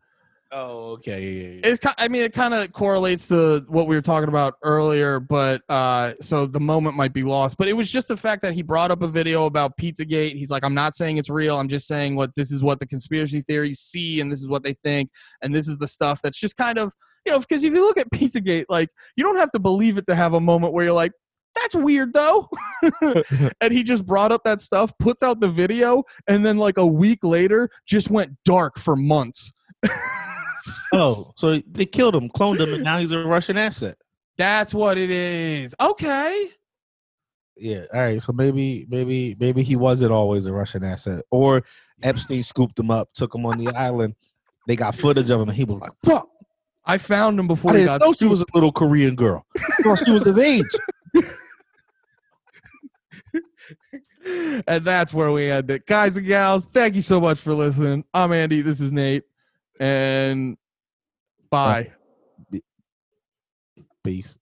Oh, 0.53 0.93
okay. 0.93 1.23
Yeah, 1.23 1.43
yeah, 1.43 1.55
yeah. 1.55 1.61
It's 1.65 1.87
I 1.99 2.09
mean, 2.09 2.23
it 2.23 2.33
kind 2.33 2.55
of 2.55 2.73
correlates 2.73 3.29
to 3.29 3.65
what 3.69 3.87
we 3.87 3.97
were 3.97 4.03
talking 4.03 4.29
about 4.29 4.55
earlier, 4.63 5.19
but 5.19 5.63
uh, 5.69 6.13
so 6.21 6.47
the 6.47 6.61
moment 6.61 6.97
might 6.97 7.13
be 7.13 7.23
lost. 7.23 7.57
But 7.57 7.69
it 7.69 7.73
was 7.73 7.91
just 7.91 8.09
the 8.09 8.17
fact 8.17 8.43
that 8.43 8.53
he 8.55 8.63
brought 8.63 8.91
up 8.91 9.03
a 9.03 9.09
video 9.09 9.47
about 9.47 9.77
Pizzagate. 9.77 10.35
He's 10.35 10.51
like, 10.51 10.65
I'm 10.65 10.75
not 10.75 10.95
saying 10.95 11.19
it's 11.19 11.31
real. 11.31 11.59
I'm 11.59 11.69
just 11.69 11.87
saying 11.87 12.15
what 12.15 12.35
this 12.37 12.53
is 12.53 12.63
what 12.63 12.81
the 12.81 12.87
conspiracy 12.87 13.41
theories 13.43 13.81
see, 13.81 14.21
and 14.21 14.31
this 14.31 14.41
is 14.41 14.49
what 14.49 14.63
they 14.63 14.75
think, 14.85 15.11
and 15.43 15.55
this 15.55 15.69
is 15.69 15.79
the 15.79 15.89
stuff 15.89 16.21
that's 16.23 16.39
just 16.39 16.57
kind 16.57 16.79
of 16.79 16.93
you 17.27 17.33
know 17.33 17.39
because 17.41 17.65
if 17.65 17.73
you 17.73 17.81
look 17.81 17.99
at 17.99 18.11
Pizzagate, 18.11 18.67
like 18.69 18.89
you 19.17 19.25
don't 19.25 19.39
have 19.39 19.53
to 19.53 19.59
believe 19.59 19.99
it 19.99 20.07
to 20.07 20.15
have 20.15 20.35
a 20.35 20.41
moment 20.41 20.73
where 20.73 20.85
you're 20.85 20.95
like. 20.95 21.13
That's 21.55 21.75
weird 21.75 22.15
though. 22.15 22.49
and 23.61 23.73
he 23.73 23.83
just 23.83 24.07
brought 24.07 24.33
up 24.33 24.41
that 24.45 24.63
stuff, 24.63 24.91
puts 24.99 25.23
out 25.23 25.41
the 25.41 25.51
video, 25.51 26.03
and 26.27 26.47
then 26.47 26.57
like 26.57 26.79
a 26.79 26.87
week 26.87 27.19
later 27.23 27.69
just 27.87 28.09
went 28.09 28.39
dark 28.47 28.79
for 28.79 28.97
months. 28.97 29.53
oh, 30.95 31.31
so 31.39 31.57
they 31.71 31.87
killed 31.87 32.15
him, 32.15 32.29
cloned 32.29 32.61
him, 32.61 32.75
and 32.75 32.83
now 32.83 32.99
he's 32.99 33.13
a 33.13 33.25
Russian 33.25 33.57
asset. 33.57 33.97
That's 34.37 34.73
what 34.73 34.99
it 34.99 35.11
is. 35.11 35.75
Okay. 35.81 36.49
Yeah. 37.57 37.85
All 37.93 38.01
right. 38.01 38.23
So 38.23 38.33
maybe, 38.33 38.87
maybe, 38.89 39.37
maybe 39.39 39.63
he 39.63 39.77
wasn't 39.77 40.13
always 40.13 40.47
a 40.47 40.53
Russian 40.53 40.85
asset, 40.85 41.25
or 41.31 41.63
Epstein 42.03 42.43
scooped 42.43 42.79
him 42.79 42.91
up, 42.91 43.13
took 43.15 43.35
him 43.35 43.47
on 43.47 43.59
the 43.59 43.75
island. 43.77 44.15
They 44.67 44.77
got 44.77 44.95
footage 44.95 45.31
of 45.31 45.41
him, 45.41 45.49
and 45.49 45.57
he 45.57 45.65
was 45.65 45.81
like, 45.81 45.93
"Fuck! 46.05 46.29
I 46.85 46.99
found 46.99 47.39
him 47.39 47.47
I 47.47 47.49
before 47.49 47.73
he 47.73 47.79
didn't 47.79 47.99
got 47.99 48.01
know 48.01 48.13
she 48.13 48.27
was 48.27 48.41
a 48.41 48.47
little 48.55 48.73
Korean 48.73 49.17
girl. 49.17 49.45
I 49.57 49.95
she 50.05 50.11
was 50.11 50.27
of 50.27 50.39
age." 50.39 50.65
and 54.67 54.85
that's 54.85 55.13
where 55.13 55.33
we 55.33 55.51
end 55.51 55.71
it. 55.71 55.87
Guys 55.87 56.17
and 56.17 56.27
gals, 56.27 56.67
thank 56.67 56.95
you 56.95 57.03
so 57.03 57.21
much 57.21 57.41
for 57.41 57.55
listening. 57.55 58.05
I'm 58.15 58.33
Andy. 58.33 58.63
This 58.63 58.81
is 58.81 58.93
Nate. 58.93 59.25
And 59.81 60.57
oh, 60.57 61.47
bye. 61.51 61.93
Peace. 64.05 64.39